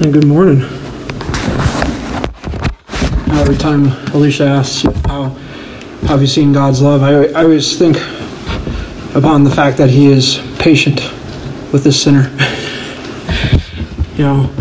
Hey, 0.00 0.10
good 0.10 0.26
morning. 0.26 0.60
Every 3.30 3.56
time 3.56 3.86
Alicia 4.12 4.44
asks 4.44 4.82
how, 5.06 5.28
have 6.08 6.20
you 6.20 6.26
seen 6.26 6.52
God's 6.52 6.82
love, 6.82 7.04
I, 7.04 7.26
I 7.26 7.44
always 7.44 7.78
think 7.78 7.98
upon 9.14 9.44
the 9.44 9.52
fact 9.54 9.78
that 9.78 9.90
He 9.90 10.06
is 10.06 10.42
patient 10.58 11.00
with 11.72 11.84
this 11.84 12.02
sinner. 12.02 12.22
you 14.16 14.24
know, 14.24 14.52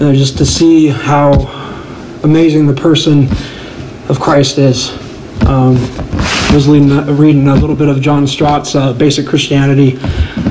uh, 0.00 0.14
just 0.14 0.38
to 0.38 0.46
see 0.46 0.88
how 0.88 1.32
amazing 2.24 2.66
the 2.66 2.72
person 2.72 3.28
of 4.08 4.20
Christ 4.20 4.56
is. 4.56 4.90
Um, 5.46 5.76
I 5.76 6.52
was 6.54 6.66
reading, 6.66 7.46
a 7.46 7.54
little 7.54 7.76
bit 7.76 7.88
of 7.88 8.00
John 8.00 8.26
Stott's 8.26 8.74
uh, 8.74 8.94
Basic 8.94 9.26
Christianity, 9.26 9.98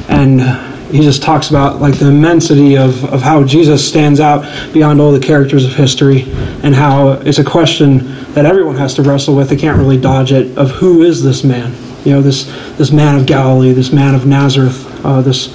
and 0.07 0.68
he 0.91 1.01
just 1.01 1.21
talks 1.21 1.49
about 1.49 1.79
like 1.79 1.97
the 1.99 2.07
immensity 2.07 2.75
of, 2.75 3.05
of 3.05 3.21
how 3.21 3.43
Jesus 3.43 3.87
stands 3.87 4.19
out 4.19 4.43
beyond 4.73 4.99
all 4.99 5.11
the 5.11 5.19
characters 5.19 5.65
of 5.65 5.73
history, 5.73 6.23
and 6.63 6.73
how 6.73 7.11
it's 7.11 7.39
a 7.39 7.43
question 7.43 8.07
that 8.33 8.45
everyone 8.45 8.75
has 8.75 8.93
to 8.95 9.03
wrestle 9.03 9.35
with. 9.35 9.49
They 9.49 9.55
can't 9.55 9.77
really 9.77 9.99
dodge 9.99 10.31
it. 10.31 10.57
Of 10.57 10.71
who 10.71 11.03
is 11.03 11.23
this 11.23 11.43
man? 11.43 11.75
You 12.05 12.13
know, 12.13 12.21
this 12.21 12.45
this 12.77 12.91
man 12.91 13.15
of 13.15 13.25
Galilee, 13.25 13.71
this 13.71 13.91
man 13.91 14.15
of 14.15 14.25
Nazareth, 14.25 15.05
uh, 15.05 15.21
this 15.21 15.47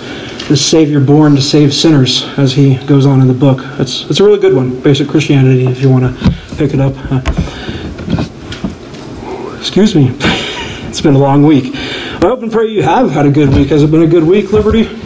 this 0.48 0.64
Savior 0.64 1.00
born 1.00 1.34
to 1.34 1.42
save 1.42 1.74
sinners, 1.74 2.24
as 2.38 2.52
he 2.52 2.76
goes 2.86 3.06
on 3.06 3.20
in 3.20 3.26
the 3.26 3.34
book. 3.34 3.58
It's 3.80 4.08
it's 4.08 4.20
a 4.20 4.24
really 4.24 4.38
good 4.38 4.54
one, 4.54 4.80
Basic 4.80 5.08
Christianity, 5.08 5.66
if 5.66 5.80
you 5.80 5.90
want 5.90 6.04
to 6.04 6.34
pick 6.56 6.74
it 6.74 6.80
up. 6.80 6.94
Uh, 7.10 7.22
excuse 9.58 9.96
me, 9.96 10.10
it's 10.88 11.00
been 11.00 11.14
a 11.14 11.18
long 11.18 11.42
week. 11.44 11.74
I 11.74 12.28
hope 12.28 12.42
and 12.42 12.52
pray 12.52 12.68
you 12.68 12.82
have 12.82 13.10
had 13.10 13.26
a 13.26 13.30
good 13.30 13.48
week. 13.50 13.68
Has 13.68 13.82
it 13.82 13.90
been 13.90 14.02
a 14.02 14.06
good 14.06 14.24
week, 14.24 14.52
Liberty? 14.52 15.03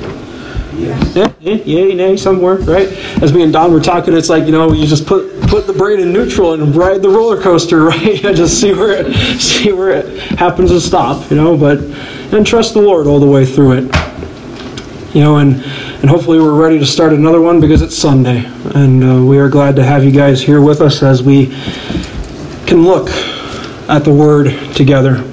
Yeah, 1.14 1.32
yay, 1.40 1.94
nay, 1.94 2.16
somewhere, 2.16 2.56
right? 2.56 2.88
As 3.22 3.32
me 3.32 3.42
and 3.42 3.52
Don 3.52 3.72
were 3.72 3.80
talking, 3.80 4.14
it's 4.14 4.28
like 4.28 4.44
you 4.44 4.52
know, 4.52 4.72
you 4.72 4.86
just 4.86 5.06
put 5.06 5.40
put 5.48 5.66
the 5.66 5.72
brain 5.72 6.00
in 6.00 6.12
neutral 6.12 6.54
and 6.54 6.74
ride 6.74 7.02
the 7.02 7.08
roller 7.08 7.40
coaster, 7.40 7.84
right? 7.84 8.24
and 8.24 8.36
just 8.36 8.60
see 8.60 8.72
where 8.72 8.92
it 8.92 9.40
see 9.40 9.72
where 9.72 9.90
it 9.90 10.20
happens 10.38 10.70
to 10.70 10.80
stop, 10.80 11.30
you 11.30 11.36
know. 11.36 11.56
But 11.56 11.78
and 12.32 12.46
trust 12.46 12.74
the 12.74 12.82
Lord 12.82 13.06
all 13.06 13.20
the 13.20 13.26
way 13.26 13.46
through 13.46 13.72
it, 13.72 15.14
you 15.14 15.22
know. 15.22 15.38
And 15.38 15.62
and 16.00 16.10
hopefully 16.10 16.38
we're 16.38 16.60
ready 16.60 16.78
to 16.78 16.86
start 16.86 17.12
another 17.12 17.40
one 17.40 17.60
because 17.60 17.82
it's 17.82 17.96
Sunday, 17.96 18.44
and 18.74 19.02
uh, 19.02 19.24
we 19.24 19.38
are 19.38 19.48
glad 19.48 19.76
to 19.76 19.84
have 19.84 20.04
you 20.04 20.12
guys 20.12 20.42
here 20.42 20.60
with 20.60 20.80
us 20.80 21.02
as 21.02 21.22
we 21.22 21.46
can 22.66 22.84
look 22.84 23.08
at 23.88 24.04
the 24.04 24.12
Word 24.12 24.52
together. 24.74 25.24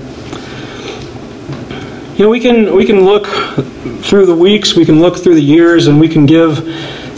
You 2.15 2.23
know, 2.23 2.29
we 2.29 2.39
can 2.39 2.73
we 2.73 2.85
can 2.85 3.03
look 3.03 3.27
through 3.27 4.25
the 4.25 4.35
weeks, 4.35 4.73
we 4.73 4.85
can 4.85 5.01
look 5.01 5.17
through 5.17 5.35
the 5.35 5.43
years, 5.43 5.87
and 5.87 5.99
we 5.99 6.07
can 6.07 6.25
give 6.25 6.59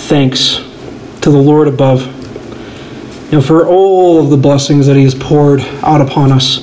thanks 0.02 0.56
to 1.22 1.30
the 1.30 1.38
Lord 1.38 1.68
above. 1.68 2.02
You 3.26 3.34
know, 3.34 3.42
for 3.42 3.68
all 3.68 4.20
of 4.20 4.32
the 4.32 4.38
blessings 4.38 4.88
that 4.88 4.96
He 4.96 5.04
has 5.04 5.14
poured 5.14 5.62
out 5.84 6.02
upon 6.02 6.32
us. 6.32 6.62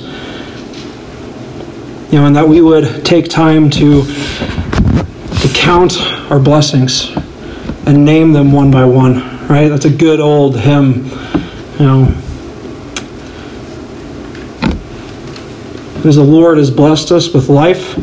You 2.11 2.19
know, 2.19 2.25
and 2.25 2.35
that 2.35 2.45
we 2.45 2.59
would 2.59 3.05
take 3.05 3.29
time 3.29 3.69
to 3.69 4.03
to 4.03 5.51
count 5.53 5.97
our 6.29 6.39
blessings 6.39 7.15
and 7.85 8.03
name 8.03 8.33
them 8.33 8.51
one 8.51 8.69
by 8.69 8.83
one. 8.83 9.47
Right? 9.47 9.69
That's 9.69 9.85
a 9.85 9.89
good 9.89 10.19
old 10.19 10.59
hymn. 10.59 11.05
You 11.79 11.85
know, 11.85 12.05
because 15.95 16.17
the 16.17 16.23
Lord 16.23 16.57
has 16.57 16.69
blessed 16.69 17.13
us 17.13 17.33
with 17.33 17.47
life. 17.47 17.97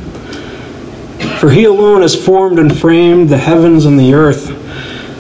For 1.43 1.51
he 1.51 1.65
alone 1.65 2.03
has 2.03 2.15
formed 2.15 2.61
and 2.61 2.79
framed 2.79 3.29
the 3.29 3.37
heavens 3.37 3.85
and 3.85 3.99
the 3.99 4.15
earth. 4.15 4.47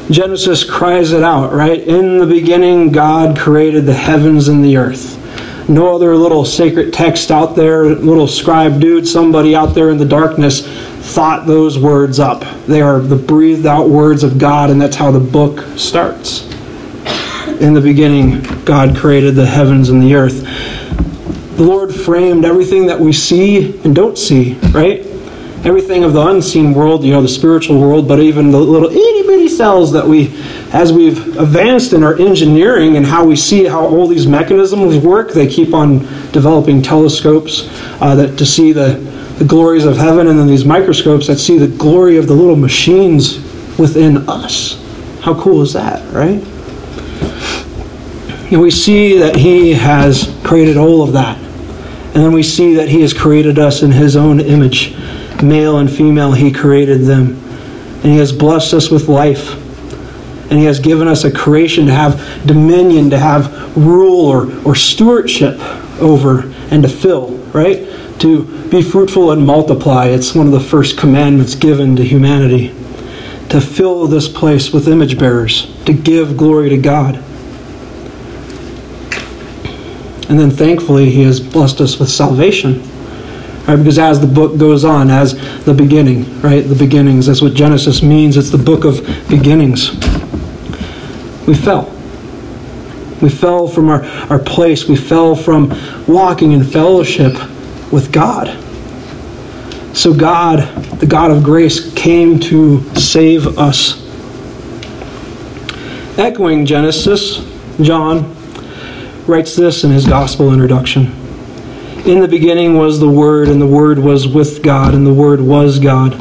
Genesis 0.09 0.63
cries 0.63 1.11
it 1.11 1.25
out, 1.25 1.53
right? 1.53 1.81
In 1.81 2.19
the 2.19 2.27
beginning, 2.29 2.93
God 2.93 3.37
created 3.37 3.87
the 3.87 3.95
heavens 3.95 4.47
and 4.47 4.65
the 4.65 4.77
earth. 4.77 5.19
No 5.69 5.97
other 5.97 6.15
little 6.15 6.45
sacred 6.45 6.95
text 6.95 7.33
out 7.33 7.57
there, 7.57 7.87
little 7.87 8.29
scribe 8.29 8.81
dude, 8.81 9.09
somebody 9.09 9.57
out 9.57 9.75
there 9.75 9.91
in 9.91 9.99
the 9.99 10.05
darkness 10.05 10.65
thought 11.13 11.49
those 11.49 11.77
words 11.77 12.21
up. 12.21 12.45
They 12.67 12.83
are 12.83 13.01
the 13.01 13.17
breathed 13.17 13.67
out 13.67 13.89
words 13.89 14.23
of 14.23 14.39
God, 14.39 14.71
and 14.71 14.81
that's 14.81 14.95
how 14.95 15.11
the 15.11 15.19
book 15.19 15.77
starts. 15.77 16.49
In 17.61 17.75
the 17.75 17.81
beginning, 17.81 18.43
God 18.65 18.97
created 18.97 19.35
the 19.35 19.47
heavens 19.47 19.89
and 19.89 20.01
the 20.01 20.15
earth 20.15 20.47
the 21.57 21.65
Lord 21.65 21.95
framed 21.95 22.45
everything 22.45 22.87
that 22.87 22.99
we 22.99 23.13
see 23.13 23.79
and 23.85 23.95
don't 23.95 24.17
see, 24.17 24.55
right? 24.73 25.07
Everything 25.65 26.03
of 26.03 26.13
the 26.13 26.27
unseen 26.27 26.75
world, 26.75 27.05
you 27.05 27.13
know, 27.13 27.23
the 27.23 27.29
spiritual 27.29 27.81
world, 27.81 28.09
but 28.09 28.19
even 28.19 28.51
the 28.51 28.59
little 28.59 28.91
itty 28.91 29.27
bitty 29.27 29.49
cells 29.49 29.93
that 29.93 30.07
we, 30.07 30.37
as 30.73 30.93
we've 30.93 31.39
advanced 31.39 31.93
in 31.93 32.03
our 32.03 32.19
engineering 32.19 32.97
and 32.97 33.07
how 33.07 33.25
we 33.25 33.37
see 33.37 33.65
how 33.65 33.87
all 33.87 34.09
these 34.09 34.27
mechanisms 34.27 34.99
work, 35.05 35.33
they 35.33 35.47
keep 35.47 35.73
on 35.73 36.01
developing 36.33 36.83
telescopes 36.83 37.69
uh, 38.01 38.15
that 38.17 38.37
to 38.39 38.45
see 38.45 38.73
the, 38.73 38.95
the 39.39 39.45
glories 39.45 39.85
of 39.85 39.97
heaven, 39.97 40.27
and 40.27 40.37
then 40.37 40.49
these 40.49 40.65
microscopes 40.65 41.29
that 41.29 41.39
see 41.39 41.59
the 41.59 41.69
glory 41.69 42.17
of 42.17 42.27
the 42.27 42.35
little 42.35 42.57
machines 42.57 43.37
within 43.79 44.29
us. 44.29 44.83
How 45.21 45.41
cool 45.41 45.63
is 45.63 45.73
that, 45.75 46.03
right? 46.13 46.43
And 48.53 48.61
we 48.61 48.71
see 48.71 49.19
that 49.19 49.37
He 49.37 49.73
has 49.75 50.37
created 50.45 50.77
all 50.77 51.03
of 51.03 51.13
that. 51.13 51.39
And 51.39 52.23
then 52.23 52.33
we 52.33 52.43
see 52.43 52.75
that 52.75 52.89
He 52.89 53.01
has 53.01 53.15
created 53.15 53.59
us 53.59 53.83
in 53.83 53.93
His 53.93 54.17
own 54.17 54.41
image. 54.41 54.95
Male 55.43 55.79
and 55.79 55.91
female, 55.91 56.33
He 56.33 56.53
created 56.53 57.03
them. 57.03 57.37
And 57.97 58.07
He 58.07 58.19
has 58.19 58.33
blessed 58.33 58.75
us 58.75 58.91
with 58.91 59.09
life. 59.09 59.55
And 60.51 60.59
He 60.59 60.65
has 60.65 60.79
given 60.81 61.09
us 61.09 61.25
a 61.25 61.31
creation 61.31 61.87
to 61.87 61.93
have 61.93 62.47
dominion, 62.47 63.11
to 63.11 63.19
have 63.19 63.77
rule 63.77 64.27
or, 64.27 64.51
or 64.67 64.75
stewardship 64.75 65.59
over, 66.01 66.53
and 66.71 66.83
to 66.83 66.89
fill, 66.89 67.37
right? 67.53 67.89
To 68.21 68.69
be 68.69 68.83
fruitful 68.83 69.31
and 69.31 69.47
multiply. 69.47 70.07
It's 70.07 70.35
one 70.35 70.47
of 70.47 70.53
the 70.53 70.61
first 70.61 70.99
commandments 70.99 71.55
given 71.55 71.97
to 71.97 72.05
humanity. 72.05 72.69
To 73.51 73.61
fill 73.61 74.07
this 74.07 74.29
place 74.29 74.73
with 74.73 74.89
image 74.89 75.19
bearers, 75.19 75.71
to 75.85 75.93
give 75.93 76.37
glory 76.37 76.71
to 76.71 76.79
God. 76.79 77.17
And 80.29 80.41
then 80.41 80.51
thankfully, 80.51 81.11
He 81.11 81.25
has 81.25 81.41
blessed 81.41 81.81
us 81.83 81.99
with 81.99 82.09
salvation. 82.09 82.83
Right? 83.67 83.77
Because 83.77 83.99
as 83.99 84.21
the 84.21 84.27
book 84.27 84.59
goes 84.59 84.85
on, 84.85 85.09
as 85.09 85.35
the 85.65 85.73
beginning, 85.73 86.41
right? 86.41 86.63
The 86.63 86.75
beginnings, 86.75 87.27
that's 87.27 87.41
what 87.41 87.55
Genesis 87.55 88.03
means. 88.03 88.37
It's 88.37 88.51
the 88.51 88.59
book 88.59 88.85
of 88.85 89.07
beginnings. 89.29 89.93
We 91.47 91.55
fell. 91.55 91.89
We 93.21 93.29
fell 93.29 93.69
from 93.69 93.89
our, 93.89 94.03
our 94.31 94.41
place. 94.41 94.89
We 94.89 94.97
fell 94.97 95.37
from 95.37 95.73
walking 96.09 96.53
in 96.53 96.65
fellowship 96.65 97.35
with 97.93 98.11
God. 98.11 98.49
So, 99.97 100.13
God, 100.13 100.69
the 100.99 101.07
God 101.07 101.31
of 101.31 101.45
grace, 101.45 101.95
came 101.95 102.41
to 102.41 102.83
save 102.97 103.59
us. 103.59 104.01
Echoing 106.19 106.67
Genesis, 106.67 107.47
John 107.81 108.35
writes 109.27 109.55
this 109.55 109.85
in 109.85 109.93
his 109.93 110.05
gospel 110.05 110.53
introduction 110.53 111.22
In 112.05 112.19
the 112.19 112.27
beginning 112.27 112.77
was 112.77 112.99
the 112.99 113.09
Word, 113.09 113.47
and 113.49 113.63
the 113.63 113.67
Word 113.67 114.01
was 114.01 114.27
with 114.27 114.61
God, 114.61 114.93
and 114.93 115.07
the 115.07 115.15
Word 115.15 115.41
was 115.41 115.79
God. 115.79 116.15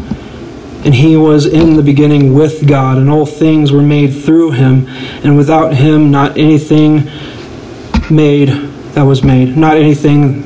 And 0.85 0.93
he 0.93 1.17
was 1.17 1.47
in 1.47 1.75
the 1.75 1.81
beginning 1.81 2.35
with 2.35 2.67
God, 2.67 2.99
and 2.99 3.09
all 3.09 3.25
things 3.25 3.71
were 3.71 3.81
made 3.81 4.09
through 4.09 4.51
him, 4.51 4.87
and 5.23 5.37
without 5.37 5.73
him 5.73 6.11
not 6.11 6.37
anything 6.37 7.09
made 8.11 8.49
that 8.93 9.01
was 9.01 9.23
made. 9.23 9.57
Not 9.57 9.77
anything 9.77 10.41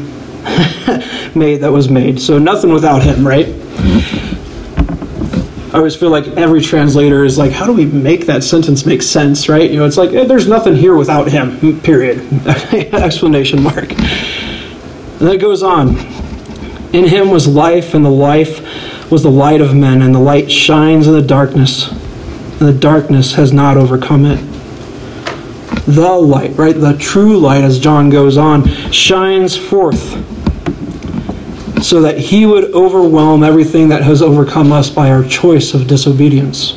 made 1.36 1.58
that 1.58 1.72
was 1.72 1.90
made. 1.90 2.22
So 2.22 2.40
nothing 2.40 2.72
without 2.72 3.04
him, 3.04 3.28
right? 3.28 3.48
I 5.74 5.78
always 5.80 5.98
feel 5.98 6.12
like 6.12 6.28
every 6.28 6.62
translator 6.62 7.26
is 7.26 7.38
like, 7.38 7.52
how 7.52 7.66
do 7.66 7.74
we 7.74 7.86
make 7.86 8.28
that 8.28 8.42
sentence 8.42 8.86
make 8.86 9.02
sense, 9.02 9.50
right? 9.50 9.70
You 9.70 9.80
know, 9.80 9.86
it's 9.86 9.98
like 9.98 10.12
eh, 10.12 10.24
there's 10.24 10.48
nothing 10.48 10.78
here 10.78 10.96
without 10.96 11.30
him. 11.30 11.82
Period. 11.82 12.20
Explanation 12.48 13.62
mark. 13.62 13.92
And 15.20 15.28
then 15.28 15.36
it 15.36 15.42
goes 15.42 15.64
on. 15.64 15.98
In 16.94 17.08
him 17.08 17.30
was 17.30 17.48
life, 17.48 17.94
and 17.94 18.06
the 18.06 18.10
life 18.10 19.12
was 19.12 19.24
the 19.24 19.32
light 19.32 19.62
of 19.62 19.76
men, 19.76 20.02
and 20.02 20.14
the 20.14 20.20
light 20.20 20.52
shines 20.52 21.08
in 21.08 21.14
the 21.14 21.22
darkness, 21.22 21.90
and 21.90 22.60
the 22.60 22.74
darkness 22.74 23.34
has 23.36 23.54
not 23.54 23.78
overcome 23.78 24.26
it. 24.26 24.38
The 25.86 26.14
light, 26.14 26.56
right? 26.58 26.76
The 26.76 26.98
true 26.98 27.38
light, 27.38 27.64
as 27.64 27.80
John 27.80 28.10
goes 28.10 28.38
on, 28.38 28.68
shines 28.92 29.56
forth 29.56 30.22
so 31.84 32.02
that 32.02 32.18
he 32.18 32.46
would 32.46 32.74
overwhelm 32.74 33.44
everything 33.44 33.90
that 33.90 34.02
has 34.02 34.22
overcome 34.22 34.72
us 34.72 34.90
by 34.90 35.12
our 35.12 35.24
choice 35.24 35.74
of 35.74 35.88
disobedience. 35.88 36.72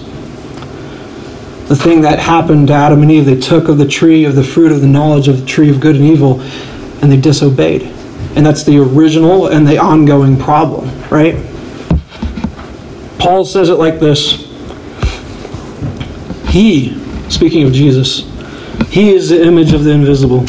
The 1.68 1.76
thing 1.76 2.02
that 2.02 2.18
happened 2.18 2.68
to 2.68 2.74
Adam 2.74 3.02
and 3.02 3.10
Eve, 3.10 3.24
they 3.24 3.40
took 3.40 3.68
of 3.68 3.78
the 3.78 3.88
tree 3.88 4.24
of 4.24 4.34
the 4.34 4.44
fruit 4.44 4.70
of 4.70 4.80
the 4.80 4.86
knowledge 4.86 5.28
of 5.28 5.40
the 5.40 5.46
tree 5.46 5.70
of 5.70 5.80
good 5.80 5.96
and 5.96 6.04
evil, 6.04 6.40
and 7.00 7.10
they 7.10 7.16
disobeyed. 7.16 7.90
And 8.38 8.46
that's 8.46 8.62
the 8.62 8.78
original 8.78 9.48
and 9.48 9.66
the 9.66 9.78
ongoing 9.78 10.38
problem, 10.38 10.88
right? 11.10 11.34
Paul 13.18 13.44
says 13.44 13.68
it 13.68 13.74
like 13.74 13.98
this 13.98 14.46
He 16.46 16.96
speaking 17.28 17.64
of 17.66 17.72
Jesus. 17.72 18.20
He 18.90 19.10
is 19.10 19.30
the 19.30 19.44
image 19.44 19.72
of 19.72 19.82
the 19.82 19.90
invisible, 19.90 20.42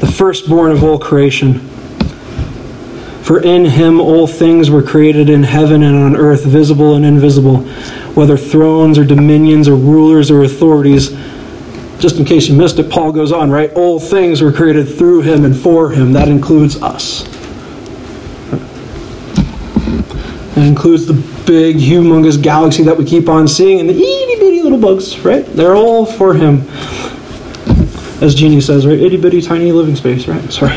the 0.00 0.12
firstborn 0.12 0.72
of 0.72 0.82
all 0.82 0.98
creation. 0.98 1.60
For 3.22 3.40
in 3.40 3.66
him 3.66 4.00
all 4.00 4.26
things 4.26 4.68
were 4.68 4.82
created 4.82 5.30
in 5.30 5.44
heaven 5.44 5.84
and 5.84 5.94
on 5.96 6.16
earth, 6.16 6.44
visible 6.44 6.96
and 6.96 7.04
invisible, 7.04 7.58
whether 8.14 8.36
thrones 8.36 8.98
or 8.98 9.04
dominions 9.04 9.68
or 9.68 9.76
rulers 9.76 10.28
or 10.28 10.42
authorities. 10.42 11.12
Just 11.98 12.18
in 12.18 12.24
case 12.24 12.48
you 12.48 12.56
missed 12.56 12.78
it, 12.78 12.90
Paul 12.90 13.10
goes 13.12 13.32
on, 13.32 13.50
right? 13.50 13.72
All 13.74 13.98
things 13.98 14.40
were 14.40 14.52
created 14.52 14.84
through 14.86 15.22
him 15.22 15.44
and 15.44 15.56
for 15.56 15.90
him. 15.90 16.12
That 16.12 16.28
includes 16.28 16.80
us. 16.80 17.26
It 20.56 20.66
includes 20.66 21.06
the 21.06 21.14
big, 21.46 21.76
humongous 21.76 22.40
galaxy 22.40 22.82
that 22.84 22.96
we 22.96 23.04
keep 23.04 23.28
on 23.28 23.46
seeing 23.48 23.80
and 23.80 23.88
the 23.88 23.94
itty 23.94 24.40
bitty 24.40 24.62
little 24.62 24.78
bugs, 24.78 25.18
right? 25.20 25.44
They're 25.46 25.74
all 25.74 26.04
for 26.04 26.34
him. 26.34 26.62
As 28.20 28.34
Genie 28.34 28.60
says, 28.60 28.86
right? 28.86 28.98
Itty 28.98 29.16
bitty 29.16 29.40
tiny 29.40 29.72
living 29.72 29.96
space, 29.96 30.26
right? 30.26 30.52
Sorry. 30.52 30.76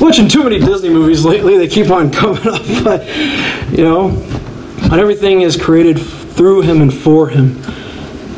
Watching 0.00 0.28
too 0.28 0.42
many 0.42 0.58
Disney 0.58 0.88
movies 0.88 1.24
lately, 1.24 1.56
they 1.58 1.68
keep 1.68 1.90
on 1.90 2.10
coming 2.12 2.46
up, 2.46 2.62
but, 2.82 3.06
you 3.70 3.84
know, 3.84 4.08
and 4.08 4.94
everything 4.94 5.42
is 5.42 5.56
created 5.56 5.98
through 5.98 6.62
him 6.62 6.82
and 6.82 6.92
for 6.92 7.28
him. 7.28 7.62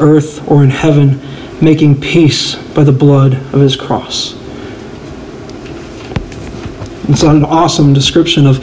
earth 0.00 0.48
or 0.50 0.62
in 0.62 0.70
heaven, 0.70 1.20
making 1.60 2.00
peace 2.00 2.54
by 2.54 2.84
the 2.84 2.92
blood 2.92 3.34
of 3.34 3.60
his 3.60 3.76
cross. 3.76 4.34
It's 7.08 7.22
an 7.22 7.44
awesome 7.44 7.92
description 7.92 8.48
of 8.48 8.58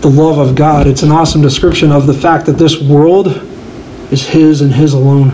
the 0.00 0.08
love 0.08 0.38
of 0.38 0.54
God. 0.54 0.86
It's 0.86 1.02
an 1.02 1.10
awesome 1.10 1.42
description 1.42 1.90
of 1.90 2.06
the 2.06 2.14
fact 2.14 2.46
that 2.46 2.52
this 2.52 2.80
world 2.80 3.26
is 4.12 4.28
His 4.28 4.60
and 4.60 4.72
His 4.72 4.92
alone. 4.92 5.30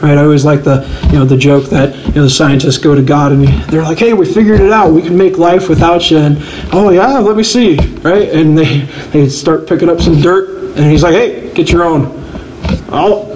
Right? 0.00 0.16
I 0.16 0.22
always 0.22 0.44
like 0.44 0.62
the 0.62 0.88
you 1.06 1.18
know 1.18 1.24
the 1.24 1.36
joke 1.36 1.68
that 1.70 1.94
you 2.06 2.12
know 2.14 2.22
the 2.22 2.30
scientists 2.30 2.78
go 2.78 2.94
to 2.94 3.02
God 3.02 3.32
and 3.32 3.46
they're 3.64 3.82
like, 3.82 3.98
"Hey, 3.98 4.12
we 4.12 4.32
figured 4.32 4.60
it 4.60 4.72
out. 4.72 4.92
We 4.92 5.02
can 5.02 5.16
make 5.16 5.38
life 5.38 5.68
without 5.68 6.10
you." 6.10 6.18
And 6.18 6.38
oh 6.72 6.90
yeah, 6.90 7.18
let 7.18 7.36
me 7.36 7.42
see. 7.42 7.76
Right? 7.76 8.28
And 8.30 8.56
they 8.56 8.82
they 9.12 9.28
start 9.28 9.66
picking 9.66 9.88
up 9.88 10.00
some 10.00 10.20
dirt, 10.20 10.76
and 10.76 10.90
He's 10.90 11.02
like, 11.02 11.14
"Hey, 11.14 11.52
get 11.52 11.70
your 11.70 11.82
own." 11.82 12.06
Oh, 12.92 13.29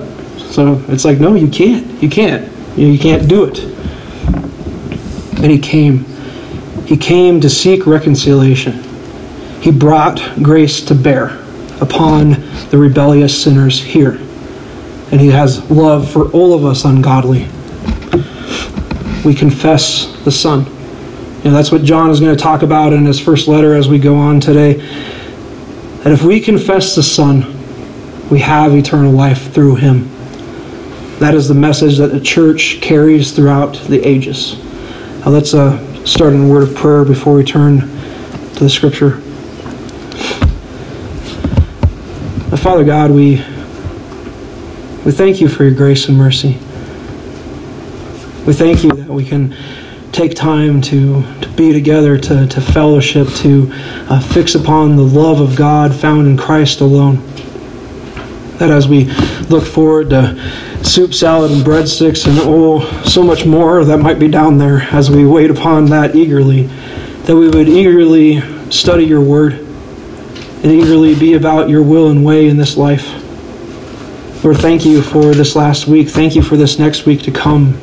so 0.54 0.82
it's 0.88 1.04
like, 1.04 1.18
no, 1.18 1.34
you 1.34 1.48
can't. 1.48 2.02
You 2.02 2.08
can't. 2.08 2.50
You, 2.78 2.88
you 2.88 2.98
can't 2.98 3.28
do 3.28 3.44
it. 3.44 3.58
And 5.42 5.50
He 5.50 5.58
came. 5.58 6.04
He 6.86 6.96
came 6.96 7.40
to 7.40 7.50
seek 7.50 7.86
reconciliation 7.86 8.84
he 9.64 9.70
brought 9.70 10.20
grace 10.42 10.82
to 10.82 10.94
bear 10.94 11.38
upon 11.80 12.32
the 12.68 12.76
rebellious 12.76 13.42
sinners 13.42 13.80
here. 13.80 14.18
And 15.10 15.18
he 15.18 15.28
has 15.28 15.70
love 15.70 16.10
for 16.10 16.30
all 16.32 16.52
of 16.52 16.66
us 16.66 16.84
ungodly. 16.84 17.48
We 19.24 19.34
confess 19.34 20.14
the 20.24 20.30
Son. 20.30 20.66
And 21.46 21.54
that's 21.54 21.72
what 21.72 21.82
John 21.82 22.10
is 22.10 22.20
going 22.20 22.36
to 22.36 22.42
talk 22.42 22.60
about 22.60 22.92
in 22.92 23.06
his 23.06 23.18
first 23.18 23.48
letter 23.48 23.74
as 23.74 23.88
we 23.88 23.98
go 23.98 24.16
on 24.16 24.38
today. 24.38 24.74
That 26.02 26.12
if 26.12 26.22
we 26.22 26.40
confess 26.40 26.94
the 26.94 27.02
Son, 27.02 27.46
we 28.28 28.40
have 28.40 28.74
eternal 28.74 29.12
life 29.12 29.50
through 29.54 29.76
him. 29.76 30.13
That 31.18 31.34
is 31.34 31.48
the 31.48 31.54
message 31.54 31.98
that 31.98 32.12
the 32.12 32.20
church 32.20 32.78
carries 32.80 33.32
throughout 33.32 33.74
the 33.88 34.06
ages. 34.06 34.58
Now 35.20 35.30
let's 35.30 35.54
uh, 35.54 36.04
start 36.04 36.32
in 36.32 36.44
a 36.44 36.48
word 36.48 36.68
of 36.68 36.74
prayer 36.74 37.04
before 37.04 37.34
we 37.34 37.44
turn 37.44 37.80
to 37.80 38.60
the 38.60 38.70
scripture. 38.70 39.20
Father 42.64 42.84
God, 42.84 43.10
we, 43.10 43.44
we 45.04 45.12
thank 45.12 45.38
you 45.38 45.48
for 45.48 45.64
your 45.64 45.74
grace 45.74 46.08
and 46.08 46.16
mercy. 46.16 46.52
We 48.46 48.54
thank 48.54 48.82
you 48.82 48.90
that 48.90 49.10
we 49.10 49.22
can 49.22 49.54
take 50.12 50.34
time 50.34 50.80
to, 50.80 51.22
to 51.42 51.48
be 51.50 51.74
together, 51.74 52.16
to, 52.16 52.46
to 52.46 52.60
fellowship, 52.62 53.28
to 53.34 53.68
uh, 54.08 54.18
fix 54.18 54.54
upon 54.54 54.96
the 54.96 55.02
love 55.02 55.40
of 55.40 55.56
God 55.56 55.94
found 55.94 56.26
in 56.26 56.38
Christ 56.38 56.80
alone. 56.80 57.16
That 58.58 58.70
as 58.70 58.86
we 58.86 59.06
look 59.48 59.64
forward 59.64 60.10
to 60.10 60.84
soup, 60.84 61.12
salad, 61.12 61.50
and 61.50 61.62
breadsticks, 61.62 62.26
and 62.26 62.38
oh, 62.42 62.80
so 63.02 63.22
much 63.22 63.44
more 63.44 63.84
that 63.84 63.98
might 63.98 64.18
be 64.18 64.28
down 64.28 64.58
there 64.58 64.82
as 64.92 65.10
we 65.10 65.26
wait 65.26 65.50
upon 65.50 65.86
that 65.86 66.14
eagerly, 66.14 66.64
that 67.24 67.36
we 67.36 67.48
would 67.48 67.68
eagerly 67.68 68.40
study 68.70 69.04
your 69.04 69.20
word 69.20 69.54
and 69.54 70.66
eagerly 70.66 71.14
be 71.14 71.34
about 71.34 71.68
your 71.68 71.82
will 71.82 72.10
and 72.10 72.24
way 72.24 72.48
in 72.48 72.56
this 72.56 72.76
life. 72.76 73.20
Lord, 74.44 74.58
thank 74.58 74.84
you 74.84 75.02
for 75.02 75.34
this 75.34 75.56
last 75.56 75.86
week. 75.86 76.08
Thank 76.08 76.34
you 76.34 76.42
for 76.42 76.56
this 76.56 76.78
next 76.78 77.06
week 77.06 77.22
to 77.22 77.30
come. 77.30 77.78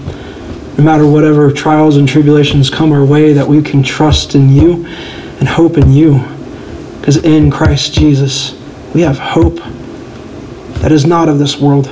No 0.78 0.84
matter 0.84 1.08
whatever 1.08 1.52
trials 1.52 1.98
and 1.98 2.08
tribulations 2.08 2.70
come 2.70 2.92
our 2.92 3.04
way, 3.04 3.34
that 3.34 3.48
we 3.48 3.62
can 3.62 3.84
trust 3.84 4.36
in 4.36 4.50
you 4.50 4.86
and 5.40 5.48
hope 5.48 5.78
in 5.78 5.92
you. 5.92 6.24
Because 7.00 7.18
in 7.18 7.50
Christ 7.50 7.94
Jesus, 7.94 8.56
we 8.94 9.02
have 9.02 9.18
hope 9.18 9.60
that 10.82 10.92
is 10.92 11.06
not 11.06 11.30
of 11.30 11.40
this 11.40 11.58
world. 11.58 11.90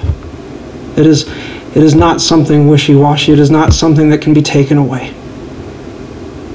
It 0.98 1.06
is, 1.06 1.28
it 1.76 1.84
is 1.84 1.96
not 1.96 2.22
something 2.22 2.68
wishy 2.68 2.96
washy. 2.96 3.32
It 3.32 3.40
is 3.40 3.50
not 3.50 3.74
something 3.74 4.10
that 4.10 4.22
can 4.22 4.34
be 4.34 4.42
taken 4.42 4.78
away 4.78 5.14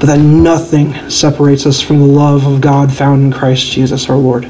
but 0.04 0.18
that 0.18 0.20
nothing 0.20 0.92
separates 1.08 1.64
us 1.64 1.80
from 1.80 1.98
the 1.98 2.04
love 2.04 2.46
of 2.46 2.60
God 2.60 2.92
found 2.92 3.22
in 3.22 3.32
Christ 3.32 3.72
Jesus 3.72 4.10
our 4.10 4.16
Lord. 4.18 4.42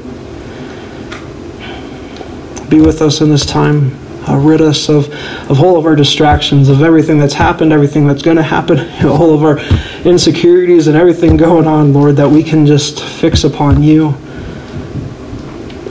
Be 2.67 2.81
with 2.81 3.01
us 3.01 3.21
in 3.21 3.29
this 3.29 3.45
time. 3.45 3.97
Uh, 4.27 4.35
rid 4.35 4.59
us 4.59 4.89
of, 4.89 5.07
of 5.49 5.61
all 5.61 5.77
of 5.77 5.85
our 5.85 5.95
distractions, 5.95 6.67
of 6.67 6.81
everything 6.81 7.19
that's 7.19 7.35
happened, 7.35 7.71
everything 7.71 8.05
that's 8.05 8.21
going 8.21 8.35
to 8.35 8.43
happen, 8.43 8.79
all 9.05 9.33
of 9.33 9.43
our 9.43 9.59
insecurities 10.03 10.87
and 10.87 10.97
everything 10.97 11.37
going 11.37 11.67
on, 11.67 11.93
Lord, 11.93 12.17
that 12.17 12.29
we 12.29 12.43
can 12.43 12.65
just 12.65 13.01
fix 13.01 13.45
upon 13.45 13.81
you 13.81 14.09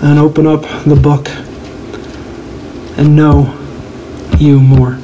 and 0.02 0.18
open 0.18 0.46
up 0.46 0.60
the 0.84 0.98
book 1.00 1.28
and 2.96 3.16
know 3.16 3.52
you 4.38 4.60
more. 4.60 4.94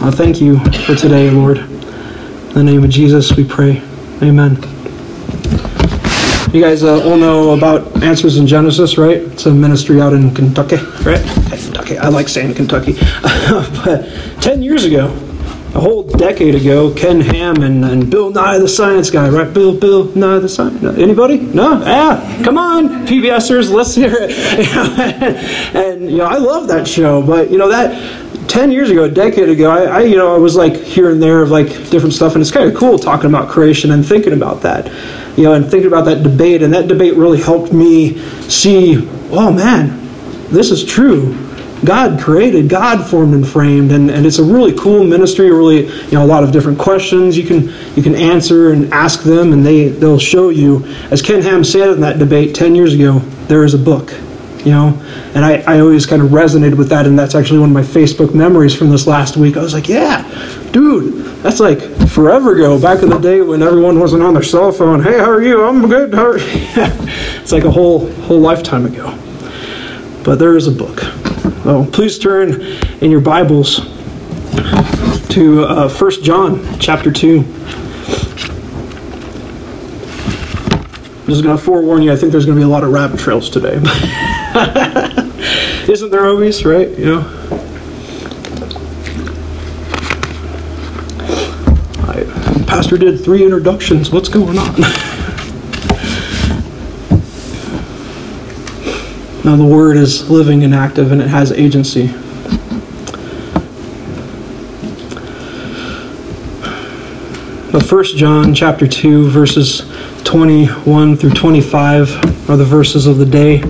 I 0.00 0.10
thank 0.10 0.40
you 0.40 0.58
for 0.86 0.94
today, 0.94 1.30
Lord. 1.30 1.58
In 1.58 2.52
the 2.54 2.64
name 2.64 2.84
of 2.84 2.90
Jesus, 2.90 3.36
we 3.36 3.44
pray. 3.44 3.82
Amen. 4.22 4.56
You 6.52 6.60
guys 6.60 6.84
uh, 6.84 7.02
all 7.04 7.16
know 7.16 7.50
about 7.50 8.02
Answers 8.02 8.36
in 8.36 8.46
Genesis, 8.46 8.96
right? 8.96 9.16
It's 9.16 9.46
a 9.46 9.52
ministry 9.52 10.00
out 10.00 10.12
in 10.12 10.32
Kentucky, 10.34 10.76
right? 11.02 11.24
Kentucky. 11.48 11.98
I 11.98 12.08
like 12.08 12.28
saying 12.28 12.54
Kentucky. 12.54 12.92
but 13.22 14.08
10 14.40 14.62
years 14.62 14.84
ago, 14.84 15.08
a 15.74 15.80
whole 15.80 16.04
decade 16.04 16.54
ago, 16.54 16.94
Ken 16.94 17.20
Ham 17.20 17.62
and, 17.62 17.84
and 17.84 18.08
Bill 18.08 18.30
Nye 18.30 18.58
the 18.58 18.68
Science 18.68 19.10
Guy, 19.10 19.28
right? 19.28 19.52
Bill, 19.52 19.76
Bill 19.76 20.04
Nye 20.14 20.38
the 20.38 20.48
Science. 20.48 20.82
Anybody? 20.84 21.38
No? 21.38 21.80
Yeah. 21.80 22.42
Come 22.44 22.58
on, 22.58 23.06
PBSers, 23.06 23.72
let's 23.72 23.94
hear 23.94 24.14
it. 24.16 24.30
and, 25.74 26.08
you 26.10 26.18
know, 26.18 26.26
I 26.26 26.36
love 26.36 26.68
that 26.68 26.86
show, 26.86 27.22
but, 27.22 27.50
you 27.50 27.58
know, 27.58 27.68
that 27.68 28.48
10 28.48 28.70
years 28.70 28.90
ago, 28.90 29.04
a 29.04 29.08
decade 29.08 29.48
ago, 29.48 29.68
I, 29.68 29.82
I, 29.82 30.00
you 30.02 30.16
know, 30.16 30.32
I 30.32 30.38
was 30.38 30.54
like 30.54 30.76
here 30.76 31.10
and 31.10 31.20
there 31.20 31.42
of 31.42 31.50
like 31.50 31.66
different 31.90 32.14
stuff, 32.14 32.34
and 32.34 32.42
it's 32.42 32.52
kind 32.52 32.70
of 32.70 32.76
cool 32.76 32.96
talking 32.96 33.26
about 33.26 33.48
creation 33.48 33.90
and 33.90 34.06
thinking 34.06 34.32
about 34.32 34.62
that, 34.62 34.86
you 35.36 35.42
know, 35.42 35.54
and 35.54 35.68
thinking 35.68 35.88
about 35.88 36.04
that 36.04 36.22
debate, 36.22 36.62
and 36.62 36.72
that 36.72 36.86
debate 36.86 37.14
really 37.16 37.40
helped 37.40 37.72
me 37.72 38.18
see, 38.42 39.08
oh 39.32 39.52
man, 39.52 40.00
this 40.50 40.70
is 40.70 40.84
true. 40.84 41.43
God 41.84 42.20
created, 42.20 42.68
God 42.68 43.04
formed 43.08 43.34
and 43.34 43.46
framed, 43.46 43.92
and, 43.92 44.10
and 44.10 44.26
it's 44.26 44.38
a 44.38 44.44
really 44.44 44.76
cool 44.76 45.04
ministry. 45.04 45.50
Really, 45.50 45.86
you 45.86 46.12
know, 46.12 46.24
a 46.24 46.26
lot 46.26 46.44
of 46.44 46.52
different 46.52 46.78
questions 46.78 47.36
you 47.36 47.44
can 47.44 47.72
you 47.96 48.02
can 48.02 48.14
answer 48.14 48.72
and 48.72 48.92
ask 48.92 49.22
them, 49.22 49.52
and 49.52 49.64
they 49.64 49.88
they'll 49.88 50.18
show 50.18 50.48
you. 50.48 50.84
As 51.10 51.22
Ken 51.22 51.42
Ham 51.42 51.64
said 51.64 51.90
in 51.90 52.00
that 52.00 52.18
debate 52.18 52.54
ten 52.54 52.74
years 52.74 52.94
ago, 52.94 53.18
there 53.48 53.64
is 53.64 53.74
a 53.74 53.78
book 53.78 54.12
you 54.64 54.72
know 54.72 55.00
and 55.34 55.44
I, 55.44 55.58
I 55.66 55.80
always 55.80 56.06
kind 56.06 56.22
of 56.22 56.30
resonated 56.30 56.76
with 56.76 56.88
that 56.88 57.06
and 57.06 57.18
that's 57.18 57.34
actually 57.34 57.60
one 57.60 57.68
of 57.68 57.74
my 57.74 57.82
facebook 57.82 58.34
memories 58.34 58.74
from 58.74 58.90
this 58.90 59.06
last 59.06 59.36
week 59.36 59.56
i 59.56 59.62
was 59.62 59.74
like 59.74 59.88
yeah 59.88 60.22
dude 60.72 61.24
that's 61.42 61.60
like 61.60 61.80
forever 62.08 62.54
ago 62.54 62.80
back 62.80 63.02
in 63.02 63.10
the 63.10 63.18
day 63.18 63.42
when 63.42 63.62
everyone 63.62 64.00
wasn't 64.00 64.22
on 64.22 64.32
their 64.32 64.42
cell 64.42 64.72
phone 64.72 65.02
hey 65.02 65.18
how 65.18 65.30
are 65.30 65.42
you 65.42 65.62
i'm 65.64 65.86
good 65.88 66.14
how 66.14 66.26
are 66.26 66.38
you? 66.38 66.44
it's 66.46 67.52
like 67.52 67.64
a 67.64 67.70
whole 67.70 68.10
whole 68.22 68.40
lifetime 68.40 68.86
ago 68.86 69.16
but 70.24 70.38
there 70.38 70.56
is 70.56 70.66
a 70.66 70.72
book 70.72 71.02
so 71.44 71.86
please 71.92 72.18
turn 72.18 72.62
in 73.02 73.10
your 73.10 73.20
bibles 73.20 73.76
to 75.28 75.64
uh, 75.64 75.88
1 75.88 76.22
John 76.22 76.78
chapter 76.78 77.12
2. 77.12 77.40
I'm 81.20 81.26
just 81.26 81.42
going 81.42 81.56
to 81.56 81.62
forewarn 81.62 82.02
you, 82.02 82.12
I 82.12 82.16
think 82.16 82.32
there's 82.32 82.46
going 82.46 82.58
to 82.58 82.60
be 82.60 82.64
a 82.64 82.68
lot 82.68 82.84
of 82.84 82.92
rabbit 82.92 83.20
trails 83.20 83.50
today. 83.50 83.74
Isn't 85.90 86.10
there 86.10 86.26
always, 86.26 86.64
right? 86.64 86.88
You 86.98 87.04
know? 87.04 87.40
Pastor 92.66 92.98
did 92.98 93.22
three 93.22 93.44
introductions. 93.44 94.10
What's 94.10 94.28
going 94.28 94.58
on? 94.58 94.74
now, 99.44 99.56
the 99.56 99.66
Word 99.66 99.98
is 99.98 100.30
living 100.30 100.64
and 100.64 100.74
active, 100.74 101.12
and 101.12 101.20
it 101.20 101.28
has 101.28 101.52
agency. 101.52 102.06
But 107.70 107.90
1 107.90 108.04
John 108.16 108.54
chapter 108.54 108.86
2 108.86 109.28
verses 109.28 109.82
21 110.24 111.16
through 111.16 111.32
25 111.32 112.48
are 112.48 112.56
the 112.56 112.64
verses 112.64 113.06
of 113.06 113.18
the 113.18 113.26
day. 113.26 113.60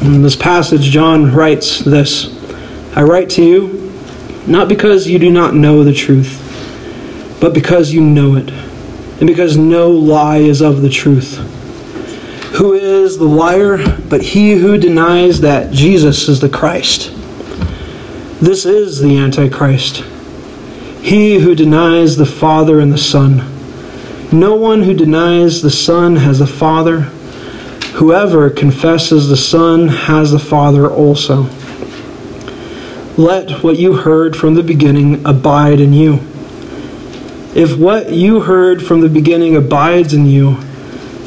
In 0.00 0.22
this 0.22 0.36
passage 0.36 0.82
John 0.82 1.32
writes 1.34 1.80
this, 1.80 2.32
I 2.96 3.02
write 3.02 3.28
to 3.30 3.44
you 3.44 3.92
not 4.46 4.68
because 4.68 5.06
you 5.06 5.18
do 5.18 5.30
not 5.30 5.52
know 5.52 5.84
the 5.84 5.92
truth, 5.92 6.38
but 7.40 7.52
because 7.52 7.92
you 7.92 8.00
know 8.00 8.36
it, 8.36 8.50
and 9.18 9.26
because 9.26 9.56
no 9.58 9.90
lie 9.90 10.38
is 10.38 10.62
of 10.62 10.80
the 10.80 10.88
truth. 10.88 11.51
Who 12.54 12.74
is 12.74 13.18
the 13.18 13.24
liar 13.24 13.78
but 14.08 14.22
he 14.22 14.52
who 14.52 14.78
denies 14.78 15.40
that 15.40 15.72
Jesus 15.72 16.28
is 16.28 16.40
the 16.40 16.48
Christ? 16.48 17.12
This 18.40 18.66
is 18.66 19.00
the 19.00 19.18
Antichrist 19.18 20.04
he 21.02 21.40
who 21.40 21.54
denies 21.54 22.16
the 22.16 22.24
Father 22.24 22.78
and 22.78 22.92
the 22.92 22.98
Son. 22.98 23.38
No 24.30 24.54
one 24.54 24.82
who 24.82 24.94
denies 24.94 25.60
the 25.60 25.70
Son 25.70 26.16
has 26.16 26.38
the 26.38 26.46
Father. 26.46 27.00
Whoever 27.96 28.48
confesses 28.48 29.28
the 29.28 29.36
Son 29.36 29.88
has 29.88 30.30
the 30.30 30.38
Father 30.38 30.88
also. 30.88 31.48
Let 33.16 33.64
what 33.64 33.78
you 33.78 33.96
heard 33.96 34.36
from 34.36 34.54
the 34.54 34.62
beginning 34.62 35.26
abide 35.26 35.80
in 35.80 35.92
you. 35.92 36.20
If 37.54 37.76
what 37.76 38.12
you 38.12 38.42
heard 38.42 38.80
from 38.80 39.00
the 39.00 39.08
beginning 39.08 39.56
abides 39.56 40.14
in 40.14 40.26
you, 40.26 40.58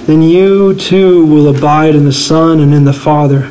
then 0.06 0.22
you 0.22 0.76
too 0.76 1.26
will 1.26 1.56
abide 1.56 1.96
in 1.96 2.06
the 2.06 2.14
Son 2.14 2.60
and 2.60 2.74
in 2.74 2.86
the 2.86 2.94
Father. 2.94 3.50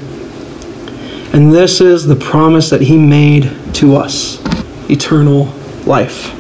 And 1.32 1.52
this 1.52 1.80
is 1.80 2.06
the 2.06 2.14
promise 2.14 2.70
that 2.70 2.80
He 2.80 2.96
made 2.96 3.50
to 3.75 3.96
us 3.96 4.40
eternal 4.88 5.46
life. 5.84 6.32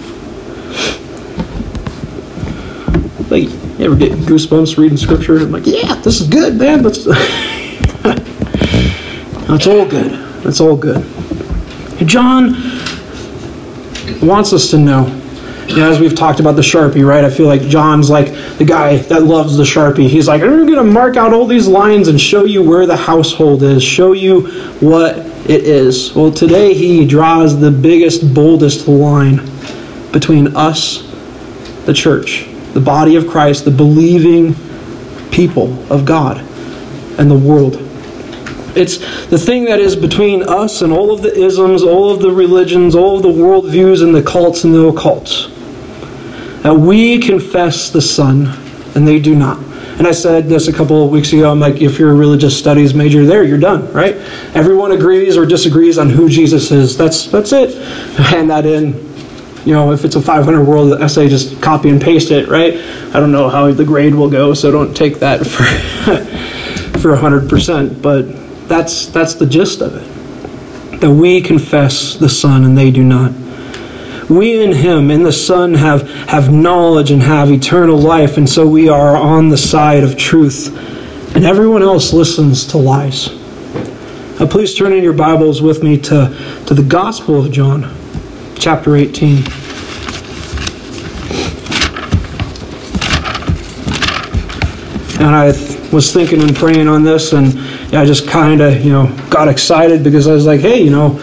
Like, 3.30 3.48
you 3.78 3.86
ever 3.86 3.96
get 3.96 4.12
goosebumps 4.12 4.78
reading 4.78 4.96
scripture? 4.96 5.38
I'm 5.38 5.50
like, 5.50 5.66
yeah, 5.66 5.96
this 5.96 6.20
is 6.20 6.28
good, 6.28 6.56
man. 6.56 6.82
That's, 6.82 7.04
that's 9.48 9.66
all 9.66 9.88
good. 9.88 10.12
That's 10.44 10.60
all 10.60 10.76
good. 10.76 11.04
John 12.06 12.52
wants 14.22 14.52
us 14.52 14.70
to 14.70 14.78
know, 14.78 15.06
you 15.68 15.76
know, 15.76 15.90
as 15.90 15.98
we've 15.98 16.14
talked 16.14 16.40
about 16.40 16.56
the 16.56 16.62
Sharpie, 16.62 17.06
right? 17.06 17.24
I 17.24 17.30
feel 17.30 17.46
like 17.46 17.62
John's 17.62 18.10
like 18.10 18.26
the 18.58 18.64
guy 18.64 18.96
that 18.96 19.22
loves 19.22 19.56
the 19.56 19.64
Sharpie. 19.64 20.08
He's 20.08 20.28
like, 20.28 20.42
I'm 20.42 20.66
going 20.66 20.74
to 20.74 20.84
mark 20.84 21.16
out 21.16 21.32
all 21.32 21.46
these 21.46 21.66
lines 21.66 22.08
and 22.08 22.20
show 22.20 22.44
you 22.44 22.62
where 22.62 22.86
the 22.86 22.96
household 22.96 23.62
is, 23.62 23.82
show 23.82 24.12
you 24.12 24.48
what 24.80 25.16
it 25.16 25.64
is. 25.64 26.14
Well, 26.14 26.30
today 26.30 26.74
he 26.74 27.06
draws 27.06 27.58
the 27.58 27.70
biggest, 27.70 28.34
boldest 28.34 28.86
line 28.88 29.36
between 30.12 30.56
us, 30.56 31.02
the 31.86 31.94
church, 31.94 32.46
the 32.72 32.80
body 32.80 33.16
of 33.16 33.26
Christ, 33.26 33.64
the 33.64 33.70
believing 33.70 34.54
people 35.30 35.90
of 35.92 36.04
God, 36.04 36.38
and 37.18 37.30
the 37.30 37.38
world. 37.38 37.78
It's 38.76 38.98
the 39.26 39.38
thing 39.38 39.66
that 39.66 39.78
is 39.78 39.96
between 39.96 40.42
us 40.42 40.82
and 40.82 40.92
all 40.92 41.12
of 41.12 41.22
the 41.22 41.32
isms, 41.32 41.82
all 41.82 42.10
of 42.10 42.20
the 42.20 42.30
religions, 42.30 42.94
all 42.94 43.16
of 43.16 43.22
the 43.22 43.28
worldviews, 43.28 44.02
and 44.02 44.14
the 44.14 44.22
cults 44.22 44.64
and 44.64 44.74
the 44.74 44.90
occults. 44.90 45.53
That 46.64 46.76
we 46.76 47.18
confess 47.18 47.90
the 47.90 48.00
Son, 48.00 48.46
and 48.94 49.06
they 49.06 49.20
do 49.20 49.34
not. 49.34 49.58
And 49.98 50.06
I 50.06 50.12
said 50.12 50.46
this 50.46 50.66
a 50.66 50.72
couple 50.72 51.04
of 51.04 51.10
weeks 51.10 51.30
ago. 51.34 51.52
I'm 51.52 51.60
like, 51.60 51.82
if 51.82 51.98
you're 51.98 52.10
a 52.10 52.14
religious 52.14 52.58
studies 52.58 52.94
major, 52.94 53.26
there 53.26 53.44
you're 53.44 53.58
done, 53.58 53.92
right? 53.92 54.16
Everyone 54.54 54.90
agrees 54.92 55.36
or 55.36 55.44
disagrees 55.44 55.98
on 55.98 56.08
who 56.08 56.26
Jesus 56.26 56.70
is. 56.70 56.96
That's 56.96 57.26
that's 57.26 57.52
it. 57.52 57.76
Hand 58.16 58.48
that 58.48 58.64
in. 58.64 58.94
You 59.66 59.74
know, 59.74 59.92
if 59.92 60.06
it's 60.06 60.16
a 60.16 60.22
500 60.22 60.64
word 60.64 61.02
essay, 61.02 61.28
just 61.28 61.60
copy 61.60 61.90
and 61.90 62.00
paste 62.00 62.30
it, 62.30 62.48
right? 62.48 62.72
I 63.14 63.20
don't 63.20 63.30
know 63.30 63.50
how 63.50 63.70
the 63.70 63.84
grade 63.84 64.14
will 64.14 64.30
go, 64.30 64.54
so 64.54 64.70
don't 64.70 64.96
take 64.96 65.18
that 65.18 65.46
for 65.46 65.64
for 66.98 67.14
100%. 67.14 68.00
But 68.00 68.68
that's 68.68 69.04
that's 69.08 69.34
the 69.34 69.44
gist 69.44 69.82
of 69.82 69.96
it. 69.96 71.00
That 71.02 71.10
we 71.10 71.42
confess 71.42 72.16
the 72.16 72.30
Son 72.30 72.64
and 72.64 72.76
they 72.78 72.90
do 72.90 73.04
not 73.04 73.43
we 74.28 74.62
in 74.62 74.72
him 74.72 75.10
in 75.10 75.22
the 75.22 75.32
son 75.32 75.74
have 75.74 76.08
have 76.28 76.52
knowledge 76.52 77.10
and 77.10 77.22
have 77.22 77.50
eternal 77.50 77.98
life 77.98 78.36
and 78.36 78.48
so 78.48 78.66
we 78.66 78.88
are 78.88 79.16
on 79.16 79.48
the 79.48 79.58
side 79.58 80.02
of 80.02 80.16
truth. 80.16 80.68
And 81.36 81.44
everyone 81.44 81.82
else 81.82 82.12
listens 82.12 82.64
to 82.68 82.78
lies. 82.78 83.28
Now 84.38 84.46
please 84.46 84.74
turn 84.74 84.92
in 84.92 85.02
your 85.02 85.12
bibles 85.12 85.60
with 85.60 85.82
me 85.82 85.98
to, 86.02 86.62
to 86.66 86.74
the 86.74 86.82
gospel 86.82 87.44
of 87.44 87.52
john 87.52 87.94
chapter 88.56 88.96
18 88.96 89.38
and 95.20 95.34
i 95.34 95.46
was 95.92 96.12
thinking 96.12 96.40
and 96.40 96.54
praying 96.56 96.88
on 96.88 97.02
this 97.02 97.32
and 97.32 97.58
i 97.94 98.04
just 98.04 98.26
kind 98.28 98.60
of 98.60 98.84
you 98.84 98.90
know 98.92 99.06
got 99.28 99.48
excited 99.48 100.02
because 100.02 100.26
i 100.26 100.32
was 100.32 100.46
like 100.46 100.60
hey 100.60 100.80
you 100.80 100.90
know 100.90 101.18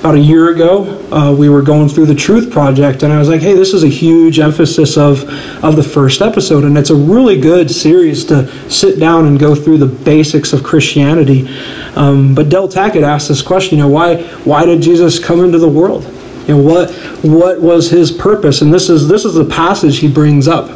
about 0.00 0.14
a 0.14 0.18
year 0.18 0.48
ago, 0.48 0.84
uh, 1.12 1.30
we 1.30 1.50
were 1.50 1.60
going 1.60 1.86
through 1.86 2.06
the 2.06 2.14
Truth 2.14 2.50
Project, 2.50 3.02
and 3.02 3.12
I 3.12 3.18
was 3.18 3.28
like, 3.28 3.42
"Hey, 3.42 3.52
this 3.52 3.74
is 3.74 3.84
a 3.84 3.88
huge 3.88 4.38
emphasis 4.38 4.96
of 4.96 5.28
of 5.62 5.76
the 5.76 5.82
first 5.82 6.22
episode, 6.22 6.64
and 6.64 6.78
it's 6.78 6.88
a 6.88 6.94
really 6.94 7.38
good 7.38 7.70
series 7.70 8.24
to 8.26 8.48
sit 8.70 8.98
down 8.98 9.26
and 9.26 9.38
go 9.38 9.54
through 9.54 9.76
the 9.76 9.86
basics 9.86 10.54
of 10.54 10.62
Christianity." 10.62 11.48
Um, 11.96 12.34
but 12.34 12.48
Del 12.48 12.66
Tackett 12.66 13.02
asked 13.02 13.28
this 13.28 13.42
question: 13.42 13.76
You 13.76 13.84
know, 13.84 13.90
why 13.90 14.22
why 14.44 14.64
did 14.64 14.80
Jesus 14.80 15.18
come 15.18 15.44
into 15.44 15.58
the 15.58 15.68
world? 15.68 16.04
You 16.48 16.56
know, 16.56 16.62
what 16.62 16.90
what 17.22 17.60
was 17.60 17.90
his 17.90 18.10
purpose? 18.10 18.62
And 18.62 18.72
this 18.72 18.88
is 18.88 19.06
this 19.06 19.26
is 19.26 19.34
the 19.34 19.44
passage 19.44 19.98
he 19.98 20.08
brings 20.08 20.48
up 20.48 20.70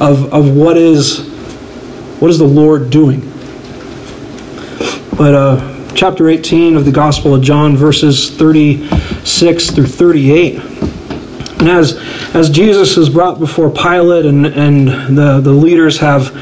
of 0.00 0.32
of 0.32 0.54
what 0.54 0.76
is 0.76 1.28
what 2.20 2.30
is 2.30 2.38
the 2.38 2.44
Lord 2.44 2.90
doing. 2.90 3.22
But 5.16 5.34
uh, 5.34 5.77
chapter 5.98 6.28
18 6.28 6.76
of 6.76 6.84
the 6.84 6.92
Gospel 6.92 7.34
of 7.34 7.42
John, 7.42 7.76
verses 7.76 8.30
36 8.30 9.70
through 9.72 9.86
38. 9.86 10.60
And 11.58 11.68
as, 11.68 11.96
as 12.36 12.50
Jesus 12.50 12.96
is 12.96 13.08
brought 13.08 13.40
before 13.40 13.68
Pilate 13.68 14.24
and, 14.24 14.46
and 14.46 15.18
the, 15.18 15.40
the 15.40 15.50
leaders 15.50 15.98
have, 15.98 16.32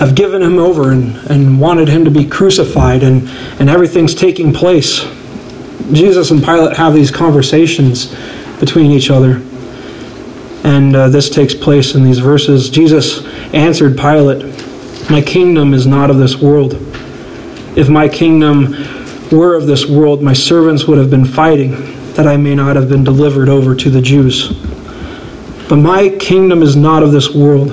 have 0.00 0.16
given 0.16 0.42
him 0.42 0.58
over 0.58 0.90
and, 0.90 1.14
and 1.30 1.60
wanted 1.60 1.86
him 1.86 2.04
to 2.04 2.10
be 2.10 2.26
crucified, 2.26 3.04
and, 3.04 3.28
and 3.60 3.70
everything's 3.70 4.12
taking 4.12 4.52
place, 4.52 5.04
Jesus 5.92 6.32
and 6.32 6.42
Pilate 6.42 6.76
have 6.76 6.92
these 6.92 7.12
conversations 7.12 8.12
between 8.58 8.90
each 8.90 9.08
other. 9.08 9.40
And 10.64 10.96
uh, 10.96 11.10
this 11.10 11.30
takes 11.30 11.54
place 11.54 11.94
in 11.94 12.02
these 12.02 12.18
verses. 12.18 12.70
Jesus 12.70 13.24
answered 13.54 13.96
Pilate, 13.96 14.42
My 15.08 15.22
kingdom 15.22 15.74
is 15.74 15.86
not 15.86 16.10
of 16.10 16.18
this 16.18 16.38
world. 16.38 16.74
If 17.76 17.88
my 17.88 18.08
kingdom 18.08 18.95
were 19.30 19.54
of 19.54 19.66
this 19.66 19.86
world, 19.86 20.22
my 20.22 20.32
servants 20.32 20.86
would 20.86 20.98
have 20.98 21.10
been 21.10 21.24
fighting, 21.24 21.72
that 22.14 22.26
I 22.26 22.36
may 22.36 22.54
not 22.54 22.76
have 22.76 22.88
been 22.88 23.04
delivered 23.04 23.48
over 23.48 23.74
to 23.74 23.90
the 23.90 24.00
Jews. 24.00 24.52
But 25.68 25.76
my 25.76 26.08
kingdom 26.20 26.62
is 26.62 26.76
not 26.76 27.02
of 27.02 27.12
this 27.12 27.34
world. 27.34 27.68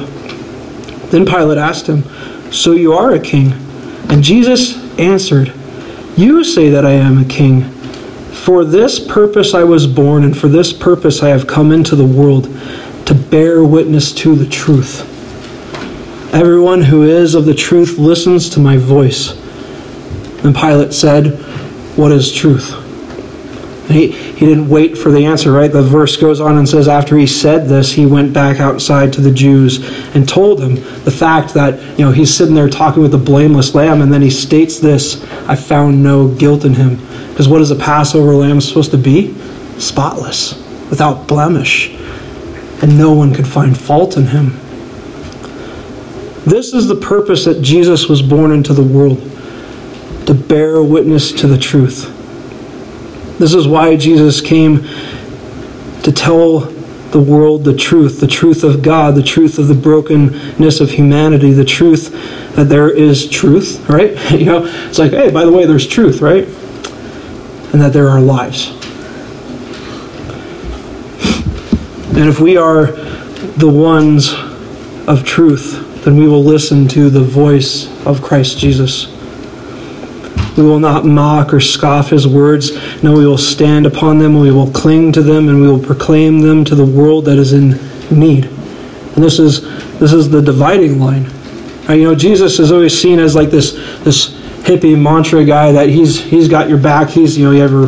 Then 1.11 1.25
Pilate 1.25 1.57
asked 1.57 1.87
him, 1.87 2.03
So 2.51 2.71
you 2.71 2.93
are 2.93 3.13
a 3.13 3.19
king? 3.19 3.53
And 4.09 4.23
Jesus 4.23 4.77
answered, 4.97 5.53
You 6.17 6.43
say 6.43 6.69
that 6.69 6.85
I 6.85 6.91
am 6.91 7.17
a 7.19 7.25
king. 7.25 7.63
For 8.31 8.65
this 8.65 8.99
purpose 8.99 9.53
I 9.53 9.63
was 9.63 9.87
born, 9.87 10.23
and 10.23 10.37
for 10.37 10.47
this 10.47 10.73
purpose 10.73 11.21
I 11.21 11.29
have 11.29 11.47
come 11.47 11.71
into 11.71 11.95
the 11.95 12.05
world, 12.05 12.45
to 13.05 13.13
bear 13.13 13.63
witness 13.63 14.11
to 14.13 14.35
the 14.35 14.47
truth. 14.47 15.09
Everyone 16.33 16.81
who 16.81 17.03
is 17.03 17.35
of 17.35 17.45
the 17.45 17.53
truth 17.53 17.99
listens 17.99 18.49
to 18.49 18.59
my 18.59 18.77
voice. 18.77 19.42
And 20.43 20.55
Pilate 20.55 20.93
said, 20.93 21.27
What 21.97 22.11
is 22.11 22.31
truth? 22.31 22.79
He, 23.87 24.11
he 24.11 24.45
didn't 24.45 24.69
wait 24.69 24.97
for 24.97 25.11
the 25.11 25.25
answer, 25.25 25.51
right? 25.51 25.71
The 25.71 25.81
verse 25.81 26.15
goes 26.15 26.39
on 26.39 26.57
and 26.57 26.67
says, 26.67 26.87
After 26.87 27.17
he 27.17 27.27
said 27.27 27.67
this, 27.67 27.91
he 27.91 28.05
went 28.05 28.33
back 28.33 28.59
outside 28.59 29.13
to 29.13 29.21
the 29.21 29.31
Jews 29.31 29.79
and 30.15 30.27
told 30.27 30.59
them 30.59 30.75
the 31.03 31.11
fact 31.11 31.53
that, 31.53 31.79
you 31.97 32.05
know, 32.05 32.11
he's 32.11 32.33
sitting 32.33 32.55
there 32.55 32.69
talking 32.69 33.01
with 33.01 33.11
the 33.11 33.17
blameless 33.17 33.75
lamb, 33.75 34.01
and 34.01 34.11
then 34.11 34.21
he 34.21 34.29
states 34.29 34.79
this 34.79 35.23
I 35.47 35.55
found 35.55 36.01
no 36.01 36.29
guilt 36.29 36.65
in 36.65 36.75
him. 36.75 36.97
Because 37.29 37.47
what 37.47 37.61
is 37.61 37.71
a 37.71 37.75
Passover 37.75 38.35
lamb 38.35 38.61
supposed 38.61 38.91
to 38.91 38.97
be? 38.97 39.33
Spotless. 39.79 40.59
without 40.89 41.27
blemish, 41.27 41.89
and 42.81 42.97
no 42.97 43.11
one 43.13 43.33
could 43.33 43.47
find 43.47 43.77
fault 43.77 44.15
in 44.15 44.27
him. 44.27 44.51
This 46.45 46.73
is 46.73 46.87
the 46.87 46.95
purpose 46.95 47.45
that 47.45 47.61
Jesus 47.61 48.07
was 48.07 48.21
born 48.21 48.51
into 48.51 48.73
the 48.73 48.83
world 48.83 49.32
to 50.25 50.33
bear 50.33 50.81
witness 50.81 51.31
to 51.33 51.47
the 51.47 51.57
truth. 51.57 52.09
This 53.39 53.53
is 53.53 53.67
why 53.67 53.95
Jesus 53.97 54.41
came 54.41 54.83
to 56.03 56.11
tell 56.11 56.59
the 57.13 57.19
world 57.19 57.63
the 57.63 57.75
truth, 57.75 58.19
the 58.19 58.27
truth 58.27 58.63
of 58.63 58.81
God, 58.81 59.15
the 59.15 59.23
truth 59.23 59.59
of 59.59 59.67
the 59.67 59.75
brokenness 59.75 60.81
of 60.81 60.91
humanity, 60.91 61.51
the 61.51 61.63
truth 61.63 62.11
that 62.55 62.65
there 62.65 62.89
is 62.89 63.29
truth, 63.29 63.87
right? 63.89 64.17
You 64.31 64.45
know, 64.45 64.65
it's 64.87 64.99
like, 64.99 65.11
hey, 65.11 65.29
by 65.31 65.45
the 65.45 65.51
way, 65.51 65.65
there's 65.65 65.87
truth, 65.87 66.21
right? 66.21 66.45
And 67.73 67.81
that 67.81 67.93
there 67.93 68.09
are 68.09 68.19
lies. 68.19 68.69
And 72.15 72.29
if 72.29 72.39
we 72.39 72.57
are 72.57 72.87
the 73.57 73.69
ones 73.69 74.33
of 75.07 75.23
truth, 75.23 76.03
then 76.03 76.17
we 76.17 76.27
will 76.27 76.43
listen 76.43 76.87
to 76.89 77.09
the 77.09 77.23
voice 77.23 77.87
of 78.05 78.21
Christ 78.21 78.59
Jesus. 78.59 79.07
We 80.57 80.63
will 80.63 80.79
not 80.79 81.05
mock 81.05 81.53
or 81.53 81.59
scoff 81.59 82.09
his 82.09 82.27
words. 82.27 82.71
No, 83.03 83.13
we 83.13 83.25
will 83.25 83.37
stand 83.37 83.85
upon 83.85 84.19
them, 84.19 84.39
we 84.39 84.51
will 84.51 84.71
cling 84.71 85.11
to 85.13 85.21
them, 85.21 85.49
and 85.49 85.61
we 85.61 85.67
will 85.67 85.79
proclaim 85.79 86.41
them 86.41 86.63
to 86.65 86.75
the 86.75 86.85
world 86.85 87.25
that 87.25 87.37
is 87.37 87.53
in 87.53 87.79
need. 88.11 88.45
And 88.45 89.23
this 89.23 89.39
is 89.39 89.61
this 89.99 90.13
is 90.13 90.29
the 90.29 90.41
dividing 90.41 90.99
line. 90.99 91.25
Right? 91.87 91.95
You 91.95 92.05
know, 92.05 92.15
Jesus 92.15 92.59
is 92.59 92.71
always 92.71 92.99
seen 92.99 93.19
as 93.19 93.35
like 93.35 93.49
this 93.49 93.73
this 94.03 94.31
hippie 94.63 94.99
mantra 94.99 95.43
guy 95.43 95.71
that 95.71 95.89
he's 95.89 96.19
he's 96.23 96.47
got 96.47 96.69
your 96.69 96.77
back. 96.77 97.09
He's 97.09 97.37
you 97.37 97.45
know, 97.45 97.51
you 97.51 97.63
ever 97.63 97.87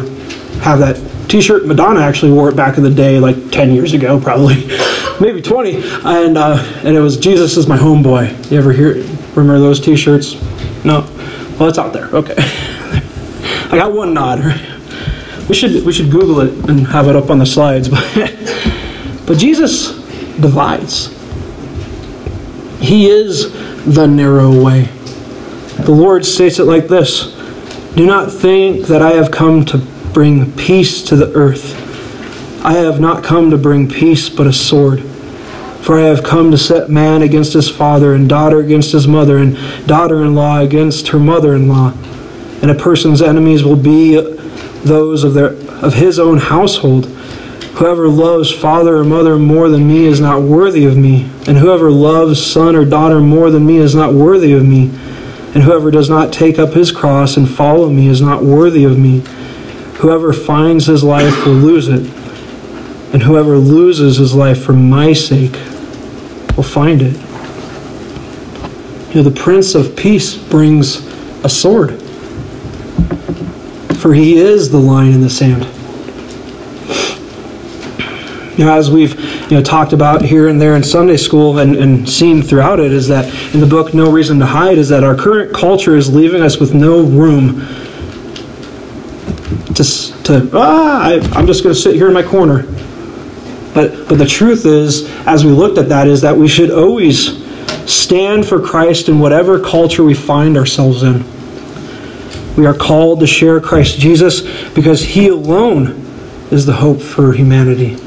have 0.62 0.80
that 0.80 0.98
t-shirt 1.28 1.66
madonna 1.66 2.00
actually 2.00 2.32
wore 2.32 2.50
it 2.50 2.56
back 2.56 2.78
in 2.78 2.84
the 2.84 2.90
day 2.90 3.20
like 3.20 3.52
10 3.52 3.74
years 3.74 3.94
ago 3.94 4.20
probably 4.20 4.56
maybe 5.20 5.42
20 5.42 5.76
and 6.06 6.38
uh, 6.38 6.58
and 6.84 6.96
it 6.96 7.00
was 7.00 7.18
jesus 7.18 7.58
is 7.58 7.68
my 7.68 7.78
homeboy 7.78 8.52
you 8.52 8.58
ever 8.58 8.72
hear 8.72 8.94
remember 9.36 9.60
those 9.60 9.80
t-shirts 9.80 10.36
no 10.86 11.02
well, 11.60 11.70
it's 11.70 11.78
out 11.78 11.94
there. 11.94 12.08
Okay. 12.08 12.36
I 12.38 13.78
got 13.78 13.94
one 13.94 14.14
nod. 14.14 14.40
We 15.48 15.56
should 15.56 15.86
we 15.86 15.94
should 15.94 16.12
Google 16.12 16.42
it 16.42 16.70
and 16.70 16.88
have 16.88 17.08
it 17.08 17.16
up 17.16 17.30
on 17.30 17.40
the 17.40 17.46
slides. 17.46 17.90
But 18.16 19.26
but 19.26 19.38
Jesus 19.40 19.94
divides. 20.40 21.08
He 22.80 23.08
is 23.10 23.52
the 23.86 24.06
narrow 24.06 24.64
way. 24.64 24.84
The 25.84 25.92
Lord 25.92 26.26
states 26.26 26.60
it 26.60 26.66
like 26.66 26.88
this: 26.88 27.34
Do 27.96 28.06
not 28.06 28.32
think 28.32 28.88
that 28.88 29.02
I 29.02 29.12
have 29.12 29.32
come 29.32 29.66
to 29.66 29.78
bring 30.14 30.52
peace 30.54 31.02
to 31.04 31.16
the 31.16 31.34
earth. 31.34 31.82
I 32.64 32.74
have 32.74 33.00
not 33.00 33.24
come 33.24 33.50
to 33.52 33.58
bring 33.58 33.88
peace, 33.88 34.30
but 34.30 34.48
a 34.48 34.54
sword. 34.54 35.04
For 35.86 36.00
I 36.00 36.06
have 36.06 36.24
come 36.24 36.50
to 36.50 36.58
set 36.58 36.90
man 36.90 37.22
against 37.22 37.54
his 37.54 37.70
father, 37.70 38.16
and 38.16 38.28
daughter 38.28 38.58
against 38.58 38.92
his 38.92 39.08
mother, 39.08 39.38
and 39.38 39.56
daughter 39.86 40.24
in 40.24 40.34
law 40.34 40.60
against 40.62 41.10
her 41.10 41.20
mother 41.20 41.54
in 41.54 41.68
law. 41.68 41.94
And 42.64 42.72
a 42.72 42.74
person's 42.74 43.22
enemies 43.22 43.64
will 43.64 43.76
be 43.76 44.20
those 44.84 45.24
of, 45.24 45.36
their, 45.36 45.50
of 45.86 45.94
his 45.94 46.18
own 46.18 46.40
household. 46.40 47.06
Whoever 47.76 48.08
loves 48.08 48.52
father 48.52 48.98
or 48.98 49.04
mother 49.04 49.38
more 49.38 49.70
than 49.70 49.88
me 49.88 50.08
is 50.08 50.20
not 50.20 50.42
worthy 50.42 50.86
of 50.86 50.98
me, 50.98 51.30
and 51.48 51.60
whoever 51.60 51.92
loves 51.92 52.44
son 52.44 52.76
or 52.76 52.84
daughter 52.84 53.20
more 53.20 53.52
than 53.52 53.68
me 53.68 53.78
is 53.78 53.94
not 53.94 54.12
worthy 54.12 54.54
of 54.54 54.66
me. 54.66 54.86
And 55.54 55.62
whoever 55.66 55.92
does 55.92 56.10
not 56.10 56.34
take 56.34 56.58
up 56.58 56.74
his 56.74 56.92
cross 56.92 57.38
and 57.38 57.48
follow 57.48 57.92
me 57.92 58.08
is 58.08 58.22
not 58.22 58.42
worthy 58.42 58.86
of 58.86 58.98
me. 58.98 59.20
Whoever 60.00 60.34
finds 60.34 60.88
his 60.88 61.04
life 61.04 61.46
will 61.46 61.54
lose 61.54 61.88
it, 61.88 62.12
and 63.14 63.22
whoever 63.22 63.60
loses 63.60 64.18
his 64.18 64.34
life 64.34 64.64
for 64.64 64.74
my 64.74 65.14
sake 65.14 65.56
will 66.56 66.64
find 66.64 67.02
it. 67.02 67.16
You 69.10 69.24
know, 69.24 69.30
the 69.30 69.36
Prince 69.36 69.76
of 69.76 69.96
Peace 69.96 70.36
brings 70.36 71.06
a 71.44 71.50
sword, 71.50 72.02
for 73.98 74.14
he 74.14 74.38
is 74.38 74.72
the 74.72 74.78
line 74.78 75.12
in 75.14 75.22
the 75.22 75.30
sand. 75.30 75.64
You 78.58 78.66
know, 78.66 78.74
as 78.74 78.90
we've 78.90 79.20
you 79.50 79.58
know 79.58 79.62
talked 79.62 79.94
about 79.94 80.22
here 80.22 80.48
and 80.48 80.62
there 80.62 80.76
in 80.76 80.84
Sunday 80.84 81.18
school 81.18 81.60
and, 81.60 81.76
and 81.76 82.10
seen 82.10 82.42
throughout 82.42 82.80
it, 82.80 82.92
is 82.92 83.08
that 83.10 83.26
in 83.54 83.60
the 83.60 83.68
book 83.68 83.94
No 83.94 84.12
Reason 84.12 84.40
to 84.40 84.46
Hide, 84.46 84.78
is 84.78 84.90
that 84.90 85.04
our 85.04 85.16
current 85.16 85.54
culture 85.54 85.96
is 85.96 86.14
leaving 86.14 86.42
us 86.42 86.60
with 86.60 86.74
no 86.74 87.02
room 87.02 87.62
to, 89.76 89.84
to 90.24 90.50
ah, 90.54 91.04
I, 91.04 91.20
I'm 91.34 91.48
just 91.48 91.64
going 91.64 91.76
to 91.76 91.80
sit 91.80 91.96
here 91.96 92.08
in 92.08 92.14
my 92.14 92.24
corner 92.24 92.66
but, 93.76 94.08
but 94.08 94.18
the 94.18 94.26
truth 94.26 94.66
is, 94.66 95.06
as 95.28 95.44
we 95.44 95.52
looked 95.52 95.78
at 95.78 95.90
that, 95.90 96.08
is 96.08 96.22
that 96.22 96.38
we 96.38 96.48
should 96.48 96.72
always 96.72 97.44
stand 97.86 98.48
for 98.48 98.66
Christ 98.66 99.10
in 99.10 99.20
whatever 99.20 99.60
culture 99.60 100.02
we 100.02 100.14
find 100.14 100.56
ourselves 100.56 101.04
in. 101.04 101.26
We 102.56 102.66
are 102.66 102.74
called 102.74 103.20
to 103.20 103.28
share 103.28 103.60
Christ 103.60 104.00
Jesus 104.00 104.42
because 104.74 105.04
He 105.04 105.28
alone 105.28 105.88
is 106.52 106.66
the 106.66 106.72
hope 106.72 107.02
for 107.02 107.34
humanity. 107.34 107.98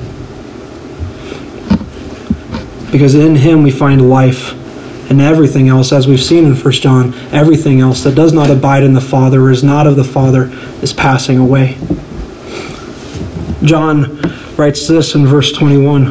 Because 2.91 3.15
in 3.15 3.37
Him 3.37 3.63
we 3.63 3.71
find 3.71 4.09
life 4.09 4.55
and 5.11 5.21
everything 5.21 5.69
else, 5.69 5.93
as 5.93 6.09
we've 6.09 6.23
seen 6.23 6.47
in 6.47 6.57
1 6.57 6.73
John, 6.73 7.13
everything 7.31 7.81
else 7.81 8.03
that 8.05 8.15
does 8.15 8.33
not 8.33 8.51
abide 8.51 8.85
in 8.85 8.95
the 8.95 9.03
Father 9.03 9.43
or 9.43 9.51
is 9.51 9.63
not 9.63 9.87
of 9.87 9.97
the 9.97 10.05
Father 10.05 10.51
is 10.81 10.95
passing 10.95 11.37
away. 11.37 11.77
John 13.63 14.19
writes 14.59 14.88
this 14.88 15.14
in 15.14 15.25
verse 15.25 15.53
21 15.53 16.09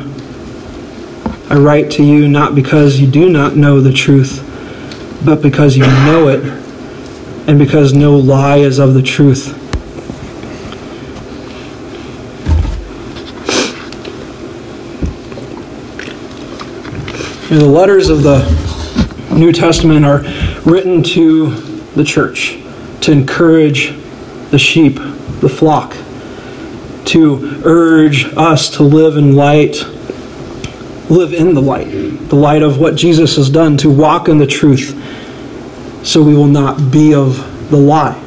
I 1.49 1.55
write 1.55 1.91
to 1.91 2.03
you 2.03 2.29
not 2.29 2.55
because 2.55 2.97
you 2.97 3.05
do 3.05 3.29
not 3.29 3.57
know 3.57 3.81
the 3.81 3.91
truth, 3.91 4.41
but 5.25 5.41
because 5.41 5.75
you 5.75 5.85
know 5.85 6.29
it, 6.29 6.43
and 7.47 7.59
because 7.59 7.93
no 7.93 8.15
lie 8.15 8.57
is 8.57 8.79
of 8.79 8.93
the 8.93 9.01
truth. 9.01 9.53
the 17.49 17.65
letters 17.65 18.09
of 18.09 18.23
the 18.23 18.43
New 19.33 19.51
Testament 19.51 20.05
are 20.05 20.19
written 20.69 21.01
to 21.01 21.51
the 21.95 22.03
church 22.03 22.59
to 23.01 23.11
encourage 23.11 23.93
the 24.51 24.59
sheep, 24.59 24.95
the 25.39 25.49
flock 25.49 25.95
to 27.07 27.61
urge 27.63 28.25
us 28.35 28.69
to 28.77 28.83
live 28.83 29.17
in 29.17 29.35
light, 29.35 29.83
live 31.09 31.33
in 31.33 31.53
the 31.53 31.61
light, 31.61 31.89
the 32.29 32.35
light 32.35 32.61
of 32.61 32.79
what 32.79 32.95
Jesus 32.95 33.37
has 33.37 33.49
done, 33.49 33.77
to 33.77 33.89
walk 33.89 34.27
in 34.27 34.37
the 34.37 34.47
truth, 34.47 34.93
so 36.05 36.21
we 36.21 36.35
will 36.35 36.47
not 36.47 36.91
be 36.91 37.13
of 37.13 37.69
the 37.69 37.77
lie. 37.77 38.21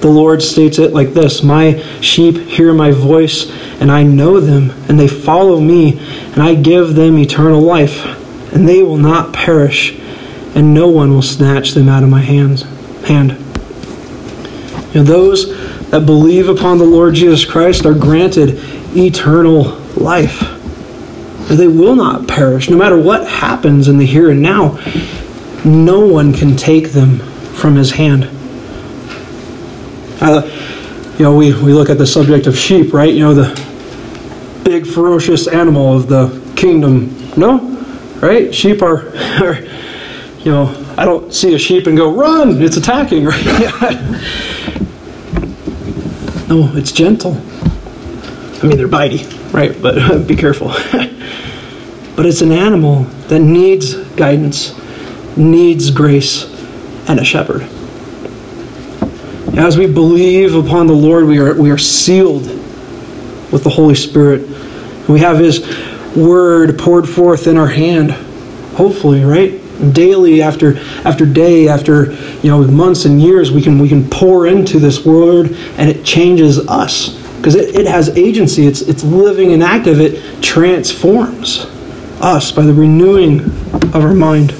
The 0.00 0.08
Lord 0.08 0.42
states 0.42 0.78
it 0.78 0.92
like 0.92 1.14
this 1.14 1.42
My 1.42 1.80
sheep 2.00 2.36
hear 2.36 2.74
my 2.74 2.90
voice, 2.90 3.50
and 3.80 3.90
I 3.90 4.02
know 4.02 4.40
them, 4.40 4.70
and 4.88 4.98
they 4.98 5.08
follow 5.08 5.60
me, 5.60 5.98
and 6.32 6.42
I 6.42 6.54
give 6.54 6.94
them 6.94 7.18
eternal 7.18 7.60
life, 7.60 8.04
and 8.52 8.68
they 8.68 8.82
will 8.82 8.98
not 8.98 9.32
perish, 9.32 9.98
and 10.54 10.74
no 10.74 10.88
one 10.88 11.12
will 11.12 11.22
snatch 11.22 11.72
them 11.72 11.88
out 11.88 12.02
of 12.02 12.08
my 12.08 12.20
hands. 12.20 12.62
Hand. 13.06 13.32
You 14.92 15.02
know, 15.02 15.04
those 15.04 15.65
that 15.90 16.04
believe 16.06 16.48
upon 16.48 16.78
the 16.78 16.84
Lord 16.84 17.14
Jesus 17.14 17.44
Christ 17.44 17.86
are 17.86 17.94
granted 17.94 18.60
eternal 18.96 19.62
life. 19.96 20.52
They 21.48 21.68
will 21.68 21.94
not 21.94 22.26
perish. 22.26 22.68
No 22.68 22.76
matter 22.76 23.00
what 23.00 23.26
happens 23.28 23.86
in 23.86 23.98
the 23.98 24.06
here 24.06 24.30
and 24.30 24.42
now, 24.42 24.82
no 25.64 26.06
one 26.06 26.32
can 26.32 26.56
take 26.56 26.90
them 26.90 27.18
from 27.54 27.76
his 27.76 27.92
hand. 27.92 28.24
Uh, 30.20 30.42
you 31.18 31.24
know, 31.24 31.36
we, 31.36 31.52
we 31.62 31.72
look 31.72 31.88
at 31.88 31.98
the 31.98 32.06
subject 32.06 32.46
of 32.46 32.58
sheep, 32.58 32.92
right? 32.92 33.12
You 33.12 33.20
know, 33.20 33.34
the 33.34 34.62
big 34.64 34.86
ferocious 34.86 35.46
animal 35.46 35.96
of 35.96 36.08
the 36.08 36.42
kingdom. 36.56 37.16
No? 37.36 37.58
Right? 38.20 38.52
Sheep 38.52 38.82
are, 38.82 39.08
are 39.42 39.54
you 40.40 40.50
know, 40.50 40.94
I 40.98 41.04
don't 41.04 41.32
see 41.32 41.54
a 41.54 41.58
sheep 41.58 41.86
and 41.86 41.96
go, 41.96 42.12
run, 42.12 42.60
it's 42.60 42.76
attacking, 42.76 43.24
right? 43.26 44.55
No, 46.48 46.70
it's 46.76 46.92
gentle. 46.92 47.34
I 47.34 48.66
mean, 48.66 48.76
they're 48.76 48.88
bitey, 48.88 49.52
right? 49.52 49.80
But 49.80 50.26
be 50.26 50.36
careful. 50.36 50.68
but 52.16 52.26
it's 52.26 52.40
an 52.40 52.52
animal 52.52 53.02
that 53.28 53.40
needs 53.40 53.94
guidance, 54.16 54.74
needs 55.36 55.90
grace, 55.90 56.44
and 57.08 57.18
a 57.18 57.24
shepherd. 57.24 57.62
As 59.56 59.76
we 59.76 59.86
believe 59.86 60.54
upon 60.54 60.86
the 60.86 60.94
Lord, 60.94 61.24
we 61.24 61.38
are, 61.38 61.54
we 61.54 61.70
are 61.70 61.78
sealed 61.78 62.46
with 63.52 63.64
the 63.64 63.70
Holy 63.70 63.94
Spirit. 63.94 64.48
We 65.08 65.20
have 65.20 65.38
His 65.38 65.66
Word 66.14 66.78
poured 66.78 67.08
forth 67.08 67.46
in 67.46 67.56
our 67.56 67.66
hand, 67.66 68.10
hopefully, 68.76 69.24
right? 69.24 69.60
Daily 69.92 70.42
after 70.42 70.78
after 71.04 71.26
day 71.26 71.68
after 71.68 72.12
you 72.42 72.50
know 72.50 72.62
months 72.62 73.04
and 73.04 73.20
years 73.20 73.52
we 73.52 73.60
can 73.60 73.78
we 73.78 73.88
can 73.88 74.08
pour 74.08 74.46
into 74.46 74.78
this 74.78 75.04
word 75.04 75.52
and 75.76 75.90
it 75.90 76.04
changes 76.04 76.58
us 76.68 77.16
because 77.46 77.54
it, 77.54 77.76
it 77.76 77.86
has 77.86 78.08
agency. 78.18 78.66
It's, 78.66 78.80
it's 78.80 79.04
living 79.04 79.52
and 79.52 79.62
active. 79.62 80.00
It 80.00 80.42
transforms 80.42 81.66
us 82.20 82.50
by 82.50 82.62
the 82.62 82.74
renewing 82.74 83.40
of 83.40 83.96
our 83.96 84.14
mind. 84.14 84.50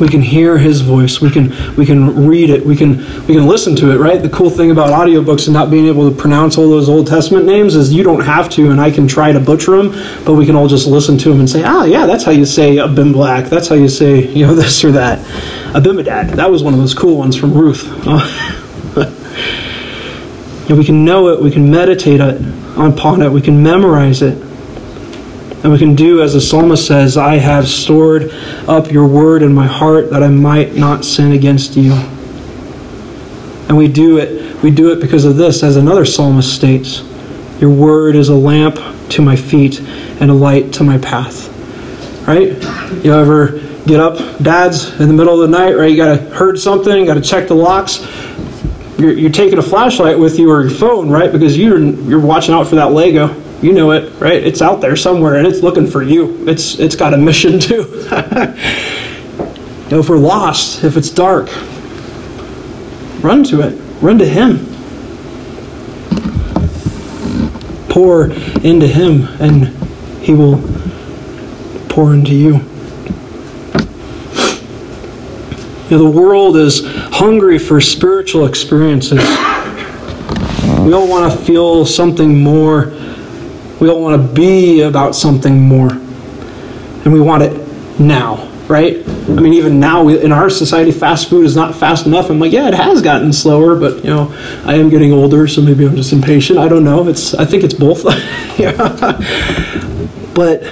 We 0.00 0.08
can 0.08 0.20
hear 0.20 0.58
his 0.58 0.82
voice. 0.82 1.20
We 1.20 1.30
can 1.30 1.50
we 1.76 1.86
can 1.86 2.26
read 2.26 2.50
it. 2.50 2.64
We 2.64 2.76
can 2.76 2.98
we 3.26 3.34
can 3.34 3.46
listen 3.46 3.74
to 3.76 3.92
it, 3.92 3.96
right? 3.96 4.20
The 4.20 4.28
cool 4.28 4.50
thing 4.50 4.70
about 4.70 4.90
audiobooks 4.90 5.46
and 5.46 5.54
not 5.54 5.70
being 5.70 5.86
able 5.86 6.10
to 6.10 6.16
pronounce 6.16 6.58
all 6.58 6.68
those 6.68 6.88
Old 6.88 7.06
Testament 7.06 7.46
names 7.46 7.74
is 7.74 7.92
you 7.92 8.02
don't 8.02 8.24
have 8.24 8.48
to 8.50 8.70
and 8.70 8.80
I 8.80 8.90
can 8.90 9.08
try 9.08 9.32
to 9.32 9.40
butcher 9.40 9.76
them, 9.76 9.92
but 10.24 10.34
we 10.34 10.44
can 10.44 10.54
all 10.54 10.68
just 10.68 10.86
listen 10.86 11.16
to 11.18 11.30
them 11.30 11.40
and 11.40 11.48
say, 11.48 11.62
"Ah, 11.64 11.84
yeah, 11.84 12.06
that's 12.06 12.24
how 12.24 12.30
you 12.32 12.44
say 12.44 12.78
Abimelech. 12.78 13.46
That's 13.46 13.68
how 13.68 13.74
you 13.74 13.88
say, 13.88 14.26
you 14.28 14.46
know, 14.46 14.54
this 14.62 14.84
or 14.84 14.92
that." 14.92 15.18
Abimedad. 15.74 16.32
That 16.36 16.50
was 16.50 16.62
one 16.62 16.74
of 16.74 16.80
those 16.80 16.94
cool 16.94 17.16
ones 17.16 17.36
from 17.36 17.52
Ruth. 17.52 17.86
and 20.68 20.78
we 20.78 20.84
can 20.84 21.04
know 21.04 21.28
it, 21.28 21.40
we 21.40 21.50
can 21.50 21.70
meditate 21.70 22.20
upon 22.20 23.22
it, 23.22 23.30
we 23.30 23.40
can 23.40 23.62
memorize 23.62 24.22
it. 24.22 24.45
And 25.62 25.72
we 25.72 25.78
can 25.78 25.94
do 25.94 26.22
as 26.22 26.34
the 26.34 26.40
psalmist 26.40 26.86
says, 26.86 27.16
I 27.16 27.36
have 27.36 27.66
stored 27.66 28.30
up 28.68 28.92
your 28.92 29.06
word 29.06 29.42
in 29.42 29.54
my 29.54 29.66
heart 29.66 30.10
that 30.10 30.22
I 30.22 30.28
might 30.28 30.74
not 30.74 31.04
sin 31.04 31.32
against 31.32 31.76
you. 31.76 31.92
And 33.68 33.76
we 33.76 33.88
do 33.88 34.18
it, 34.18 34.62
we 34.62 34.70
do 34.70 34.92
it 34.92 35.00
because 35.00 35.24
of 35.24 35.36
this, 35.36 35.62
as 35.62 35.76
another 35.76 36.04
psalmist 36.04 36.54
states. 36.54 37.02
Your 37.60 37.70
word 37.70 38.16
is 38.16 38.28
a 38.28 38.34
lamp 38.34 38.76
to 39.10 39.22
my 39.22 39.34
feet 39.34 39.80
and 40.20 40.30
a 40.30 40.34
light 40.34 40.74
to 40.74 40.84
my 40.84 40.98
path. 40.98 41.52
Right? 42.28 42.52
You 43.04 43.14
ever 43.14 43.58
get 43.86 43.98
up, 43.98 44.38
dads, 44.42 45.00
in 45.00 45.08
the 45.08 45.14
middle 45.14 45.40
of 45.40 45.50
the 45.50 45.58
night, 45.58 45.74
right? 45.74 45.90
You 45.90 45.96
gotta 45.96 46.20
heard 46.34 46.58
something, 46.58 46.96
you 46.96 47.06
gotta 47.06 47.20
check 47.20 47.48
the 47.48 47.54
locks. 47.54 48.06
You're, 48.98 49.12
you're 49.12 49.30
taking 49.30 49.58
a 49.58 49.62
flashlight 49.62 50.18
with 50.18 50.38
you 50.38 50.50
or 50.50 50.62
your 50.62 50.70
phone, 50.70 51.10
right? 51.10 51.32
Because 51.32 51.56
you're 51.56 51.78
you're 51.78 52.20
watching 52.20 52.54
out 52.54 52.66
for 52.66 52.76
that 52.76 52.92
Lego 52.92 53.45
you 53.62 53.72
know 53.72 53.92
it, 53.92 54.12
right? 54.20 54.42
It's 54.44 54.60
out 54.60 54.80
there 54.80 54.96
somewhere 54.96 55.36
and 55.36 55.46
it's 55.46 55.62
looking 55.62 55.86
for 55.86 56.02
you. 56.02 56.48
It's 56.48 56.78
it's 56.78 56.94
got 56.94 57.14
a 57.14 57.16
mission 57.16 57.58
too. 57.60 57.84
you 57.84 58.10
know, 59.90 60.00
if 60.00 60.08
we're 60.08 60.18
lost, 60.18 60.84
if 60.84 60.96
it's 60.96 61.10
dark, 61.10 61.48
run 63.22 63.44
to 63.44 63.62
it. 63.62 63.80
Run 64.02 64.18
to 64.18 64.26
him. 64.26 64.58
Pour 67.88 68.26
into 68.62 68.86
him 68.86 69.26
and 69.40 69.68
he 70.22 70.34
will 70.34 70.62
pour 71.88 72.12
into 72.12 72.34
you. 72.34 72.60
You 75.88 75.96
know, 75.96 76.10
the 76.10 76.10
world 76.10 76.56
is 76.56 76.82
hungry 76.84 77.58
for 77.58 77.80
spiritual 77.80 78.44
experiences. 78.44 79.20
We 80.80 80.92
all 80.92 81.08
want 81.08 81.32
to 81.32 81.38
feel 81.38 81.86
something 81.86 82.42
more 82.42 82.92
we 83.80 83.88
all 83.90 84.02
want 84.02 84.20
to 84.20 84.34
be 84.34 84.82
about 84.82 85.14
something 85.14 85.60
more. 85.60 85.90
And 85.90 87.12
we 87.12 87.20
want 87.20 87.42
it 87.42 88.00
now, 88.00 88.48
right? 88.68 88.96
I 89.06 89.40
mean, 89.40 89.52
even 89.52 89.78
now 89.78 90.02
we, 90.02 90.20
in 90.20 90.32
our 90.32 90.48
society, 90.50 90.90
fast 90.92 91.28
food 91.28 91.44
is 91.44 91.54
not 91.54 91.74
fast 91.74 92.06
enough. 92.06 92.30
I'm 92.30 92.38
like, 92.38 92.52
yeah, 92.52 92.68
it 92.68 92.74
has 92.74 93.02
gotten 93.02 93.32
slower, 93.32 93.78
but 93.78 94.04
you 94.04 94.10
know, 94.10 94.32
I 94.64 94.74
am 94.74 94.88
getting 94.88 95.12
older, 95.12 95.46
so 95.46 95.60
maybe 95.60 95.86
I'm 95.86 95.94
just 95.94 96.12
impatient. 96.12 96.58
I 96.58 96.68
don't 96.68 96.84
know. 96.84 97.06
It's 97.08 97.34
I 97.34 97.44
think 97.44 97.64
it's 97.64 97.74
both. 97.74 98.04
yeah. 98.58 98.72
But 100.34 100.62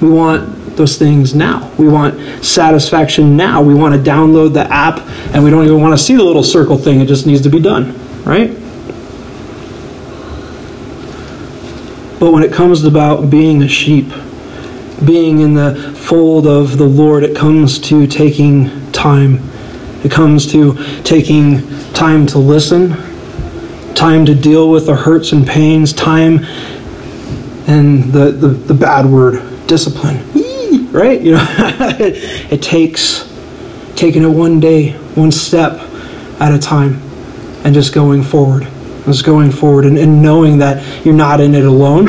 we 0.00 0.08
want 0.10 0.76
those 0.76 0.98
things 0.98 1.34
now. 1.34 1.70
We 1.78 1.88
want 1.88 2.44
satisfaction 2.44 3.36
now. 3.36 3.62
We 3.62 3.74
want 3.74 3.94
to 3.94 4.10
download 4.10 4.54
the 4.54 4.62
app, 4.72 5.00
and 5.34 5.44
we 5.44 5.50
don't 5.50 5.64
even 5.64 5.80
want 5.80 5.96
to 5.96 6.02
see 6.02 6.16
the 6.16 6.24
little 6.24 6.42
circle 6.42 6.76
thing. 6.76 7.00
It 7.00 7.06
just 7.06 7.26
needs 7.26 7.42
to 7.42 7.50
be 7.50 7.60
done, 7.60 7.94
right? 8.24 8.50
But 12.22 12.32
when 12.32 12.44
it 12.44 12.52
comes 12.52 12.84
about 12.84 13.30
being 13.30 13.64
a 13.64 13.68
sheep, 13.68 14.08
being 15.04 15.40
in 15.40 15.54
the 15.54 15.92
fold 15.96 16.46
of 16.46 16.78
the 16.78 16.84
Lord, 16.84 17.24
it 17.24 17.34
comes 17.34 17.80
to 17.80 18.06
taking 18.06 18.92
time. 18.92 19.40
It 20.04 20.12
comes 20.12 20.46
to 20.52 21.02
taking 21.02 21.68
time 21.94 22.26
to 22.26 22.38
listen, 22.38 22.90
time 23.96 24.24
to 24.26 24.36
deal 24.36 24.70
with 24.70 24.86
the 24.86 24.94
hurts 24.94 25.32
and 25.32 25.44
pains, 25.44 25.92
time 25.92 26.44
and 27.66 28.12
the, 28.12 28.30
the, 28.30 28.48
the 28.50 28.74
bad 28.74 29.04
word, 29.04 29.42
discipline. 29.66 30.22
Right? 30.92 31.20
You 31.20 31.32
know, 31.32 31.46
it 31.58 32.62
takes 32.62 33.28
taking 33.96 34.22
it 34.22 34.28
one 34.28 34.60
day, 34.60 34.92
one 35.16 35.32
step 35.32 35.72
at 36.40 36.54
a 36.54 36.58
time, 36.60 37.02
and 37.64 37.74
just 37.74 37.92
going 37.92 38.22
forward 38.22 38.71
is 39.06 39.22
going 39.22 39.50
forward 39.50 39.84
and, 39.84 39.98
and 39.98 40.22
knowing 40.22 40.58
that 40.58 41.04
you're 41.04 41.14
not 41.14 41.40
in 41.40 41.54
it 41.54 41.64
alone 41.64 42.06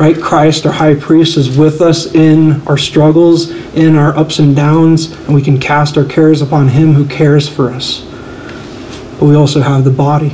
right? 0.00 0.18
Christ, 0.18 0.64
our 0.64 0.72
high 0.72 0.94
priest, 0.94 1.36
is 1.36 1.58
with 1.58 1.82
us 1.82 2.14
in 2.14 2.66
our 2.66 2.78
struggles, 2.78 3.50
in 3.74 3.96
our 3.96 4.16
ups 4.16 4.38
and 4.38 4.56
downs, 4.56 5.12
and 5.12 5.34
we 5.34 5.42
can 5.42 5.60
cast 5.60 5.98
our 5.98 6.06
cares 6.06 6.40
upon 6.40 6.68
him 6.68 6.94
who 6.94 7.06
cares 7.06 7.46
for 7.46 7.70
us. 7.70 8.00
But 9.20 9.26
we 9.26 9.34
also 9.34 9.60
have 9.60 9.84
the 9.84 9.90
body 9.90 10.30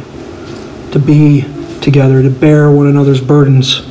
to 0.93 1.01
be 1.01 1.45
together, 1.81 2.23
to 2.23 2.31
bear 2.31 2.71
one 2.71 2.87
another's 2.87 3.21
burdens. 3.21 3.85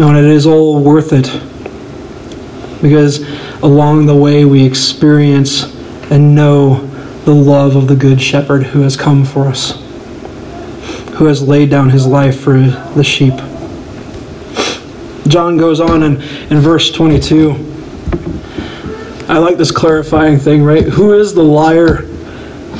No, 0.00 0.08
and 0.08 0.18
it 0.18 0.24
is 0.24 0.46
all 0.46 0.82
worth 0.82 1.12
it 1.12 1.30
because 2.82 3.20
along 3.62 4.06
the 4.06 4.16
way 4.16 4.44
we 4.44 4.64
experience 4.64 5.64
and 6.10 6.34
know 6.34 6.78
the 7.30 7.36
love 7.36 7.76
of 7.76 7.86
the 7.86 7.94
Good 7.94 8.20
Shepherd 8.20 8.64
who 8.64 8.80
has 8.80 8.96
come 8.96 9.24
for 9.24 9.46
us, 9.46 9.80
who 11.14 11.26
has 11.26 11.40
laid 11.40 11.70
down 11.70 11.90
his 11.90 12.04
life 12.04 12.40
for 12.40 12.58
the 12.58 13.04
sheep. 13.04 13.34
John 15.28 15.56
goes 15.56 15.78
on 15.78 16.02
in, 16.02 16.20
in 16.50 16.58
verse 16.58 16.90
22. 16.90 17.52
I 19.28 19.38
like 19.38 19.58
this 19.58 19.70
clarifying 19.70 20.40
thing, 20.40 20.64
right? 20.64 20.82
Who 20.82 21.12
is 21.12 21.32
the 21.32 21.44
liar 21.44 22.04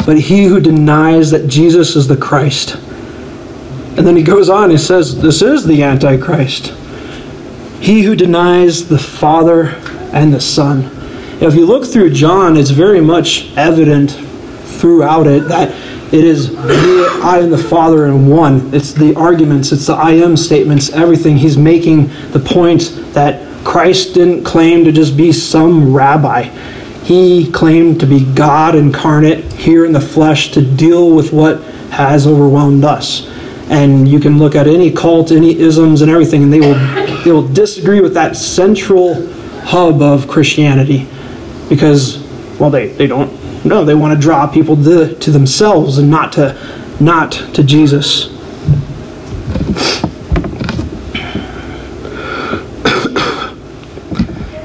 but 0.04 0.18
he 0.18 0.46
who 0.46 0.60
denies 0.60 1.30
that 1.30 1.46
Jesus 1.46 1.94
is 1.94 2.08
the 2.08 2.16
Christ? 2.16 2.74
And 3.96 4.04
then 4.04 4.16
he 4.16 4.24
goes 4.24 4.48
on, 4.48 4.70
he 4.70 4.78
says, 4.78 5.22
This 5.22 5.42
is 5.42 5.64
the 5.64 5.84
Antichrist. 5.84 6.74
He 7.80 8.02
who 8.02 8.16
denies 8.16 8.88
the 8.88 8.98
Father 8.98 9.76
and 10.12 10.34
the 10.34 10.40
Son. 10.40 10.90
If 11.40 11.54
you 11.54 11.66
look 11.66 11.84
through 11.84 12.14
John, 12.14 12.56
it's 12.56 12.70
very 12.70 13.00
much 13.00 13.56
evident 13.56 14.26
throughout 14.80 15.26
it 15.26 15.48
that 15.48 15.70
it 16.12 16.24
is 16.24 16.50
the 16.50 17.20
I 17.22 17.38
and 17.38 17.52
the 17.52 17.58
Father 17.58 18.06
in 18.06 18.26
one. 18.26 18.74
It's 18.74 18.92
the 18.92 19.14
arguments, 19.14 19.70
it's 19.70 19.86
the 19.86 19.94
I 19.94 20.12
am 20.12 20.36
statements, 20.36 20.90
everything. 20.90 21.36
He's 21.36 21.56
making 21.56 22.08
the 22.32 22.40
point 22.40 22.92
that 23.12 23.46
Christ 23.64 24.14
didn't 24.14 24.44
claim 24.44 24.84
to 24.84 24.92
just 24.92 25.16
be 25.16 25.32
some 25.32 25.94
rabbi. 25.94 26.44
He 27.04 27.50
claimed 27.52 28.00
to 28.00 28.06
be 28.06 28.24
God 28.34 28.74
incarnate 28.74 29.44
here 29.52 29.84
in 29.84 29.92
the 29.92 30.00
flesh 30.00 30.50
to 30.52 30.62
deal 30.62 31.14
with 31.14 31.32
what 31.32 31.62
has 31.90 32.26
overwhelmed 32.26 32.84
us. 32.84 33.28
And 33.68 34.08
you 34.08 34.18
can 34.18 34.38
look 34.38 34.56
at 34.56 34.66
any 34.66 34.90
cult, 34.90 35.30
any 35.30 35.56
isms, 35.58 36.02
and 36.02 36.10
everything, 36.10 36.42
and 36.42 36.52
they 36.52 36.58
will 36.58 36.74
they 37.24 37.30
will 37.30 37.46
disagree 37.46 38.00
with 38.00 38.14
that 38.14 38.36
central 38.36 39.30
hub 39.62 40.02
of 40.02 40.26
Christianity 40.26 41.06
because, 41.68 42.18
well, 42.58 42.70
they, 42.70 42.88
they 42.88 43.06
don't 43.06 43.30
no, 43.64 43.84
they 43.84 43.94
want 43.94 44.14
to 44.14 44.20
draw 44.20 44.46
people 44.46 44.76
to, 44.76 45.14
to 45.14 45.30
themselves 45.30 45.98
and 45.98 46.10
not 46.10 46.32
to 46.32 46.56
not 47.00 47.32
to 47.54 47.62
Jesus. 47.64 48.30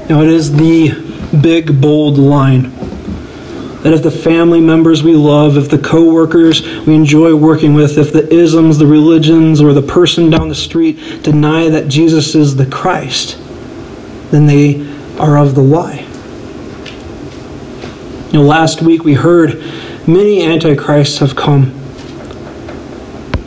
now 0.07 0.21
it 0.21 0.29
is 0.29 0.55
the 0.55 0.91
big 1.41 1.81
bold 1.81 2.17
line 2.17 2.71
that 3.85 3.93
if 3.93 4.01
the 4.01 4.09
family 4.09 4.59
members 4.59 5.03
we 5.03 5.13
love, 5.13 5.57
if 5.57 5.69
the 5.69 5.77
coworkers 5.77 6.63
we 6.87 6.95
enjoy 6.95 7.35
working 7.35 7.75
with, 7.75 7.99
if 7.99 8.11
the 8.11 8.27
isms, 8.33 8.79
the 8.79 8.87
religions, 8.87 9.61
or 9.61 9.73
the 9.73 9.81
person 9.81 10.29
down 10.31 10.49
the 10.49 10.55
street 10.55 11.21
deny 11.21 11.69
that 11.69 11.87
Jesus 11.87 12.33
is 12.33 12.55
the 12.55 12.65
Christ, 12.65 13.37
then 14.31 14.47
they 14.47 14.81
are 15.19 15.37
of 15.37 15.53
the 15.53 15.61
lie. 15.61 16.04
You 18.35 18.41
know, 18.41 18.47
last 18.47 18.81
week 18.81 19.05
we 19.05 19.13
heard 19.13 19.63
many 20.05 20.43
antichrists 20.43 21.19
have 21.19 21.37
come. 21.37 21.71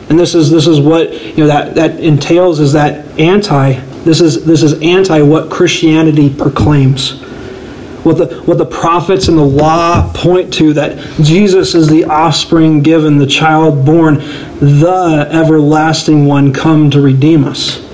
And 0.09 0.19
this 0.19 0.33
is 0.33 0.49
this 0.49 0.65
is 0.65 0.79
what 0.79 1.13
you 1.13 1.43
know 1.43 1.45
that, 1.45 1.75
that 1.75 1.99
entails 1.99 2.59
is 2.59 2.73
that 2.73 3.05
anti 3.19 3.73
this 4.03 4.19
is 4.19 4.45
this 4.45 4.63
is 4.63 4.81
anti 4.81 5.21
what 5.21 5.51
Christianity 5.51 6.33
proclaims. 6.33 7.21
What 8.01 8.17
the 8.17 8.41
what 8.45 8.57
the 8.57 8.65
prophets 8.65 9.27
and 9.27 9.37
the 9.37 9.43
law 9.43 10.11
point 10.11 10.55
to 10.55 10.73
that 10.73 10.97
Jesus 11.21 11.75
is 11.75 11.87
the 11.87 12.05
offspring 12.05 12.81
given, 12.81 13.19
the 13.19 13.27
child 13.27 13.85
born, 13.85 14.15
the 14.59 15.27
everlasting 15.31 16.25
one 16.25 16.51
come 16.51 16.89
to 16.89 16.99
redeem 16.99 17.43
us. 17.43 17.87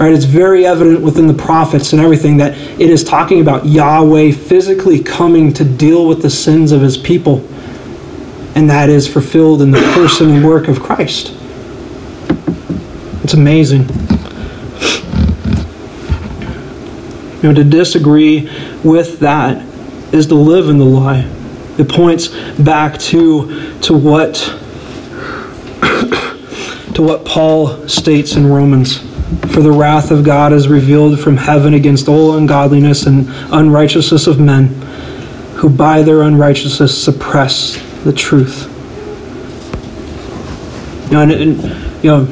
Right? 0.00 0.14
It's 0.14 0.24
very 0.24 0.64
evident 0.64 1.02
within 1.02 1.26
the 1.26 1.34
prophets 1.34 1.92
and 1.92 2.00
everything 2.00 2.38
that 2.38 2.56
it 2.56 2.88
is 2.88 3.04
talking 3.04 3.42
about 3.42 3.66
Yahweh 3.66 4.32
physically 4.32 5.02
coming 5.02 5.52
to 5.52 5.64
deal 5.64 6.08
with 6.08 6.22
the 6.22 6.30
sins 6.30 6.72
of 6.72 6.80
his 6.80 6.96
people. 6.96 7.46
and 8.54 8.68
that 8.68 8.88
is 8.88 9.06
fulfilled 9.06 9.62
in 9.62 9.70
the 9.70 9.80
person 9.94 10.30
and 10.30 10.44
work 10.44 10.68
of 10.68 10.80
Christ. 10.80 11.32
It's 13.22 13.34
amazing. 13.34 13.82
You 17.36 17.48
know, 17.48 17.54
to 17.54 17.64
disagree 17.64 18.50
with 18.82 19.20
that 19.20 19.64
is 20.12 20.26
to 20.26 20.34
live 20.34 20.68
in 20.68 20.78
the 20.78 20.84
lie. 20.84 21.30
It 21.78 21.88
points 21.88 22.28
back 22.58 22.98
to, 22.98 23.78
to 23.82 23.96
what 23.96 24.34
to 26.94 27.02
what 27.02 27.24
Paul 27.24 27.88
states 27.88 28.34
in 28.34 28.46
Romans. 28.46 29.09
For 29.52 29.62
the 29.62 29.72
wrath 29.72 30.10
of 30.10 30.24
God 30.24 30.52
is 30.52 30.68
revealed 30.68 31.20
from 31.20 31.36
heaven 31.36 31.74
against 31.74 32.08
all 32.08 32.36
ungodliness 32.36 33.06
and 33.06 33.26
unrighteousness 33.52 34.26
of 34.26 34.40
men, 34.40 34.66
who 35.56 35.68
by 35.68 36.02
their 36.02 36.22
unrighteousness 36.22 37.02
suppress 37.02 37.80
the 38.04 38.12
truth. 38.12 38.66
You 41.06 41.16
know, 41.16 41.22
and, 41.22 41.32
and, 41.32 42.04
you 42.04 42.10
know, 42.10 42.26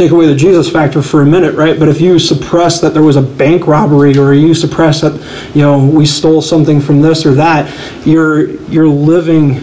take 0.00 0.12
away 0.12 0.26
the 0.26 0.34
Jesus 0.34 0.70
factor 0.70 1.02
for 1.02 1.20
a 1.20 1.26
minute, 1.26 1.54
right? 1.54 1.78
But 1.78 1.88
if 1.88 2.00
you 2.00 2.18
suppress 2.18 2.80
that 2.80 2.94
there 2.94 3.02
was 3.02 3.16
a 3.16 3.22
bank 3.22 3.66
robbery, 3.66 4.16
or 4.16 4.32
you 4.32 4.54
suppress 4.54 5.02
that 5.02 5.12
you 5.54 5.60
know 5.60 5.84
we 5.84 6.06
stole 6.06 6.40
something 6.40 6.80
from 6.80 7.02
this 7.02 7.26
or 7.26 7.34
that, 7.34 7.70
you're 8.06 8.50
you're 8.70 8.88
living 8.88 9.56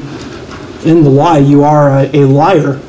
in 0.86 1.04
the 1.04 1.10
lie. 1.10 1.40
You 1.40 1.64
are 1.64 1.90
a, 1.90 2.10
a 2.14 2.26
liar, 2.26 2.80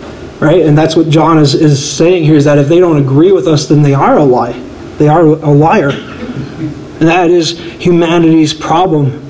right? 0.40 0.64
And 0.64 0.76
that's 0.76 0.96
what 0.96 1.08
John 1.08 1.38
is, 1.38 1.54
is 1.54 1.96
saying 1.96 2.24
here 2.24 2.36
is 2.36 2.44
that 2.44 2.58
if 2.58 2.68
they 2.68 2.78
don't 2.78 3.00
agree 3.00 3.32
with 3.32 3.46
us, 3.46 3.66
then 3.68 3.82
they 3.82 3.94
are 3.94 4.18
a 4.18 4.24
lie. 4.24 4.52
They 4.98 5.08
are 5.08 5.22
a 5.22 5.50
liar. 5.50 5.90
And 5.90 7.06
that 7.06 7.30
is 7.30 7.58
humanity's 7.58 8.52
problem. 8.52 9.24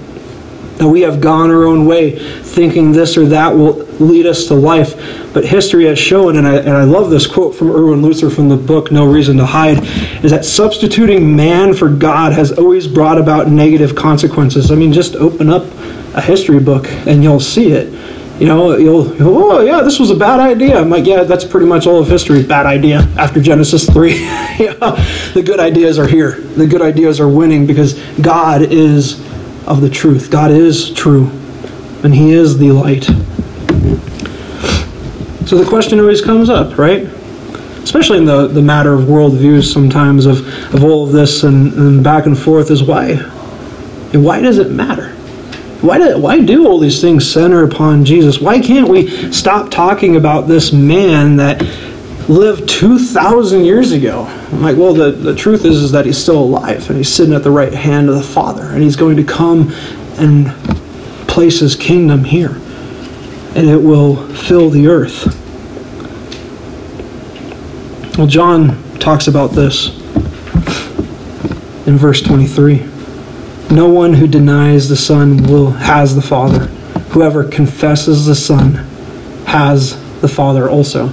That 0.76 0.88
we 0.88 1.00
have 1.00 1.20
gone 1.20 1.50
our 1.50 1.64
own 1.64 1.86
way, 1.86 2.18
thinking 2.42 2.92
this 2.92 3.16
or 3.16 3.26
that 3.26 3.52
will 3.52 3.84
lead 3.98 4.26
us 4.26 4.46
to 4.46 4.54
life. 4.54 4.94
But 5.34 5.44
history 5.44 5.86
has 5.86 5.98
shown, 5.98 6.36
and 6.36 6.46
I, 6.46 6.56
and 6.58 6.70
I 6.70 6.84
love 6.84 7.10
this 7.10 7.26
quote 7.26 7.56
from 7.56 7.70
Erwin 7.72 8.00
Lutzer 8.00 8.32
from 8.32 8.48
the 8.48 8.56
book 8.56 8.92
No 8.92 9.04
Reason 9.04 9.36
to 9.38 9.46
Hide, 9.46 9.82
is 10.24 10.30
that 10.30 10.44
substituting 10.44 11.34
man 11.34 11.74
for 11.74 11.88
God 11.88 12.32
has 12.32 12.52
always 12.52 12.86
brought 12.86 13.18
about 13.18 13.48
negative 13.48 13.96
consequences. 13.96 14.70
I 14.70 14.76
mean, 14.76 14.92
just 14.92 15.16
open 15.16 15.50
up 15.50 15.64
a 16.14 16.20
history 16.20 16.60
book 16.60 16.86
and 17.06 17.24
you'll 17.24 17.40
see 17.40 17.72
it 17.72 17.92
you 18.38 18.46
know, 18.46 18.76
you'll, 18.76 19.20
oh, 19.20 19.60
yeah, 19.60 19.82
this 19.82 19.98
was 19.98 20.10
a 20.10 20.16
bad 20.16 20.38
idea. 20.38 20.80
I'm 20.80 20.90
like, 20.90 21.06
yeah, 21.06 21.24
that's 21.24 21.44
pretty 21.44 21.66
much 21.66 21.88
all 21.88 21.98
of 21.98 22.06
history. 22.06 22.44
Bad 22.44 22.66
idea 22.66 23.00
after 23.18 23.40
Genesis 23.40 23.88
3. 23.90 24.12
yeah, 24.20 24.72
the 25.34 25.42
good 25.44 25.58
ideas 25.58 25.98
are 25.98 26.06
here. 26.06 26.32
The 26.32 26.66
good 26.66 26.80
ideas 26.80 27.18
are 27.18 27.28
winning 27.28 27.66
because 27.66 27.94
God 28.20 28.62
is 28.62 29.20
of 29.66 29.80
the 29.80 29.90
truth. 29.90 30.30
God 30.30 30.52
is 30.52 30.92
true, 30.92 31.26
and 32.04 32.14
He 32.14 32.30
is 32.30 32.58
the 32.58 32.70
light. 32.70 33.04
So 35.48 35.56
the 35.56 35.66
question 35.66 35.98
always 35.98 36.20
comes 36.20 36.48
up, 36.48 36.78
right? 36.78 37.02
Especially 37.82 38.18
in 38.18 38.24
the, 38.26 38.46
the 38.46 38.62
matter 38.62 38.92
of 38.92 39.06
worldviews 39.06 39.72
sometimes 39.72 40.26
of, 40.26 40.46
of 40.74 40.84
all 40.84 41.06
of 41.06 41.12
this 41.12 41.42
and, 41.42 41.72
and 41.72 42.04
back 42.04 42.26
and 42.26 42.38
forth 42.38 42.70
is 42.70 42.84
why? 42.84 43.12
And 44.12 44.24
why 44.24 44.40
does 44.40 44.58
it 44.58 44.70
matter? 44.70 45.17
Why 45.80 45.98
do, 45.98 46.18
why 46.18 46.40
do 46.40 46.66
all 46.66 46.80
these 46.80 47.00
things 47.00 47.30
center 47.30 47.62
upon 47.62 48.04
Jesus? 48.04 48.40
Why 48.40 48.58
can't 48.60 48.88
we 48.88 49.32
stop 49.32 49.70
talking 49.70 50.16
about 50.16 50.48
this 50.48 50.72
man 50.72 51.36
that 51.36 51.62
lived 52.28 52.68
2,000 52.68 53.64
years 53.64 53.92
ago? 53.92 54.24
I'm 54.52 54.60
like, 54.60 54.76
well, 54.76 54.92
the, 54.92 55.12
the 55.12 55.36
truth 55.36 55.64
is, 55.64 55.80
is 55.80 55.92
that 55.92 56.04
he's 56.04 56.18
still 56.18 56.40
alive 56.40 56.88
and 56.88 56.98
he's 56.98 57.12
sitting 57.12 57.32
at 57.32 57.44
the 57.44 57.52
right 57.52 57.72
hand 57.72 58.08
of 58.08 58.16
the 58.16 58.22
Father 58.22 58.64
and 58.64 58.82
he's 58.82 58.96
going 58.96 59.16
to 59.18 59.24
come 59.24 59.70
and 60.18 60.48
place 61.28 61.60
his 61.60 61.76
kingdom 61.76 62.24
here 62.24 62.56
and 63.54 63.68
it 63.68 63.80
will 63.80 64.16
fill 64.34 64.70
the 64.70 64.88
earth. 64.88 65.26
Well, 68.18 68.26
John 68.26 68.82
talks 68.98 69.28
about 69.28 69.52
this 69.52 69.96
in 71.86 71.96
verse 71.96 72.20
23. 72.20 72.97
No 73.70 73.86
one 73.86 74.14
who 74.14 74.26
denies 74.26 74.88
the 74.88 74.96
Son 74.96 75.42
will 75.42 75.72
has 75.72 76.14
the 76.14 76.22
Father. 76.22 76.66
Whoever 77.10 77.44
confesses 77.44 78.24
the 78.24 78.34
Son 78.34 78.74
has 79.44 79.92
the 80.20 80.28
Father 80.28 80.70
also. 80.70 81.08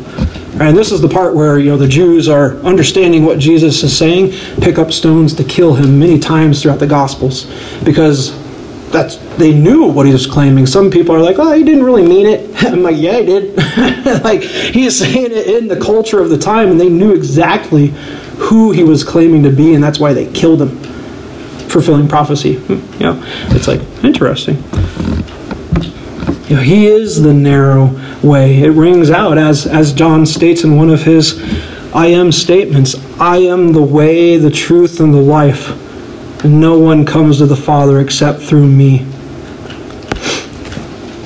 And 0.57 0.77
this 0.77 0.93
is 0.93 1.01
the 1.01 1.09
part 1.09 1.35
where 1.35 1.59
you 1.59 1.69
know 1.69 1.75
the 1.75 1.87
Jews 1.87 2.29
are 2.29 2.55
understanding 2.59 3.25
what 3.25 3.39
Jesus 3.39 3.83
is 3.83 3.95
saying, 3.95 4.31
pick 4.61 4.77
up 4.77 4.93
stones 4.93 5.33
to 5.35 5.43
kill 5.43 5.73
him 5.75 5.99
many 5.99 6.17
times 6.17 6.61
throughout 6.61 6.79
the 6.79 6.87
Gospels, 6.87 7.51
because 7.83 8.33
that's 8.89 9.17
they 9.35 9.53
knew 9.53 9.83
what 9.83 10.05
he 10.05 10.13
was 10.13 10.25
claiming. 10.25 10.65
Some 10.65 10.89
people 10.89 11.13
are 11.13 11.21
like, 11.21 11.37
"Oh, 11.37 11.51
he 11.51 11.65
didn't 11.65 11.83
really 11.83 12.07
mean 12.07 12.25
it." 12.25 12.63
I'm 12.63 12.83
like, 12.83 12.95
"Yeah, 12.97 13.19
he 13.19 13.25
did." 13.25 13.57
like 14.23 14.43
he 14.43 14.85
is 14.85 14.97
saying 14.97 15.25
it 15.25 15.47
in 15.47 15.67
the 15.67 15.79
culture 15.79 16.21
of 16.21 16.29
the 16.29 16.37
time, 16.37 16.71
and 16.71 16.79
they 16.79 16.89
knew 16.89 17.13
exactly 17.13 17.87
who 18.37 18.71
he 18.71 18.85
was 18.85 19.03
claiming 19.03 19.43
to 19.43 19.49
be, 19.49 19.73
and 19.73 19.83
that's 19.83 19.99
why 19.99 20.13
they 20.13 20.31
killed 20.31 20.61
him 20.61 20.94
fulfilling 21.75 22.07
prophecy. 22.07 22.55
Hmm, 22.55 22.93
you 22.93 22.99
know, 22.99 23.23
it's 23.49 23.67
like 23.67 23.81
interesting. 24.01 24.55
You 26.47 26.55
know, 26.55 26.61
he 26.61 26.87
is 26.87 27.21
the 27.21 27.33
narrow 27.33 27.99
way. 28.23 28.61
It 28.63 28.69
rings 28.69 29.11
out 29.11 29.37
as 29.37 29.67
as 29.67 29.91
John 29.91 30.25
states 30.25 30.63
in 30.63 30.77
one 30.77 30.89
of 30.89 31.03
his 31.03 31.37
I 31.93 32.07
am 32.07 32.31
statements. 32.31 32.95
I 33.19 33.39
am 33.39 33.73
the 33.73 33.81
way, 33.81 34.37
the 34.37 34.49
truth, 34.49 35.01
and 35.01 35.13
the 35.13 35.21
life. 35.21 35.69
And 36.45 36.61
no 36.61 36.79
one 36.79 37.05
comes 37.05 37.39
to 37.39 37.45
the 37.45 37.57
Father 37.57 37.99
except 37.99 38.39
through 38.39 38.67
me. 38.67 38.99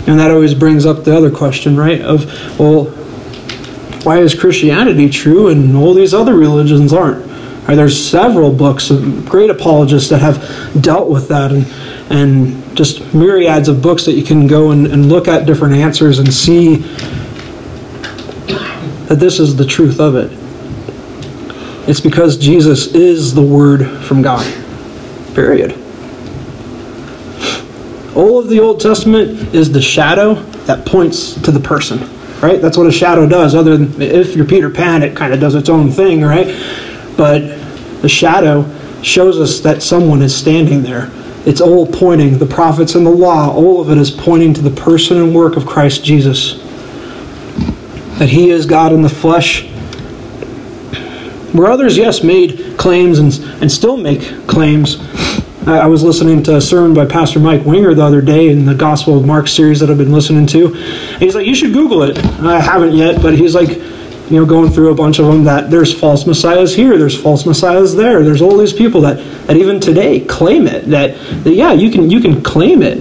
And 0.08 0.20
that 0.20 0.32
always 0.32 0.56
brings 0.56 0.88
up 0.88 1.04
the 1.04 1.16
other 1.16 1.30
question, 1.30 1.78
right? 1.78 2.02
Of, 2.02 2.26
well, 2.60 2.86
why 4.04 4.18
is 4.18 4.34
Christianity 4.34 5.12
true 5.12 5.50
and 5.50 5.76
all 5.78 5.94
these 5.94 6.16
other 6.16 6.34
religions 6.34 6.92
aren't? 6.92 7.29
There's 7.76 8.10
several 8.10 8.52
books 8.52 8.90
of 8.90 9.28
great 9.28 9.50
apologists 9.50 10.10
that 10.10 10.20
have 10.20 10.82
dealt 10.82 11.10
with 11.10 11.28
that 11.30 11.52
and, 11.52 11.66
and 12.10 12.78
just 12.78 13.14
myriads 13.14 13.68
of 13.68 13.82
books 13.82 14.06
that 14.06 14.14
you 14.14 14.24
can 14.24 14.48
go 14.48 14.72
and, 14.72 14.88
and 14.88 15.10
look 15.10 15.28
at 15.28 15.46
different 15.46 15.76
answers 15.76 16.20
and 16.20 16.34
see 16.34 16.78
that 19.08 19.18
this 19.20 19.40
is 19.40 19.56
the 19.56 19.66
truth 19.66 20.00
of 20.00 20.16
it. 20.16 20.32
It's 21.90 22.00
because 22.00 22.38
Jesus 22.38 22.94
is 22.94 23.34
the 23.34 23.42
Word 23.42 23.88
from 24.06 24.22
God. 24.22 24.46
Period. 25.34 25.72
All 28.16 28.38
of 28.40 28.50
the 28.50 28.60
Old 28.60 28.80
Testament 28.80 29.56
is 29.56 29.72
the 29.72 29.82
shadow 29.82 30.36
that 30.66 30.86
points 30.86 31.34
to 31.42 31.52
the 31.52 31.60
person, 31.60 32.00
right? 32.42 32.62
That's 32.62 32.78
what 32.78 32.86
a 32.86 32.92
shadow 32.92 33.28
does. 33.28 33.56
Other 33.56 33.78
than 33.78 34.02
if 34.02 34.36
you're 34.36 34.46
Peter 34.46 34.70
Pan, 34.70 35.04
it 35.04 35.16
kind 35.16 35.34
of 35.34 35.40
does 35.40 35.56
its 35.56 35.70
own 35.70 35.90
thing, 35.90 36.22
right? 36.22 36.48
But 37.18 37.42
the 38.02 38.10
shadow 38.10 38.66
shows 39.02 39.40
us 39.40 39.60
that 39.62 39.82
someone 39.82 40.22
is 40.22 40.36
standing 40.36 40.84
there. 40.84 41.12
It's 41.46 41.62
all 41.62 41.88
pointing, 41.88 42.38
the 42.38 42.46
prophets 42.46 42.96
and 42.96 43.06
the 43.06 43.12
law, 43.12 43.54
all 43.54 43.82
of 43.82 43.90
it 43.90 43.98
is 43.98 44.12
pointing 44.12 44.54
to 44.56 44.62
the 44.62 44.72
person 44.72 45.18
and 45.18 45.34
work 45.34 45.56
of 45.56 45.66
Christ 45.66 46.04
Jesus. 46.04 46.56
That 48.20 48.30
he 48.30 48.50
is 48.50 48.66
God 48.66 48.92
in 48.92 49.02
the 49.02 49.10
flesh. 49.10 49.66
Where 51.54 51.72
others, 51.72 51.98
yes, 51.98 52.24
made 52.24 52.78
claims 52.78 53.20
and, 53.20 53.34
and 53.62 53.72
still 53.72 53.98
make 53.98 54.48
claims. 54.48 54.98
I, 55.66 55.80
I 55.80 55.86
was 55.88 56.04
listening 56.04 56.44
to 56.44 56.58
a 56.58 56.62
sermon 56.62 56.94
by 56.94 57.06
Pastor 57.06 57.40
Mike 57.40 57.66
Winger 57.66 57.94
the 57.94 58.04
other 58.04 58.22
day 58.22 58.50
in 58.50 58.66
the 58.66 58.76
Gospel 58.76 59.18
of 59.18 59.26
Mark 59.26 59.48
series 59.48 59.80
that 59.80 59.90
I've 59.90 59.98
been 59.98 60.12
listening 60.12 60.46
to. 60.48 60.68
And 60.76 61.22
he's 61.22 61.36
like, 61.36 61.48
You 61.48 61.56
should 61.56 61.74
Google 61.74 62.04
it. 62.04 62.18
I 62.18 62.60
haven't 62.60 62.96
yet, 62.96 63.22
but 63.22 63.38
he's 63.38 63.56
like, 63.56 63.70
you 64.30 64.40
know, 64.40 64.46
going 64.46 64.70
through 64.72 64.92
a 64.92 64.96
bunch 64.96 65.18
of 65.18 65.26
them 65.26 65.46
that 65.46 65.72
there's 65.72 65.98
false 65.98 66.28
messiahs 66.28 66.76
here, 66.76 66.98
there's 66.98 67.20
false 67.20 67.46
messiahs 67.46 67.96
there. 67.96 68.24
There's 68.24 68.42
all 68.42 68.58
these 68.58 68.74
people 68.74 69.02
that, 69.02 69.18
that 69.48 69.58
even 69.58 69.80
today 69.80 70.20
claim 70.20 70.68
it. 70.68 70.86
That, 70.86 71.18
that 71.44 71.54
yeah, 71.54 71.74
you 71.74 71.90
can 71.90 72.12
you 72.12 72.20
can 72.20 72.44
claim 72.44 72.84
it, 72.84 73.00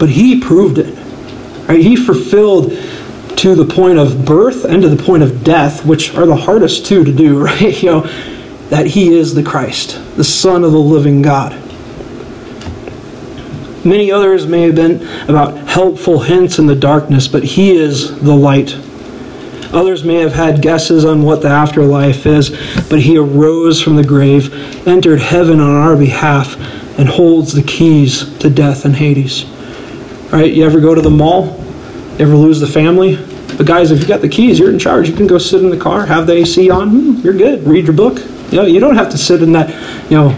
but 0.00 0.08
he 0.08 0.40
proved 0.40 0.78
it. 0.78 0.96
Right? 1.68 1.80
He 1.80 1.94
fulfilled 1.94 2.72
to 3.36 3.54
the 3.54 3.64
point 3.64 3.98
of 3.98 4.24
birth 4.24 4.64
and 4.64 4.82
to 4.82 4.88
the 4.88 5.00
point 5.00 5.22
of 5.22 5.44
death, 5.44 5.84
which 5.84 6.12
are 6.16 6.26
the 6.26 6.34
hardest 6.34 6.86
two 6.86 7.04
to 7.04 7.12
do, 7.12 7.40
right? 7.44 7.80
You 7.82 7.90
know, 7.90 8.00
that 8.70 8.86
he 8.86 9.14
is 9.14 9.34
the 9.34 9.44
Christ, 9.44 10.00
the 10.16 10.24
Son 10.24 10.64
of 10.64 10.72
the 10.72 10.78
living 10.78 11.22
God. 11.22 11.52
Many 13.84 14.10
others 14.10 14.44
may 14.44 14.62
have 14.62 14.74
been 14.74 15.06
about 15.28 15.56
helpful 15.68 16.18
hints 16.18 16.58
in 16.58 16.66
the 16.66 16.74
darkness, 16.74 17.28
but 17.28 17.44
he 17.44 17.70
is 17.70 18.20
the 18.20 18.34
light 18.34 18.76
Others 19.72 20.04
may 20.04 20.16
have 20.16 20.32
had 20.32 20.62
guesses 20.62 21.04
on 21.04 21.22
what 21.22 21.42
the 21.42 21.48
afterlife 21.48 22.26
is, 22.26 22.50
but 22.88 23.00
he 23.00 23.18
arose 23.18 23.80
from 23.80 23.96
the 23.96 24.04
grave, 24.04 24.86
entered 24.86 25.20
heaven 25.20 25.60
on 25.60 25.74
our 25.74 25.96
behalf, 25.96 26.56
and 26.98 27.08
holds 27.08 27.52
the 27.52 27.62
keys 27.62 28.36
to 28.38 28.50
death 28.50 28.84
and 28.84 28.96
Hades. 28.96 29.44
All 30.32 30.40
right, 30.40 30.52
You 30.52 30.64
ever 30.64 30.80
go 30.80 30.94
to 30.94 31.00
the 31.00 31.10
mall? 31.10 31.56
You 32.18 32.26
ever 32.26 32.34
lose 32.34 32.60
the 32.60 32.66
family? 32.66 33.16
But 33.56 33.66
guys, 33.66 33.90
if 33.90 34.00
you 34.00 34.06
got 34.06 34.20
the 34.20 34.28
keys, 34.28 34.58
you're 34.58 34.70
in 34.70 34.78
charge. 34.78 35.08
You 35.08 35.16
can 35.16 35.26
go 35.26 35.38
sit 35.38 35.62
in 35.62 35.70
the 35.70 35.76
car, 35.76 36.06
have 36.06 36.26
the 36.26 36.34
AC 36.34 36.70
on. 36.70 36.88
Hmm, 36.90 37.20
you're 37.20 37.34
good. 37.34 37.66
Read 37.66 37.84
your 37.84 37.94
book. 37.94 38.18
You 38.50 38.58
know, 38.58 38.66
you 38.66 38.80
don't 38.80 38.96
have 38.96 39.10
to 39.10 39.18
sit 39.18 39.42
in 39.42 39.52
that, 39.52 39.68
you 40.10 40.16
know, 40.16 40.30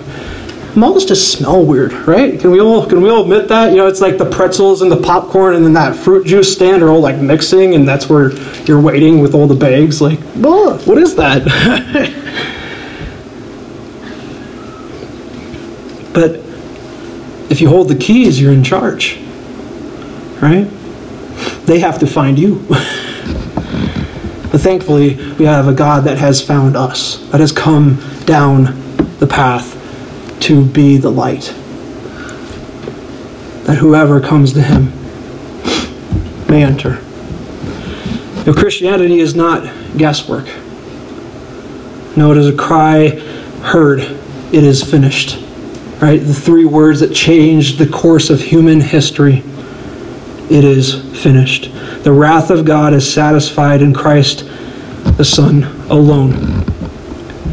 malls 0.77 1.05
just 1.05 1.33
smell 1.33 1.65
weird, 1.65 1.93
right? 1.93 2.39
Can 2.39 2.51
we 2.51 2.61
all 2.61 2.87
can 2.87 3.03
we 3.03 3.11
all 3.11 3.23
admit 3.23 3.49
that? 3.49 3.71
You 3.71 3.77
know, 3.77 3.87
it's 3.87 4.01
like 4.01 4.19
the 4.19 4.29
pretzels 4.29 4.83
and 4.83 4.91
the 4.91 5.01
popcorn 5.01 5.55
and 5.55 5.65
then 5.65 5.73
that 5.75 5.97
fruit 5.97 6.27
juice 6.27 6.53
stand 6.53 6.83
are 6.83 6.89
all 6.89 7.01
like 7.01 7.17
mixing, 7.17 7.75
and 7.75 7.87
that's 7.87 8.09
where 8.09 8.33
you're 8.65 8.81
waiting 8.81 9.21
with 9.21 9.35
all 9.35 9.47
the 9.47 9.55
bags. 9.55 10.01
Like, 10.01 10.19
what 10.37 10.99
is 10.99 11.17
that? 11.17 11.45
but 16.15 16.37
if 17.51 17.61
you 17.61 17.69
hold 17.69 17.89
the 17.89 17.97
keys, 17.97 18.41
you're 18.41 18.53
in 18.53 18.65
charge, 18.65 19.19
right? 20.41 20.69
They 21.67 21.81
have 21.81 21.99
to 22.01 22.07
find 22.07 22.39
you. 22.39 22.65
but 22.69 24.61
thankfully, 24.61 25.17
we 25.35 25.45
have 25.47 25.69
a 25.69 25.75
God 25.75 26.05
that 26.05 26.19
has 26.19 26.41
found 26.41 26.77
us, 26.77 27.19
that 27.31 27.41
has 27.41 27.53
come 27.53 28.01
down 28.25 28.77
the 29.19 29.27
path 29.27 29.80
to 30.41 30.65
be 30.65 30.97
the 30.97 31.11
light. 31.11 31.55
That 33.67 33.79
whoever 33.79 34.21
comes 34.21 34.53
to 34.55 34.63
him 34.63 34.93
may 36.49 36.65
enter. 36.65 37.01
Now, 38.47 38.55
Christianity 38.55 39.21
is 39.21 39.35
not 39.35 39.63
guesswork. 39.97 40.47
No, 42.17 42.33
it 42.33 42.39
is 42.39 42.49
a 42.49 42.57
cry 42.57 43.11
heard, 43.63 44.01
it 44.01 44.65
is 44.65 44.83
finished. 44.83 45.39
Right? 46.01 46.17
The 46.19 46.35
three 46.35 46.65
words 46.65 47.01
that 47.01 47.15
changed 47.15 47.79
the 47.79 47.87
course 47.87 48.31
of 48.31 48.41
human 48.41 48.81
history. 48.81 49.43
It 50.51 50.65
is 50.65 50.95
finished. 51.23 51.71
The 52.03 52.13
wrath 52.13 52.51
of 52.51 52.65
God 52.65 52.95
is 52.95 53.13
satisfied 53.13 53.83
in 53.83 53.93
Christ 53.93 54.49
the 55.17 55.25
Son 55.25 55.65
alone. 55.91 56.33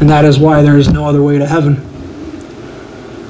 And 0.00 0.08
that 0.08 0.24
is 0.24 0.38
why 0.38 0.62
there 0.62 0.78
is 0.78 0.88
no 0.88 1.06
other 1.06 1.22
way 1.22 1.38
to 1.38 1.46
heaven. 1.46 1.87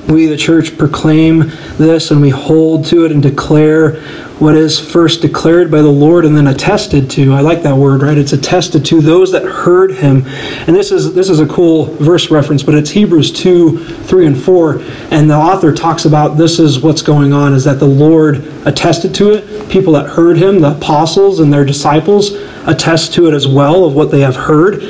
We, 0.09 0.25
the 0.25 0.39
church, 0.39 0.79
proclaim 0.79 1.51
this 1.77 2.11
and 2.11 2.23
we 2.23 2.31
hold 2.31 2.87
to 2.87 3.05
it 3.05 3.13
and 3.13 3.23
declare 3.23 4.01
what 4.39 4.55
is 4.55 4.79
first 4.79 5.21
declared 5.21 5.71
by 5.71 5.83
the 5.83 5.89
Lord 5.89 6.25
and 6.25 6.35
then 6.35 6.47
attested 6.47 7.11
to. 7.11 7.35
I 7.35 7.41
like 7.41 7.63
that 7.65 7.77
word, 7.77 8.03
right? 8.03 8.17
It's 8.17 8.33
attested 8.33 8.87
to 8.87 9.03
those 9.03 9.33
that 9.33 9.43
heard 9.45 9.97
him. 9.97 10.25
And 10.67 10.75
this 10.75 10.93
is 10.93 11.13
this 11.13 11.29
is 11.29 11.41
a 11.41 11.47
cool 11.47 11.87
verse 11.97 12.31
reference, 12.31 12.63
but 12.63 12.75
it's 12.75 12.89
Hebrews 12.89 13.33
2, 13.33 13.85
3, 14.05 14.27
and 14.27 14.41
4. 14.43 14.81
And 15.11 15.29
the 15.29 15.35
author 15.35 15.75
talks 15.75 16.05
about 16.05 16.39
this 16.39 16.59
is 16.59 16.81
what's 16.81 17.03
going 17.03 17.35
on, 17.35 17.53
is 17.53 17.65
that 17.65 17.79
the 17.79 17.87
Lord 17.87 18.37
attested 18.65 19.15
to 19.17 19.33
it. 19.33 19.69
People 19.69 19.93
that 19.95 20.09
heard 20.09 20.39
him, 20.39 20.61
the 20.61 20.77
apostles 20.77 21.41
and 21.41 21.53
their 21.53 21.65
disciples, 21.65 22.33
attest 22.67 23.13
to 23.15 23.27
it 23.27 23.35
as 23.35 23.47
well 23.47 23.85
of 23.85 23.95
what 23.95 24.11
they 24.11 24.21
have 24.21 24.37
heard. 24.37 24.83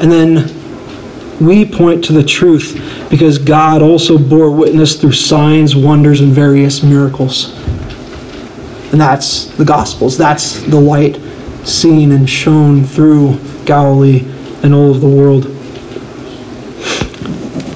And 0.00 0.12
then 0.12 0.57
we 1.40 1.64
point 1.64 2.04
to 2.04 2.12
the 2.12 2.22
truth 2.22 3.08
because 3.10 3.38
God 3.38 3.80
also 3.82 4.18
bore 4.18 4.50
witness 4.50 5.00
through 5.00 5.12
signs, 5.12 5.76
wonders, 5.76 6.20
and 6.20 6.32
various 6.32 6.82
miracles. 6.82 7.54
And 8.90 9.00
that's 9.00 9.46
the 9.56 9.64
Gospels. 9.64 10.16
That's 10.16 10.62
the 10.62 10.80
light 10.80 11.20
seen 11.64 12.12
and 12.12 12.28
shown 12.28 12.84
through 12.84 13.38
Galilee 13.64 14.24
and 14.62 14.74
all 14.74 14.90
of 14.90 15.00
the 15.00 15.08
world. 15.08 15.44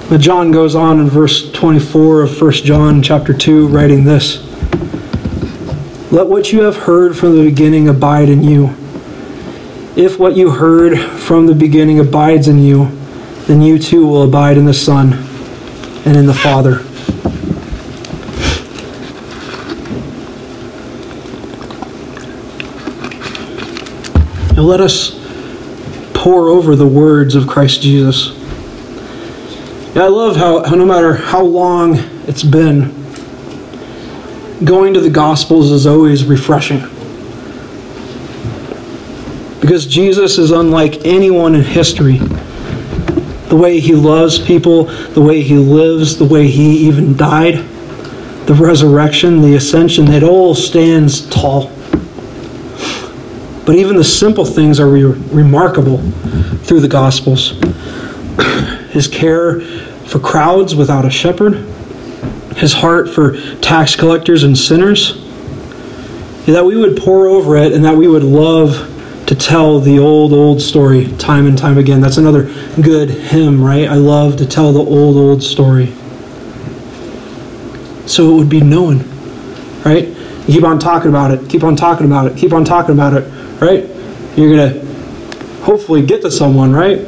But 0.09 0.21
John 0.21 0.51
goes 0.51 0.75
on 0.75 1.01
in 1.01 1.09
verse 1.09 1.51
24 1.53 2.23
of 2.23 2.41
1 2.41 2.53
John 2.53 3.03
chapter 3.03 3.33
2, 3.33 3.69
writing 3.69 4.05
this 4.05 4.43
Let 6.11 6.27
what 6.27 6.53
you 6.53 6.63
have 6.63 6.77
heard 6.77 7.17
from 7.17 7.37
the 7.37 7.45
beginning 7.45 7.89
abide 7.89 8.29
in 8.29 8.43
you. 8.43 8.75
If 9.95 10.19
what 10.19 10.37
you 10.37 10.51
heard 10.51 10.99
from 10.99 11.47
the 11.47 11.55
beginning 11.55 11.99
abides 11.99 12.49
in 12.49 12.59
you, 12.59 12.87
then 13.47 13.61
you 13.61 13.79
too 13.79 14.07
will 14.07 14.23
abide 14.23 14.57
in 14.57 14.65
the 14.65 14.75
Son 14.75 15.13
and 16.05 16.17
in 16.17 16.27
the 16.27 16.35
Father. 16.35 16.85
Now 24.55 24.63
let 24.63 24.81
us 24.81 25.19
pore 26.15 26.49
over 26.49 26.77
the 26.77 26.87
words 26.87 27.35
of 27.35 27.49
Christ 27.49 27.83
Jesus. 27.83 28.31
Yeah, 29.95 30.05
I 30.05 30.09
love 30.09 30.37
how, 30.37 30.63
how 30.65 30.77
no 30.77 30.87
matter 30.87 31.15
how 31.15 31.43
long 31.43 31.97
it's 32.29 32.45
been, 32.45 32.95
going 34.65 34.95
to 34.95 35.01
the 35.01 35.11
Gospels 35.11 35.73
is 35.73 35.87
always 35.87 36.25
refreshing. 36.25 36.81
Because 39.61 39.87
Jesus 39.87 40.39
is 40.39 40.51
unlike 40.53 41.05
anyone 41.05 41.55
in 41.55 41.63
history 41.63 42.21
the 43.53 43.59
way 43.59 43.79
he 43.81 43.95
loves 43.95 44.39
people, 44.39 44.85
the 44.85 45.21
way 45.21 45.43
he 45.43 45.59
lives, 45.59 46.17
the 46.17 46.25
way 46.25 46.49
he 46.49 46.89
even 46.89 47.15
died, 47.15 47.57
the 48.47 48.55
resurrection, 48.59 49.43
the 49.43 49.55
ascension, 49.57 50.09
it 50.09 50.23
all 50.23 50.55
stands 50.55 51.29
tall. 51.29 51.71
But 53.67 53.75
even 53.75 53.97
the 53.97 54.05
simple 54.05 54.47
things 54.47 54.81
are 54.81 54.89
re- 54.89 55.03
remarkable 55.05 55.99
through 56.63 56.81
the 56.81 56.89
Gospels. 56.89 57.51
His 58.91 59.07
care 59.07 59.61
for 59.61 60.19
crowds 60.19 60.75
without 60.75 61.05
a 61.05 61.11
shepherd, 61.11 61.57
his 62.57 62.73
heart 62.73 63.11
for 63.11 63.39
tax 63.57 63.95
collectors 63.97 64.45
and 64.45 64.57
sinners, 64.57 65.23
that 66.47 66.65
we 66.65 66.75
would 66.75 66.97
pore 66.97 67.27
over 67.27 67.57
it 67.57 67.73
and 67.73 67.85
that 67.85 67.99
we 67.99 68.09
would 68.09 68.25
love 68.25 68.92
to 69.27 69.35
tell 69.35 69.79
the 69.79 69.99
old, 69.99 70.33
old 70.33 70.61
story 70.61 71.07
time 71.19 71.47
and 71.47 71.57
time 71.57 71.79
again. 71.79 72.01
That's 72.01 72.17
another 72.17 72.45
good 72.81 73.11
hymn, 73.11 73.63
right? 73.63 73.89
I 73.89 73.95
love 73.95 74.37
to 74.39 74.47
tell 74.47 74.73
the 74.73 74.81
old, 74.81 75.17
old 75.17 75.43
story. 75.43 75.93
So 78.07 78.33
it 78.33 78.39
would 78.39 78.49
be 78.49 78.61
known, 78.61 79.05
right? 79.85 80.09
You 80.09 80.55
keep 80.55 80.65
on 80.65 80.79
talking 80.79 81.09
about 81.09 81.31
it, 81.31 81.49
keep 81.49 81.63
on 81.63 81.77
talking 81.77 82.05
about 82.05 82.27
it, 82.27 82.37
keep 82.37 82.53
on 82.53 82.65
talking 82.65 82.95
about 82.95 83.15
it, 83.15 83.23
right? 83.61 83.89
You're 84.37 84.57
going 84.57 84.73
to 84.73 84.93
hopefully 85.63 86.05
get 86.05 86.23
to 86.23 86.31
someone, 86.31 86.73
right? 86.73 86.99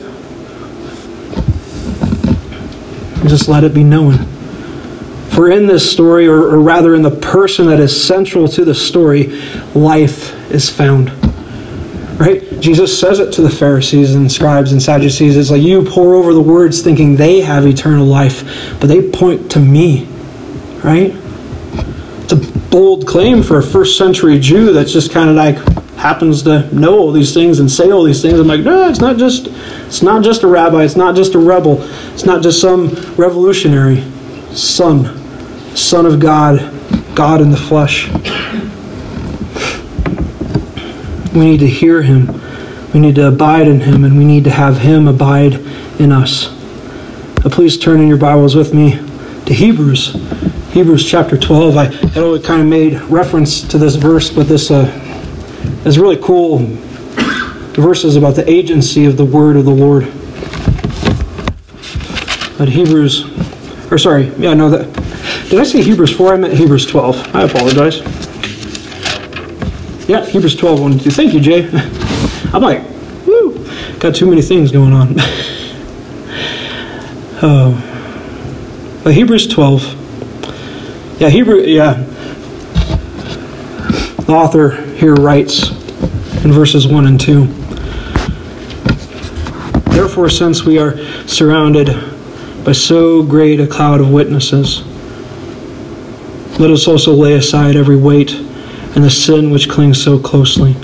Just 3.28 3.48
let 3.48 3.64
it 3.64 3.74
be 3.74 3.82
known. 3.82 4.18
For 5.30 5.50
in 5.50 5.66
this 5.66 5.90
story, 5.90 6.28
or, 6.28 6.42
or 6.42 6.60
rather 6.60 6.94
in 6.94 7.02
the 7.02 7.10
person 7.10 7.66
that 7.66 7.80
is 7.80 8.04
central 8.06 8.46
to 8.48 8.64
the 8.64 8.74
story, 8.74 9.26
life 9.74 10.32
is 10.52 10.70
found 10.70 11.10
right? 12.18 12.60
Jesus 12.60 12.98
says 12.98 13.18
it 13.18 13.32
to 13.34 13.42
the 13.42 13.50
Pharisees 13.50 14.14
and 14.14 14.30
scribes 14.30 14.72
and 14.72 14.82
Sadducees. 14.82 15.36
It's 15.36 15.50
like 15.50 15.62
you 15.62 15.84
pore 15.84 16.14
over 16.14 16.32
the 16.32 16.40
words 16.40 16.80
thinking 16.80 17.16
they 17.16 17.40
have 17.40 17.66
eternal 17.66 18.06
life, 18.06 18.78
but 18.80 18.86
they 18.86 19.10
point 19.10 19.50
to 19.52 19.60
me, 19.60 20.06
right? 20.82 21.12
It's 22.22 22.32
a 22.32 22.60
bold 22.70 23.06
claim 23.06 23.42
for 23.42 23.58
a 23.58 23.62
first 23.62 23.98
century 23.98 24.38
Jew 24.38 24.72
that's 24.72 24.92
just 24.92 25.12
kind 25.12 25.28
of 25.28 25.36
like 25.36 25.56
happens 25.96 26.42
to 26.42 26.74
know 26.74 26.98
all 26.98 27.12
these 27.12 27.32
things 27.32 27.60
and 27.60 27.70
say 27.70 27.90
all 27.90 28.04
these 28.04 28.20
things. 28.20 28.38
I'm 28.38 28.46
like, 28.46 28.60
no, 28.60 28.88
it's 28.88 29.00
not 29.00 29.16
just 29.16 29.46
it's 29.86 30.02
not 30.02 30.22
just 30.22 30.42
a 30.42 30.46
rabbi, 30.46 30.84
it's 30.84 30.96
not 30.96 31.16
just 31.16 31.34
a 31.34 31.38
rebel, 31.38 31.78
it's 32.12 32.24
not 32.24 32.42
just 32.42 32.60
some 32.60 32.88
revolutionary 33.16 34.02
son, 34.52 35.16
son 35.76 36.06
of 36.06 36.20
God, 36.20 36.58
God 37.14 37.40
in 37.40 37.50
the 37.50 37.56
flesh. 37.56 38.10
We 41.34 41.40
need 41.46 41.60
to 41.60 41.66
hear 41.66 42.02
him. 42.02 42.40
We 42.92 43.00
need 43.00 43.16
to 43.16 43.26
abide 43.26 43.66
in 43.66 43.80
him, 43.80 44.04
and 44.04 44.16
we 44.16 44.24
need 44.24 44.44
to 44.44 44.50
have 44.50 44.78
him 44.78 45.08
abide 45.08 45.54
in 45.98 46.12
us. 46.12 46.48
Now, 47.42 47.50
please 47.50 47.76
turn 47.76 48.00
in 48.00 48.06
your 48.06 48.18
Bibles 48.18 48.54
with 48.54 48.72
me 48.72 49.00
to 49.46 49.52
Hebrews. 49.52 50.12
Hebrews 50.72 51.04
chapter 51.04 51.36
12. 51.36 51.76
I 51.76 51.84
had 51.86 52.44
kind 52.44 52.60
of 52.60 52.68
made 52.68 53.00
reference 53.02 53.62
to 53.66 53.78
this 53.78 53.96
verse, 53.96 54.30
but 54.30 54.46
this 54.46 54.70
uh, 54.70 54.84
is 55.84 55.98
really 55.98 56.18
cool. 56.18 56.58
The 56.58 57.80
verse 57.80 58.04
is 58.04 58.14
about 58.14 58.36
the 58.36 58.48
agency 58.48 59.04
of 59.04 59.16
the 59.16 59.24
word 59.24 59.56
of 59.56 59.64
the 59.64 59.72
Lord. 59.72 60.04
But 62.56 62.68
Hebrews, 62.68 63.24
or 63.90 63.98
sorry, 63.98 64.26
yeah, 64.38 64.54
no, 64.54 64.70
that. 64.70 64.92
Did 65.50 65.58
I 65.58 65.64
say 65.64 65.82
Hebrews 65.82 66.16
4? 66.16 66.34
I 66.34 66.36
meant 66.36 66.54
Hebrews 66.54 66.86
12. 66.86 67.34
I 67.34 67.42
apologize. 67.42 68.02
Yeah, 70.06 70.26
Hebrews 70.26 70.54
12, 70.56 70.80
1 70.80 70.98
2. 70.98 71.10
Thank 71.10 71.32
you, 71.32 71.40
Jay. 71.40 71.66
I'm 72.52 72.60
like, 72.60 72.82
whoo, 73.26 73.66
got 73.98 74.14
too 74.14 74.26
many 74.28 74.42
things 74.42 74.70
going 74.70 74.92
on. 74.92 75.14
oh. 77.42 77.90
But 79.04 79.12
Hebrews 79.12 79.48
12. 79.48 81.20
Yeah, 81.20 81.28
Hebrew, 81.28 81.60
yeah. 81.60 81.92
The 84.24 84.32
author 84.32 84.70
here 84.94 85.12
writes 85.14 85.70
in 86.42 86.52
verses 86.52 86.86
1 86.88 87.06
and 87.06 87.20
2. 87.20 87.46
Therefore, 89.92 90.30
since 90.30 90.64
we 90.64 90.78
are 90.78 90.96
surrounded 91.26 91.88
by 92.64 92.72
so 92.72 93.22
great 93.22 93.60
a 93.60 93.66
cloud 93.66 94.00
of 94.00 94.10
witnesses, 94.10 94.82
let 96.58 96.70
us 96.70 96.88
also 96.88 97.12
lay 97.12 97.34
aside 97.34 97.76
every 97.76 97.96
weight 97.96 98.43
and 98.94 99.04
the 99.04 99.10
sin 99.10 99.50
which 99.50 99.68
clings 99.68 100.02
so 100.02 100.18
closely. 100.18 100.74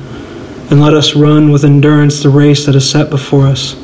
And 0.70 0.80
let 0.80 0.94
us 0.94 1.14
run 1.14 1.50
with 1.50 1.64
endurance 1.64 2.22
the 2.22 2.28
race 2.28 2.66
that 2.66 2.74
is 2.74 2.88
set 2.88 3.10
before 3.10 3.46
us, 3.46 3.74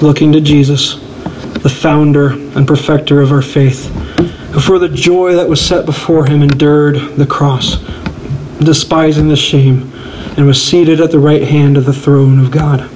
looking 0.00 0.32
to 0.32 0.40
Jesus, 0.40 0.94
the 1.62 1.68
founder 1.68 2.30
and 2.30 2.66
perfecter 2.66 3.20
of 3.20 3.32
our 3.32 3.42
faith, 3.42 3.86
who 4.52 4.60
for 4.60 4.78
the 4.78 4.88
joy 4.88 5.34
that 5.34 5.48
was 5.48 5.60
set 5.60 5.84
before 5.86 6.26
him 6.26 6.42
endured 6.42 6.96
the 7.16 7.26
cross, 7.26 7.76
despising 8.58 9.28
the 9.28 9.36
shame, 9.36 9.92
and 10.36 10.46
was 10.46 10.62
seated 10.62 11.00
at 11.00 11.10
the 11.10 11.18
right 11.18 11.44
hand 11.44 11.76
of 11.76 11.84
the 11.84 11.92
throne 11.92 12.38
of 12.38 12.50
God. 12.50 12.90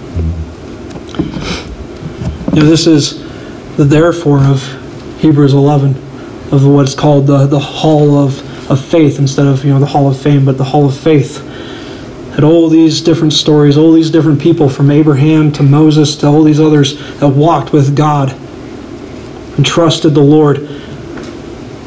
Know, 2.54 2.66
this 2.66 2.88
is 2.88 3.18
the 3.76 3.84
therefore 3.84 4.40
of 4.40 4.61
Hebrews 5.20 5.54
11, 5.54 5.90
of 6.52 6.66
what's 6.66 6.94
called 6.94 7.28
the, 7.28 7.46
the 7.46 7.61
hall 7.61 8.18
of, 8.18 8.40
of 8.70 8.82
faith 8.82 9.18
instead 9.18 9.46
of 9.46 9.64
you 9.64 9.72
know 9.72 9.80
the 9.80 9.86
hall 9.86 10.08
of 10.08 10.18
fame, 10.18 10.44
but 10.44 10.56
the 10.56 10.64
hall 10.64 10.86
of 10.86 10.96
faith. 10.96 11.46
Had 12.34 12.44
all 12.44 12.68
these 12.68 13.00
different 13.00 13.32
stories, 13.32 13.76
all 13.76 13.92
these 13.92 14.10
different 14.10 14.40
people 14.40 14.68
from 14.68 14.90
Abraham 14.90 15.50
to 15.52 15.64
Moses 15.64 16.14
to 16.16 16.28
all 16.28 16.44
these 16.44 16.60
others 16.60 16.96
that 17.18 17.28
walked 17.28 17.72
with 17.72 17.96
God 17.96 18.32
and 19.56 19.66
trusted 19.66 20.14
the 20.14 20.22
Lord. 20.22 20.58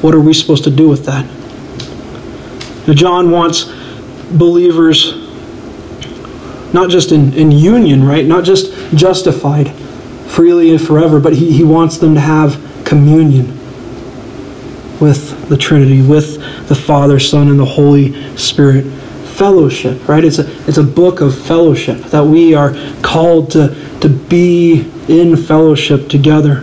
What 0.01 0.13
are 0.13 0.19
we 0.19 0.34
supposed 0.34 0.65
to 0.65 0.69
do 0.69 0.89
with 0.89 1.05
that? 1.05 1.25
Now, 2.86 2.93
John 2.93 3.31
wants 3.31 3.71
believers 4.31 5.13
not 6.73 6.89
just 6.89 7.13
in, 7.13 7.34
in 7.34 7.51
union, 7.51 8.03
right? 8.03 8.25
Not 8.25 8.43
just 8.43 8.73
justified 8.93 9.71
freely 10.27 10.71
and 10.71 10.81
forever, 10.81 11.21
but 11.21 11.34
he, 11.34 11.53
he 11.53 11.63
wants 11.63 11.97
them 11.99 12.15
to 12.15 12.19
have 12.19 12.59
communion 12.84 13.62
with 15.04 15.49
the 15.49 15.58
Trinity, 15.58 16.01
with 16.01 16.38
the 16.70 16.76
Father, 16.76 17.20
Son, 17.20 17.49
and 17.49 17.60
the 17.60 17.66
Holy 17.66 18.38
Spirit. 18.38 18.86
Fellowship, 19.34 20.08
right? 20.08 20.24
It's 20.24 20.39
a, 20.39 20.49
it's 20.70 20.78
a 20.78 20.84
book 20.84 21.20
of 21.20 21.38
fellowship 21.38 21.97
that 22.06 22.24
we 22.24 22.54
are 22.54 22.74
called 23.01 23.51
to, 23.51 23.76
to 23.99 24.08
be 24.08 24.89
in 25.10 25.36
fellowship 25.36 26.08
together. 26.08 26.62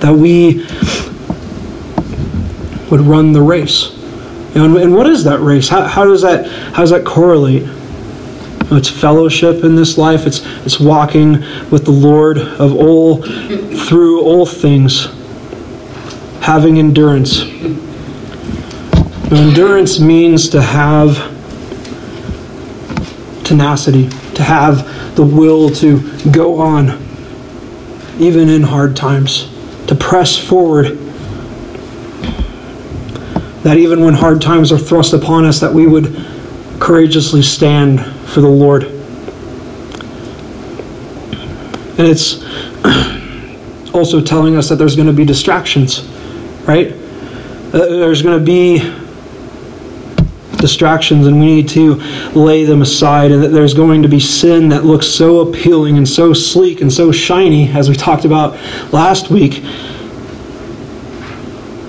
That 0.00 0.14
we 0.14 0.64
would 2.90 3.02
run 3.02 3.32
the 3.32 3.42
race. 3.42 3.92
You 4.54 4.60
know, 4.60 4.64
and, 4.64 4.76
and 4.76 4.94
what 4.94 5.06
is 5.06 5.24
that 5.24 5.40
race? 5.40 5.68
How, 5.68 5.86
how 5.86 6.04
does 6.04 6.22
that 6.22 6.46
how 6.46 6.82
does 6.82 6.90
that 6.90 7.04
correlate? 7.04 7.64
It's 8.72 8.88
fellowship 8.88 9.62
in 9.62 9.76
this 9.76 9.96
life. 9.98 10.26
It's 10.26 10.40
it's 10.64 10.80
walking 10.80 11.32
with 11.70 11.84
the 11.84 11.92
Lord 11.92 12.38
of 12.38 12.74
all 12.74 13.22
through 13.22 14.22
all 14.22 14.46
things, 14.46 15.06
having 16.44 16.78
endurance. 16.78 17.40
endurance 19.32 19.98
means 19.98 20.50
to 20.50 20.60
have 20.60 21.16
tenacity, 23.44 24.10
to 24.34 24.42
have 24.42 25.16
the 25.16 25.22
will 25.22 25.70
to 25.70 26.02
go 26.30 26.60
on, 26.60 27.02
even 28.18 28.50
in 28.50 28.62
hard 28.62 28.94
times, 28.94 29.50
to 29.86 29.94
press 29.94 30.36
forward. 30.36 30.98
That 33.62 33.78
even 33.78 34.04
when 34.04 34.12
hard 34.12 34.42
times 34.42 34.70
are 34.70 34.76
thrust 34.76 35.14
upon 35.14 35.46
us, 35.46 35.60
that 35.60 35.72
we 35.72 35.86
would 35.86 36.14
courageously 36.78 37.40
stand 37.40 38.04
for 38.28 38.42
the 38.42 38.48
Lord. 38.48 38.82
And 41.96 42.06
it's 42.06 42.44
also 43.94 44.20
telling 44.20 44.56
us 44.56 44.68
that 44.68 44.76
there's 44.76 44.94
going 44.94 45.06
to 45.06 45.14
be 45.14 45.24
distractions, 45.24 46.06
right? 46.66 46.92
Uh, 46.92 47.78
there's 47.78 48.22
going 48.22 48.38
to 48.38 48.44
be 48.44 48.78
distractions 50.64 51.26
and 51.26 51.38
we 51.38 51.46
need 51.46 51.68
to 51.68 51.96
lay 52.34 52.64
them 52.64 52.80
aside 52.80 53.30
and 53.30 53.42
that 53.42 53.48
there's 53.48 53.74
going 53.74 54.02
to 54.02 54.08
be 54.08 54.18
sin 54.18 54.70
that 54.70 54.82
looks 54.82 55.06
so 55.06 55.40
appealing 55.40 55.98
and 55.98 56.08
so 56.08 56.32
sleek 56.32 56.80
and 56.80 56.90
so 56.90 57.12
shiny 57.12 57.68
as 57.68 57.90
we 57.90 57.94
talked 57.94 58.24
about 58.24 58.52
last 58.90 59.28
week 59.28 59.62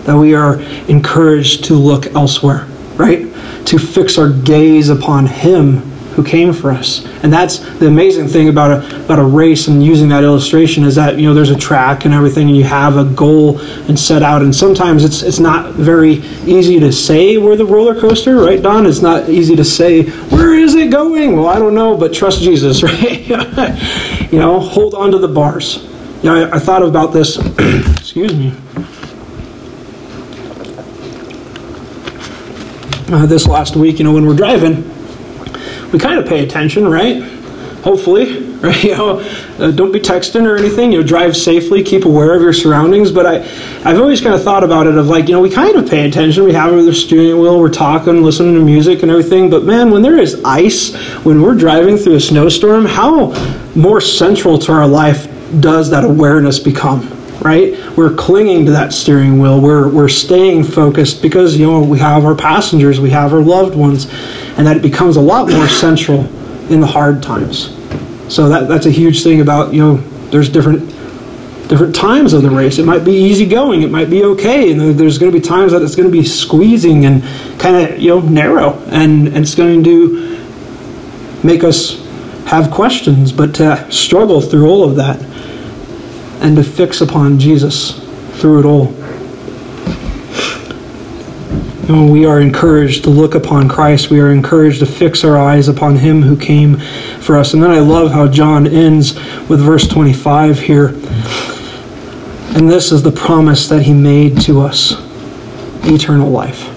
that 0.04 0.18
we 0.18 0.36
are 0.36 0.60
encouraged 0.90 1.64
to 1.64 1.74
look 1.74 2.08
elsewhere 2.08 2.68
right 2.98 3.22
to 3.66 3.80
fix 3.80 4.18
our 4.18 4.30
gaze 4.30 4.90
upon 4.90 5.26
him 5.26 5.95
who 6.16 6.24
came 6.24 6.54
for 6.54 6.72
us. 6.72 7.06
And 7.24 7.32
that's 7.32 7.60
the 7.80 7.88
amazing 7.88 8.28
thing 8.28 8.48
about 8.48 8.72
a 8.72 9.06
about 9.06 9.20
a 9.20 9.24
race 9.24 9.68
and 9.68 9.84
using 9.84 10.10
that 10.10 10.24
illustration 10.24 10.84
is 10.86 10.96
that 10.96 11.20
you 11.20 11.28
know 11.28 11.34
there's 11.34 11.50
a 11.50 11.58
track 11.58 12.06
and 12.06 12.14
everything 12.14 12.48
and 12.48 12.58
you 12.58 12.64
have 12.64 12.98
a 12.98 13.04
goal 13.04 13.60
and 13.60 14.00
set 14.00 14.24
out 14.24 14.42
and 14.42 14.56
sometimes 14.56 15.04
it's 15.04 15.22
it's 15.22 15.40
not 15.40 15.74
very 15.74 16.14
easy 16.46 16.80
to 16.80 16.92
say 16.92 17.38
where 17.38 17.58
the 17.58 17.66
roller 17.66 18.00
coaster, 18.00 18.36
right 18.36 18.62
Don? 18.62 18.86
It's 18.86 19.02
not 19.02 19.30
easy 19.30 19.56
to 19.58 19.66
say 19.66 20.04
where 20.04 20.54
is 20.54 20.74
it 20.74 20.90
going? 20.90 21.36
Well, 21.36 21.48
I 21.48 21.60
don't 21.60 21.76
know, 21.76 21.98
but 21.98 22.14
trust 22.14 22.42
Jesus, 22.42 22.82
right? 22.84 23.28
you 24.32 24.40
know, 24.40 24.60
hold 24.60 24.96
on 24.96 25.12
to 25.12 25.18
the 25.18 25.28
bars. 25.28 25.84
You 26.24 26.30
know, 26.30 26.50
I, 26.50 26.56
I 26.56 26.60
thought 26.60 26.82
about 26.82 27.12
this 27.12 27.38
excuse 27.98 28.34
me. 28.34 28.54
Uh, 33.08 33.26
this 33.28 33.46
last 33.46 33.76
week, 33.76 34.00
you 34.00 34.04
know, 34.04 34.14
when 34.14 34.26
we're 34.26 34.36
driving, 34.36 34.95
we 35.92 36.00
kind 36.00 36.20
of 36.20 36.28
pay 36.28 36.44
attention, 36.44 36.88
right? 36.88 37.22
Hopefully, 37.84 38.40
right? 38.62 38.84
You 38.84 38.98
know, 38.98 39.20
uh, 39.60 39.72
don't 39.72 39.92
be 39.92 40.00
texting 40.00 40.46
or 40.46 40.58
anything. 40.58 40.92
You 40.92 41.02
know, 41.02 41.08
drive 41.08 41.38
safely, 41.38 41.84
keep 41.84 42.06
aware 42.06 42.34
of 42.34 42.42
your 42.42 42.54
surroundings. 42.54 43.12
But 43.12 43.26
I, 43.26 43.36
I've 43.88 44.00
always 44.00 44.22
kind 44.22 44.34
of 44.34 44.44
thought 44.44 44.64
about 44.64 44.88
it 44.88 44.98
of 44.98 45.08
like, 45.08 45.28
you 45.28 45.34
know, 45.34 45.42
we 45.42 45.50
kind 45.50 45.76
of 45.76 45.90
pay 45.90 46.08
attention. 46.08 46.44
We 46.44 46.54
have 46.54 46.74
the 46.74 46.94
steering 46.94 47.40
wheel, 47.40 47.60
we're 47.60 47.70
talking, 47.70 48.24
listening 48.24 48.56
to 48.56 48.62
music 48.62 49.04
and 49.04 49.12
everything. 49.12 49.50
But 49.50 49.64
man, 49.64 49.92
when 49.92 50.02
there 50.02 50.18
is 50.18 50.42
ice, 50.44 50.96
when 51.24 51.42
we're 51.42 51.56
driving 51.56 51.98
through 51.98 52.16
a 52.16 52.20
snowstorm, 52.20 52.86
how 52.86 53.34
more 53.76 54.02
central 54.02 54.58
to 54.60 54.72
our 54.72 54.88
life 54.88 55.28
does 55.60 55.92
that 55.92 56.04
awareness 56.04 56.60
become? 56.60 57.12
right? 57.42 57.78
We're 57.96 58.16
clinging 58.16 58.66
to 58.66 58.72
that 58.72 58.92
steering 58.92 59.40
wheel. 59.40 59.62
We're, 59.62 59.88
we're 59.88 60.10
staying 60.10 60.64
focused 60.64 61.22
because, 61.22 61.56
you 61.56 61.68
know, 61.68 61.80
we 61.80 62.00
have 62.00 62.26
our 62.26 62.34
passengers, 62.34 63.00
we 63.00 63.12
have 63.12 63.34
our 63.34 63.42
loved 63.42 63.76
ones 63.76 64.08
and 64.58 64.66
that 64.68 64.78
it 64.78 64.82
becomes 64.82 65.18
a 65.18 65.22
lot 65.22 65.50
more 65.50 65.68
central 65.68 66.26
in 66.72 66.80
the 66.80 66.88
hard 66.88 67.22
times. 67.22 67.76
So 68.34 68.50
that, 68.50 68.68
that's 68.68 68.86
a 68.86 68.92
huge 68.92 69.24
thing 69.24 69.42
about, 69.42 69.74
you 69.74 69.82
know, 69.82 69.98
there's 70.32 70.50
different 70.50 70.94
different 71.68 71.96
times 71.96 72.34
of 72.34 72.44
the 72.44 72.50
race. 72.50 72.78
It 72.78 72.86
might 72.86 73.04
be 73.04 73.14
easy 73.14 73.46
going, 73.48 73.82
it 73.82 73.90
might 73.90 74.10
be 74.10 74.24
okay, 74.24 74.72
and 74.72 75.00
there's 75.00 75.18
going 75.18 75.32
to 75.32 75.38
be 75.38 75.44
times 75.44 75.72
that 75.72 75.82
it's 75.82 75.96
going 75.96 76.08
to 76.08 76.12
be 76.12 76.24
squeezing 76.24 77.06
and 77.06 77.24
kind 77.60 77.76
of 77.76 78.00
you 78.00 78.10
know 78.10 78.20
narrow, 78.22 78.74
and, 78.88 79.28
and 79.28 79.38
it's 79.38 79.56
going 79.56 79.84
to 79.84 80.40
make 81.44 81.64
us 81.64 82.04
have 82.46 82.70
questions, 82.72 83.32
but 83.32 83.56
to 83.56 83.92
struggle 83.92 84.42
through 84.42 84.68
all 84.70 84.84
of 84.84 84.96
that 84.96 85.20
and 86.42 86.56
to 86.56 86.64
fix 86.64 87.02
upon 87.02 87.40
Jesus 87.40 88.00
through 88.40 88.60
it 88.60 88.66
all. 88.66 88.94
And 91.88 92.12
we 92.12 92.26
are 92.26 92.42
encouraged 92.42 93.04
to 93.04 93.12
look 93.12 93.36
upon 93.36 93.70
Christ. 93.70 94.10
We 94.10 94.20
are 94.20 94.32
encouraged 94.32 94.80
to 94.80 94.88
fix 94.88 95.24
our 95.24 95.38
eyes 95.38 95.68
upon 95.68 95.98
Him 95.98 96.24
who 96.24 96.36
came 96.36 96.78
for 97.20 97.38
us. 97.38 97.54
And 97.54 97.62
then 97.62 97.70
I 97.70 97.78
love 97.78 98.12
how 98.12 98.28
John 98.28 98.66
ends 98.66 99.14
with 99.48 99.62
verse 99.62 99.88
25 99.88 100.60
here. 100.60 100.88
And 102.56 102.68
this 102.68 102.92
is 102.92 103.04
the 103.04 103.12
promise 103.12 103.70
that 103.70 103.84
He 103.84 103.94
made 103.94 104.42
to 104.42 104.62
us 104.62 104.94
eternal 105.84 106.32
life. 106.32 106.72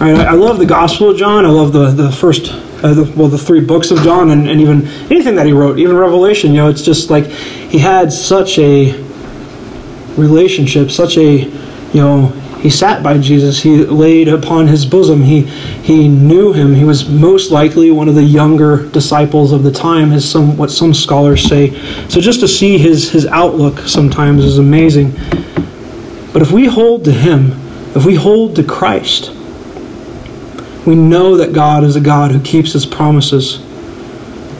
Right, 0.00 0.16
I 0.18 0.34
love 0.34 0.58
the 0.58 0.66
Gospel 0.66 1.10
of 1.10 1.16
John. 1.16 1.44
I 1.44 1.48
love 1.48 1.72
the, 1.72 1.90
the 1.90 2.12
first, 2.12 2.52
uh, 2.84 2.94
the, 2.94 3.12
well, 3.16 3.28
the 3.28 3.38
three 3.38 3.60
books 3.60 3.90
of 3.90 3.98
John 4.02 4.30
and, 4.30 4.48
and 4.48 4.60
even 4.60 4.86
anything 5.10 5.34
that 5.34 5.46
he 5.46 5.52
wrote, 5.52 5.80
even 5.80 5.96
Revelation. 5.96 6.50
You 6.52 6.58
know, 6.58 6.68
it's 6.68 6.82
just 6.82 7.10
like 7.10 7.26
he 7.26 7.78
had 7.78 8.12
such 8.12 8.56
a 8.60 8.92
relationship, 10.16 10.92
such 10.92 11.16
a, 11.16 11.38
you 11.38 12.00
know, 12.00 12.32
he 12.62 12.70
sat 12.70 13.02
by 13.02 13.18
Jesus. 13.18 13.60
He 13.60 13.84
laid 13.84 14.28
upon 14.28 14.68
his 14.68 14.86
bosom. 14.86 15.22
He, 15.22 15.40
he 15.40 16.06
knew 16.06 16.52
him. 16.52 16.74
He 16.74 16.84
was 16.84 17.08
most 17.08 17.50
likely 17.50 17.90
one 17.90 18.08
of 18.08 18.14
the 18.14 18.22
younger 18.22 18.86
disciples 18.90 19.50
of 19.50 19.64
the 19.64 19.72
time, 19.72 20.12
as 20.12 20.28
some, 20.30 20.56
what 20.56 20.70
some 20.70 20.94
scholars 20.94 21.42
say. 21.42 21.70
So 22.08 22.20
just 22.20 22.38
to 22.38 22.46
see 22.46 22.78
his, 22.78 23.10
his 23.10 23.26
outlook 23.26 23.80
sometimes 23.80 24.44
is 24.44 24.58
amazing. 24.58 25.10
But 26.32 26.42
if 26.42 26.52
we 26.52 26.66
hold 26.66 27.04
to 27.06 27.12
him, 27.12 27.50
if 27.96 28.06
we 28.06 28.14
hold 28.14 28.54
to 28.54 28.62
Christ, 28.62 29.32
we 30.86 30.94
know 30.94 31.38
that 31.38 31.52
God 31.52 31.82
is 31.82 31.96
a 31.96 32.00
God 32.00 32.30
who 32.30 32.40
keeps 32.40 32.74
his 32.74 32.86
promises 32.86 33.56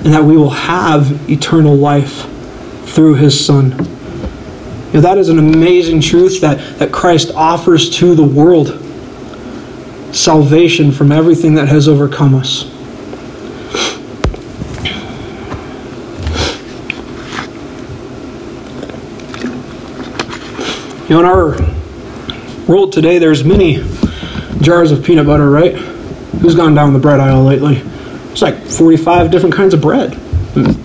and 0.05 0.13
that 0.13 0.25
we 0.25 0.37
will 0.37 0.51
have 0.51 1.31
eternal 1.31 1.77
life 1.77 2.27
through 2.87 3.15
his 3.15 3.47
Son. 3.47 3.71
Know, 4.93 5.01
that 5.01 5.17
is 5.17 5.31
an 5.31 5.39
amazing 5.39 6.03
truth 6.03 6.43
that, 6.43 6.79
that 6.79 6.93
Christ 6.93 7.31
offers 7.35 7.89
to 7.97 8.15
the 8.15 8.23
world 8.23 8.79
salvation 10.15 10.93
from 10.93 11.11
everything 11.11 11.55
that 11.55 11.69
has 11.69 11.89
overcome 11.89 12.35
us. 12.35 12.65
You 21.09 21.19
know, 21.19 21.21
in 21.21 21.27
our 21.27 22.67
world 22.67 22.93
today, 22.93 23.19
there's 23.19 23.45
many 23.45 23.83
jars 24.61 24.93
of 24.93 25.05
peanut 25.05 25.27
butter, 25.27 25.51
right? 25.51 25.75
Who's 25.75 26.55
gone 26.55 26.75
down 26.75 26.93
the 26.93 26.99
bread 26.99 27.19
aisle 27.19 27.45
lately? 27.45 27.83
It's 28.31 28.43
like 28.43 28.63
45 28.67 29.31
different 29.31 29.55
kinds 29.55 29.73
of 29.75 29.81
bread. 29.81 30.19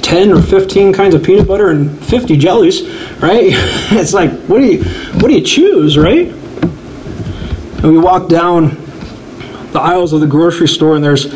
10 0.08 0.32
or 0.32 0.42
15 0.42 0.94
kinds 0.94 1.14
of 1.14 1.22
peanut 1.22 1.46
butter 1.46 1.70
and 1.70 2.02
50 2.06 2.38
jellies, 2.38 2.82
right? 3.22 3.48
it's 3.92 4.14
like, 4.14 4.32
what 4.46 4.60
do 4.60 4.66
you, 4.66 4.84
what 5.16 5.28
do 5.28 5.34
you 5.34 5.42
choose, 5.42 5.98
right? 5.98 6.28
And 6.30 7.92
we 7.92 7.98
walk 7.98 8.30
down 8.30 8.78
the 9.74 9.82
aisles 9.82 10.14
of 10.14 10.22
the 10.22 10.28
grocery 10.28 10.70
store 10.70 10.96
and 10.96 11.04
there's, 11.04 11.30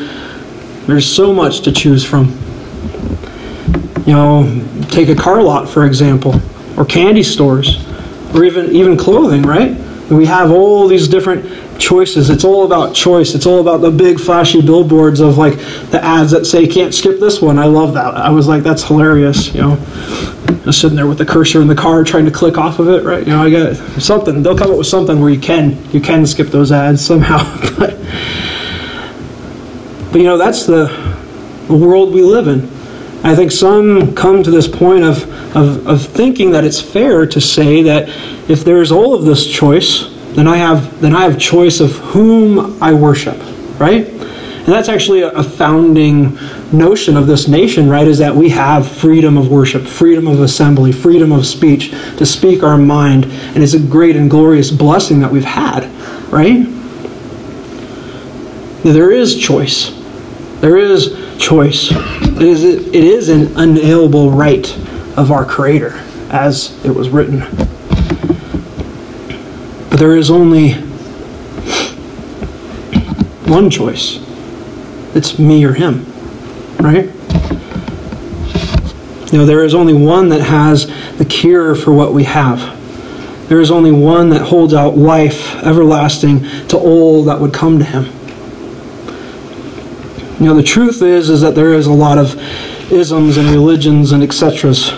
there's 0.87 1.05
so 1.05 1.33
much 1.33 1.61
to 1.61 1.73
choose 1.73 2.05
from. 2.05 2.27
You 4.05 4.13
know, 4.13 4.87
take 4.89 5.09
a 5.09 5.15
car 5.15 5.43
lot, 5.43 5.67
for 5.67 5.85
example, 5.85 6.39
or 6.77 6.85
candy 6.85 7.23
stores, 7.23 7.85
or 8.33 8.45
even, 8.45 8.71
even 8.71 8.95
clothing, 8.95 9.41
right? 9.41 9.77
we 10.09 10.25
have 10.25 10.51
all 10.51 10.87
these 10.87 11.07
different 11.07 11.45
choices. 11.81 12.29
It's 12.29 12.45
all 12.45 12.65
about 12.65 12.95
choice. 12.95 13.35
It's 13.35 13.45
all 13.45 13.59
about 13.59 13.81
the 13.81 13.91
big 13.91 14.19
flashy 14.19 14.61
billboards 14.61 15.19
of 15.19 15.37
like 15.37 15.57
the 15.91 15.99
ads 16.01 16.31
that 16.31 16.45
say 16.45 16.67
can't 16.67 16.93
skip 16.93 17.19
this 17.19 17.41
one. 17.41 17.59
I 17.59 17.65
love 17.65 17.95
that. 17.95 18.15
I 18.15 18.29
was 18.29 18.47
like, 18.47 18.63
that's 18.63 18.83
hilarious. 18.83 19.53
You 19.53 19.61
know, 19.61 19.75
just 20.63 20.79
sitting 20.79 20.95
there 20.95 21.07
with 21.07 21.17
the 21.17 21.25
cursor 21.25 21.61
in 21.61 21.67
the 21.67 21.75
car 21.75 22.03
trying 22.03 22.25
to 22.25 22.31
click 22.31 22.57
off 22.57 22.79
of 22.79 22.87
it. 22.87 23.03
Right? 23.03 23.25
You 23.27 23.33
know, 23.33 23.43
I 23.43 23.49
got 23.49 23.75
something. 24.01 24.43
They'll 24.43 24.57
come 24.57 24.71
up 24.71 24.77
with 24.77 24.87
something 24.87 25.19
where 25.19 25.29
you 25.29 25.39
can 25.39 25.77
you 25.91 25.99
can 25.99 26.25
skip 26.25 26.47
those 26.47 26.71
ads 26.71 27.05
somehow. 27.05 27.39
but 27.77 27.97
but 30.11 30.19
you 30.19 30.27
know 30.27 30.37
that's 30.37 30.65
the, 30.65 30.85
the 31.67 31.75
world 31.75 32.13
we 32.13 32.21
live 32.21 32.47
in. 32.47 32.69
I 33.23 33.35
think 33.35 33.51
some 33.51 34.15
come 34.15 34.41
to 34.41 34.49
this 34.49 34.67
point 34.67 35.03
of, 35.03 35.55
of, 35.55 35.87
of 35.87 36.05
thinking 36.05 36.51
that 36.51 36.63
it's 36.63 36.81
fair 36.81 37.27
to 37.27 37.39
say 37.39 37.83
that 37.83 38.09
if 38.49 38.63
there's 38.63 38.91
all 38.91 39.13
of 39.13 39.25
this 39.25 39.45
choice, 39.45 40.10
then 40.33 40.47
I 40.47 40.57
have 40.57 41.01
then 41.01 41.15
I 41.15 41.23
have 41.23 41.39
choice 41.39 41.79
of 41.79 41.91
whom 41.91 42.81
I 42.81 42.93
worship, 42.93 43.37
right? 43.79 44.07
And 44.07 44.67
that's 44.67 44.89
actually 44.89 45.21
a, 45.21 45.43
founding 45.43 46.37
notion 46.71 47.17
of 47.17 47.25
this 47.25 47.47
nation, 47.47 47.89
right? 47.89 48.07
Is 48.07 48.19
that 48.19 48.35
we 48.35 48.49
have 48.49 48.87
freedom 48.87 49.35
of 49.35 49.49
worship, 49.49 49.87
freedom 49.87 50.27
of 50.27 50.39
assembly, 50.39 50.91
freedom 50.91 51.31
of 51.31 51.47
speech 51.47 51.89
to 52.17 52.27
speak 52.27 52.61
our 52.61 52.77
mind, 52.77 53.25
and 53.25 53.63
it's 53.63 53.73
a 53.73 53.79
great 53.79 54.15
and 54.15 54.29
glorious 54.29 54.69
blessing 54.69 55.19
that 55.21 55.31
we've 55.31 55.43
had, 55.43 55.85
right? 56.31 56.67
There 58.83 59.11
is 59.11 59.35
choice. 59.35 59.99
There 60.61 60.77
is 60.77 61.17
choice. 61.39 61.89
It 61.91 62.43
is, 62.43 62.63
it 62.63 62.93
is 62.93 63.29
an 63.29 63.57
unalienable 63.57 64.29
right 64.29 64.71
of 65.17 65.31
our 65.31 65.43
Creator, 65.43 65.99
as 66.29 66.79
it 66.85 66.91
was 66.91 67.09
written 67.09 67.41
there 69.97 70.15
is 70.15 70.31
only 70.31 70.73
one 73.45 73.69
choice 73.69 74.19
it's 75.13 75.37
me 75.37 75.65
or 75.65 75.73
him, 75.73 76.05
right? 76.79 77.05
You 79.31 79.39
know, 79.39 79.45
there 79.45 79.63
is 79.63 79.73
only 79.73 79.93
one 79.93 80.29
that 80.29 80.41
has 80.41 80.87
the 81.17 81.25
cure 81.25 81.75
for 81.75 81.91
what 81.93 82.13
we 82.13 82.23
have. 82.23 82.59
There 83.49 83.59
is 83.59 83.71
only 83.71 83.91
one 83.91 84.29
that 84.29 84.41
holds 84.41 84.73
out 84.73 84.97
life 84.97 85.55
everlasting 85.63 86.43
to 86.69 86.77
all 86.77 87.23
that 87.25 87.41
would 87.41 87.53
come 87.53 87.79
to 87.79 87.85
him. 87.85 88.05
You 90.39 90.47
know, 90.47 90.55
the 90.55 90.63
truth 90.63 91.01
is 91.01 91.29
is 91.29 91.41
that 91.41 91.53
there 91.53 91.73
is 91.73 91.87
a 91.87 91.93
lot 91.93 92.17
of 92.17 92.35
isms 92.91 93.37
and 93.37 93.49
religions 93.49 94.11
and 94.11 94.23
etceteras 94.23 94.97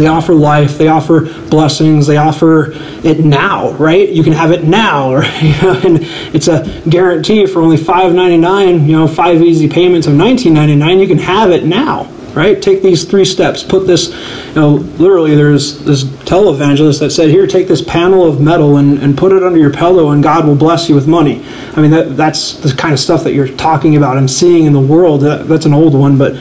they 0.00 0.06
offer 0.06 0.32
life, 0.34 0.78
they 0.78 0.88
offer 0.88 1.20
blessings, 1.50 2.06
they 2.06 2.16
offer 2.16 2.72
it 3.04 3.24
now, 3.24 3.72
right? 3.72 4.08
You 4.08 4.22
can 4.22 4.32
have 4.32 4.50
it 4.50 4.64
now, 4.64 5.16
and 5.20 5.98
it's 6.34 6.48
a 6.48 6.82
guarantee 6.88 7.46
for 7.46 7.60
only 7.60 7.76
five 7.76 8.14
ninety 8.14 8.38
nine. 8.38 8.86
You 8.86 8.98
know, 8.98 9.06
five 9.06 9.42
easy 9.42 9.68
payments 9.68 10.06
of 10.06 10.14
nineteen 10.14 10.54
ninety 10.54 10.74
nine. 10.74 10.98
You 10.98 11.06
can 11.06 11.18
have 11.18 11.50
it 11.50 11.64
now, 11.64 12.04
right? 12.34 12.60
Take 12.60 12.82
these 12.82 13.04
three 13.04 13.26
steps. 13.26 13.62
Put 13.62 13.86
this, 13.86 14.08
you 14.48 14.54
know, 14.54 14.74
literally. 14.98 15.34
There's 15.34 15.84
this 15.84 16.04
televangelist 16.04 17.00
that 17.00 17.10
said, 17.10 17.28
"Here, 17.28 17.46
take 17.46 17.68
this 17.68 17.82
panel 17.82 18.26
of 18.26 18.40
metal 18.40 18.78
and, 18.78 18.98
and 18.98 19.18
put 19.18 19.32
it 19.32 19.42
under 19.42 19.58
your 19.58 19.72
pillow, 19.72 20.10
and 20.10 20.22
God 20.22 20.46
will 20.46 20.56
bless 20.56 20.88
you 20.88 20.94
with 20.94 21.06
money." 21.06 21.44
I 21.76 21.82
mean, 21.82 21.90
that 21.90 22.16
that's 22.16 22.54
the 22.54 22.74
kind 22.74 22.94
of 22.94 23.00
stuff 23.00 23.22
that 23.24 23.34
you're 23.34 23.48
talking 23.48 23.96
about 23.96 24.16
and 24.16 24.30
seeing 24.30 24.64
in 24.64 24.72
the 24.72 24.80
world. 24.80 25.20
That, 25.20 25.46
that's 25.46 25.66
an 25.66 25.74
old 25.74 25.94
one, 25.94 26.16
but 26.16 26.34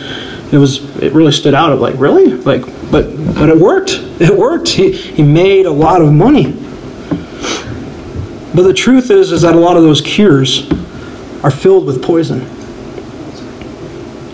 it 0.51 0.57
was 0.57 0.83
it 0.97 1.13
really 1.13 1.31
stood 1.31 1.53
out 1.53 1.71
of 1.71 1.79
like 1.79 1.95
really? 1.97 2.31
Like 2.33 2.65
but 2.91 3.15
but 3.35 3.49
it 3.49 3.57
worked. 3.57 4.05
It 4.19 4.37
worked. 4.37 4.67
He, 4.67 4.91
he 4.91 5.23
made 5.23 5.65
a 5.65 5.71
lot 5.71 6.01
of 6.01 6.11
money. 6.11 6.51
But 8.53 8.63
the 8.63 8.73
truth 8.73 9.11
is 9.11 9.31
is 9.31 9.43
that 9.43 9.55
a 9.55 9.57
lot 9.57 9.77
of 9.77 9.83
those 9.83 10.01
cures 10.01 10.69
are 11.41 11.51
filled 11.51 11.85
with 11.85 12.03
poison. 12.03 12.41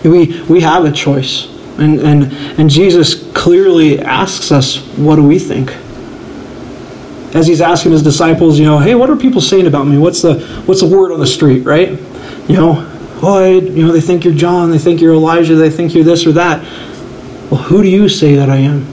We 0.02 0.42
we 0.48 0.60
have 0.62 0.84
a 0.84 0.90
choice. 0.90 1.46
And 1.78 2.00
and 2.00 2.32
and 2.58 2.68
jesus 2.68 3.30
clearly 3.32 4.00
asks 4.00 4.50
us 4.50 4.78
what 4.96 5.16
do 5.16 5.22
we 5.22 5.38
think? 5.38 5.70
As 7.32 7.46
he's 7.46 7.60
asking 7.60 7.92
his 7.92 8.02
disciples 8.02 8.58
you 8.58 8.64
know 8.64 8.78
hey 8.78 8.96
what 8.96 9.08
are 9.08 9.16
people 9.16 9.40
saying 9.40 9.68
about 9.68 9.86
me? 9.86 9.98
What's 9.98 10.20
the 10.20 10.40
what's 10.66 10.80
the 10.80 10.88
word 10.88 11.12
on 11.12 11.20
the 11.20 11.26
street 11.28 11.60
right? 11.60 11.90
You 12.48 12.56
know 12.56 12.95
oh, 13.22 13.44
you 13.44 13.86
know, 13.86 13.92
they 13.92 14.00
think 14.00 14.24
you're 14.24 14.34
John, 14.34 14.70
they 14.70 14.78
think 14.78 15.00
you're 15.00 15.14
Elijah, 15.14 15.54
they 15.54 15.70
think 15.70 15.94
you're 15.94 16.04
this 16.04 16.26
or 16.26 16.32
that. 16.32 16.62
Well, 17.50 17.62
who 17.62 17.82
do 17.82 17.88
you 17.88 18.08
say 18.08 18.34
that 18.36 18.50
I 18.50 18.56
am? 18.56 18.86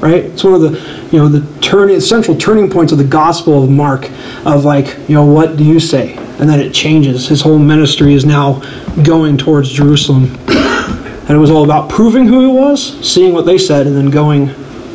Right? 0.00 0.24
It's 0.24 0.44
one 0.44 0.54
of 0.54 0.60
the, 0.60 0.70
you 1.10 1.18
know, 1.18 1.28
the 1.28 1.60
turning, 1.60 2.00
central 2.00 2.36
turning 2.36 2.70
points 2.70 2.92
of 2.92 2.98
the 2.98 3.04
Gospel 3.04 3.62
of 3.62 3.70
Mark, 3.70 4.10
of 4.44 4.64
like, 4.64 4.96
you 5.08 5.14
know, 5.14 5.24
what 5.24 5.56
do 5.56 5.64
you 5.64 5.80
say? 5.80 6.16
And 6.38 6.48
then 6.48 6.60
it 6.60 6.74
changes. 6.74 7.28
His 7.28 7.40
whole 7.40 7.58
ministry 7.58 8.12
is 8.12 8.24
now 8.26 8.60
going 9.02 9.38
towards 9.38 9.70
Jerusalem. 9.70 10.36
And 10.48 11.30
it 11.30 11.38
was 11.38 11.50
all 11.50 11.64
about 11.64 11.88
proving 11.88 12.26
who 12.26 12.40
he 12.40 12.46
was, 12.46 13.00
seeing 13.00 13.32
what 13.32 13.46
they 13.46 13.58
said, 13.58 13.86
and 13.86 13.96
then 13.96 14.10
going 14.10 14.48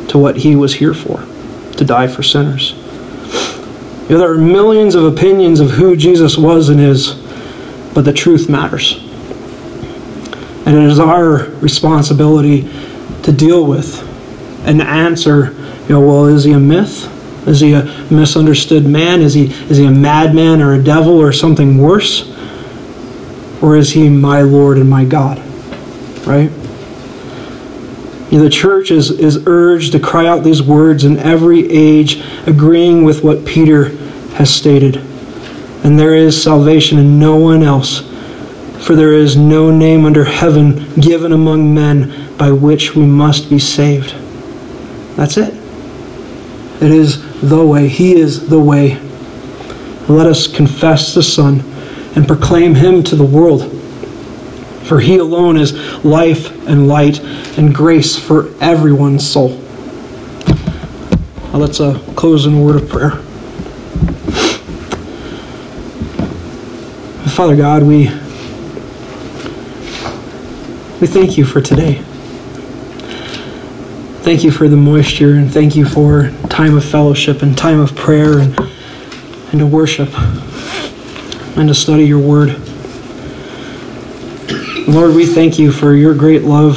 to 0.08 0.18
what 0.18 0.36
he 0.36 0.56
was 0.56 0.74
here 0.74 0.94
for, 0.94 1.24
to 1.76 1.84
die 1.84 2.06
for 2.06 2.22
sinners. 2.22 2.72
You 4.08 4.10
know, 4.10 4.18
there 4.18 4.32
are 4.32 4.38
millions 4.38 4.94
of 4.94 5.04
opinions 5.04 5.60
of 5.60 5.70
who 5.70 5.96
Jesus 5.96 6.38
was 6.38 6.68
and 6.68 6.80
is 6.80 7.21
but 7.94 8.04
the 8.04 8.12
truth 8.12 8.48
matters. 8.48 8.98
And 10.64 10.76
it 10.76 10.84
is 10.84 10.98
our 10.98 11.46
responsibility 11.60 12.62
to 13.22 13.32
deal 13.32 13.66
with 13.66 14.08
and 14.66 14.80
answer, 14.80 15.52
you 15.82 15.88
know, 15.88 16.00
well, 16.00 16.26
is 16.26 16.44
he 16.44 16.52
a 16.52 16.58
myth? 16.58 17.08
Is 17.48 17.60
he 17.60 17.72
a 17.72 17.84
misunderstood 18.10 18.86
man? 18.86 19.20
Is 19.20 19.34
he, 19.34 19.46
is 19.46 19.76
he 19.76 19.84
a 19.84 19.90
madman 19.90 20.62
or 20.62 20.74
a 20.74 20.82
devil 20.82 21.18
or 21.18 21.32
something 21.32 21.78
worse? 21.78 22.30
Or 23.60 23.76
is 23.76 23.90
he 23.90 24.08
my 24.08 24.42
Lord 24.42 24.78
and 24.78 24.88
my 24.88 25.04
God? 25.04 25.38
Right? 26.26 26.50
You 28.30 28.38
know, 28.38 28.44
the 28.44 28.50
church 28.50 28.90
is, 28.90 29.10
is 29.10 29.46
urged 29.46 29.92
to 29.92 30.00
cry 30.00 30.26
out 30.26 30.44
these 30.44 30.62
words 30.62 31.04
in 31.04 31.18
every 31.18 31.70
age, 31.70 32.22
agreeing 32.46 33.04
with 33.04 33.24
what 33.24 33.44
Peter 33.44 33.88
has 34.36 34.48
stated 34.48 35.04
and 35.84 35.98
there 35.98 36.14
is 36.14 36.40
salvation 36.40 36.98
in 36.98 37.18
no 37.18 37.36
one 37.36 37.62
else. 37.62 38.08
For 38.84 38.96
there 38.96 39.12
is 39.12 39.36
no 39.36 39.70
name 39.70 40.04
under 40.04 40.24
heaven 40.24 40.92
given 40.94 41.32
among 41.32 41.72
men 41.72 42.36
by 42.36 42.50
which 42.50 42.96
we 42.96 43.06
must 43.06 43.48
be 43.48 43.58
saved. 43.58 44.14
That's 45.16 45.36
it. 45.36 45.54
It 46.82 46.90
is 46.90 47.40
the 47.40 47.64
way. 47.64 47.88
He 47.88 48.14
is 48.16 48.48
the 48.48 48.58
way. 48.58 48.98
Let 50.08 50.26
us 50.26 50.48
confess 50.48 51.14
the 51.14 51.22
Son 51.22 51.60
and 52.16 52.26
proclaim 52.26 52.74
Him 52.74 53.02
to 53.04 53.16
the 53.16 53.24
world. 53.24 53.70
For 54.84 54.98
He 54.98 55.18
alone 55.18 55.56
is 55.56 55.72
life 56.04 56.50
and 56.66 56.88
light 56.88 57.20
and 57.56 57.72
grace 57.72 58.18
for 58.18 58.52
everyone's 58.60 59.28
soul. 59.28 59.60
Now 61.52 61.58
let's 61.58 61.78
uh, 61.78 62.00
close 62.16 62.46
in 62.46 62.54
a 62.54 62.60
word 62.60 62.82
of 62.82 62.88
prayer. 62.88 63.22
Father 67.32 67.56
God, 67.56 67.82
we 67.82 68.10
we 71.00 71.06
thank 71.06 71.38
you 71.38 71.46
for 71.46 71.62
today. 71.62 72.02
Thank 74.20 74.44
you 74.44 74.50
for 74.50 74.68
the 74.68 74.76
moisture 74.76 75.32
and 75.36 75.50
thank 75.50 75.74
you 75.74 75.86
for 75.86 76.30
time 76.50 76.76
of 76.76 76.84
fellowship 76.84 77.40
and 77.40 77.56
time 77.56 77.80
of 77.80 77.96
prayer 77.96 78.38
and, 78.38 78.60
and 79.50 79.60
to 79.60 79.66
worship 79.66 80.10
and 81.56 81.70
to 81.70 81.74
study 81.74 82.04
your 82.04 82.18
word. 82.18 82.50
Lord, 84.86 85.14
we 85.14 85.24
thank 85.24 85.58
you 85.58 85.72
for 85.72 85.94
your 85.94 86.14
great 86.14 86.42
love, 86.42 86.76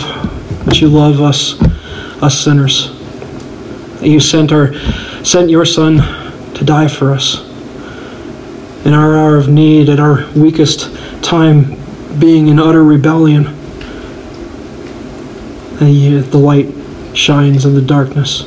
that 0.65 0.79
you 0.79 0.87
love 0.87 1.19
us, 1.19 1.61
us 2.23 2.39
sinners. 2.39 2.97
That 3.99 4.07
you 4.07 4.21
sent 4.21 4.53
our 4.53 4.73
sent 5.25 5.49
your 5.49 5.65
son 5.65 5.97
to 6.53 6.63
die 6.63 6.87
for 6.87 7.11
us 7.11 7.54
in 8.85 8.93
our 8.93 9.17
hour 9.17 9.35
of 9.35 9.49
need, 9.49 9.89
at 9.89 9.99
our 9.99 10.29
weakest 10.33 10.95
time, 11.23 11.75
being 12.19 12.47
in 12.47 12.59
utter 12.59 12.83
rebellion. 12.83 13.47
And 15.81 16.23
uh, 16.23 16.29
the 16.29 16.37
light 16.37 16.67
shines 17.17 17.65
in 17.65 17.73
the 17.73 17.81
darkness. 17.81 18.43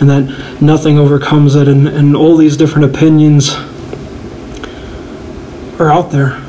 And 0.00 0.08
that 0.08 0.62
nothing 0.62 0.98
overcomes 0.98 1.54
it, 1.56 1.68
and, 1.68 1.86
and 1.86 2.16
all 2.16 2.36
these 2.36 2.56
different 2.56 2.94
opinions 2.94 3.50
are 5.78 5.90
out 5.90 6.10
there. 6.10 6.40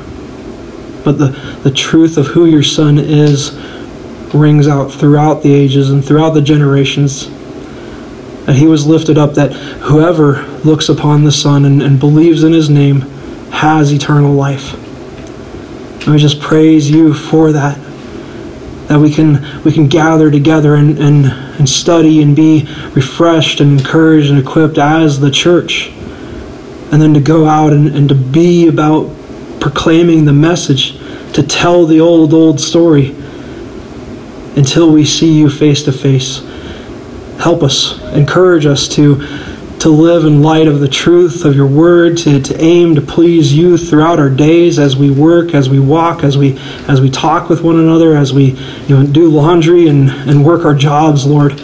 but 1.04 1.18
the, 1.18 1.28
the 1.64 1.70
truth 1.70 2.16
of 2.16 2.28
who 2.28 2.46
your 2.46 2.62
Son 2.62 2.98
is 2.98 3.52
rings 4.32 4.68
out 4.68 4.90
throughout 4.90 5.42
the 5.42 5.52
ages 5.52 5.90
and 5.90 6.04
throughout 6.04 6.30
the 6.30 6.42
generations. 6.42 7.28
That 8.46 8.56
he 8.56 8.66
was 8.66 8.86
lifted 8.86 9.18
up, 9.18 9.34
that 9.34 9.52
whoever 9.52 10.42
looks 10.64 10.88
upon 10.88 11.24
the 11.24 11.32
Son 11.32 11.64
and, 11.64 11.82
and 11.82 12.00
believes 12.00 12.42
in 12.42 12.52
his 12.52 12.68
name 12.68 13.02
has 13.50 13.92
eternal 13.92 14.32
life. 14.32 14.74
And 16.02 16.12
we 16.12 16.18
just 16.18 16.40
praise 16.40 16.90
you 16.90 17.14
for 17.14 17.52
that. 17.52 17.78
That 18.88 18.98
we 18.98 19.12
can 19.12 19.62
we 19.62 19.72
can 19.72 19.86
gather 19.86 20.30
together 20.30 20.74
and, 20.74 20.98
and, 20.98 21.26
and 21.26 21.68
study 21.68 22.20
and 22.20 22.34
be 22.34 22.66
refreshed 22.94 23.60
and 23.60 23.78
encouraged 23.78 24.28
and 24.30 24.38
equipped 24.38 24.78
as 24.78 25.20
the 25.20 25.30
church. 25.30 25.90
And 26.90 27.00
then 27.00 27.14
to 27.14 27.20
go 27.20 27.46
out 27.46 27.72
and, 27.72 27.88
and 27.88 28.08
to 28.08 28.14
be 28.14 28.66
about 28.66 29.08
proclaiming 29.60 30.24
the 30.24 30.32
message, 30.32 30.98
to 31.34 31.42
tell 31.42 31.86
the 31.86 32.00
old, 32.00 32.34
old 32.34 32.60
story 32.60 33.14
until 34.56 34.92
we 34.92 35.04
see 35.04 35.32
you 35.32 35.48
face 35.48 35.84
to 35.84 35.92
face. 35.92 36.44
Help 37.38 37.62
us, 37.62 37.98
encourage 38.14 38.66
us 38.66 38.88
to, 38.88 39.16
to 39.80 39.88
live 39.88 40.24
in 40.24 40.42
light 40.42 40.68
of 40.68 40.78
the 40.78 40.88
truth 40.88 41.44
of 41.44 41.56
your 41.56 41.66
word, 41.66 42.16
to, 42.18 42.40
to 42.40 42.60
aim 42.60 42.94
to 42.94 43.00
please 43.00 43.52
you 43.52 43.76
throughout 43.76 44.18
our 44.20 44.30
days 44.30 44.78
as 44.78 44.96
we 44.96 45.10
work, 45.10 45.54
as 45.54 45.68
we 45.68 45.80
walk, 45.80 46.22
as 46.22 46.38
we 46.38 46.56
as 46.86 47.00
we 47.00 47.10
talk 47.10 47.48
with 47.48 47.62
one 47.62 47.78
another, 47.78 48.16
as 48.16 48.32
we 48.32 48.52
you 48.86 48.96
know, 48.96 49.04
do 49.04 49.28
laundry 49.28 49.88
and, 49.88 50.08
and 50.10 50.44
work 50.44 50.64
our 50.64 50.74
jobs, 50.74 51.26
Lord. 51.26 51.60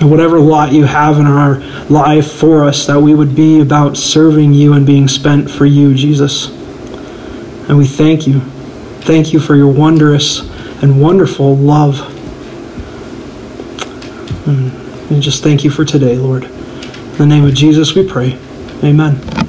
And 0.00 0.10
whatever 0.10 0.40
lot 0.40 0.72
you 0.72 0.84
have 0.84 1.18
in 1.18 1.26
our 1.26 1.60
life 1.90 2.32
for 2.32 2.64
us, 2.64 2.86
that 2.86 3.00
we 3.00 3.14
would 3.14 3.36
be 3.36 3.60
about 3.60 3.96
serving 3.96 4.54
you 4.54 4.72
and 4.72 4.86
being 4.86 5.08
spent 5.08 5.50
for 5.50 5.66
you, 5.66 5.94
Jesus. 5.94 6.48
And 7.68 7.76
we 7.76 7.86
thank 7.86 8.26
you. 8.26 8.40
Thank 9.02 9.32
you 9.32 9.40
for 9.40 9.54
your 9.54 9.70
wondrous 9.70 10.40
and 10.82 11.00
wonderful 11.00 11.56
love. 11.56 11.98
Hmm. 14.44 14.81
And 15.10 15.22
just 15.22 15.42
thank 15.42 15.64
you 15.64 15.70
for 15.70 15.84
today, 15.84 16.16
Lord. 16.16 16.44
In 16.44 17.18
the 17.18 17.26
name 17.26 17.44
of 17.44 17.54
Jesus 17.54 17.94
we 17.94 18.06
pray. 18.06 18.38
Amen. 18.82 19.41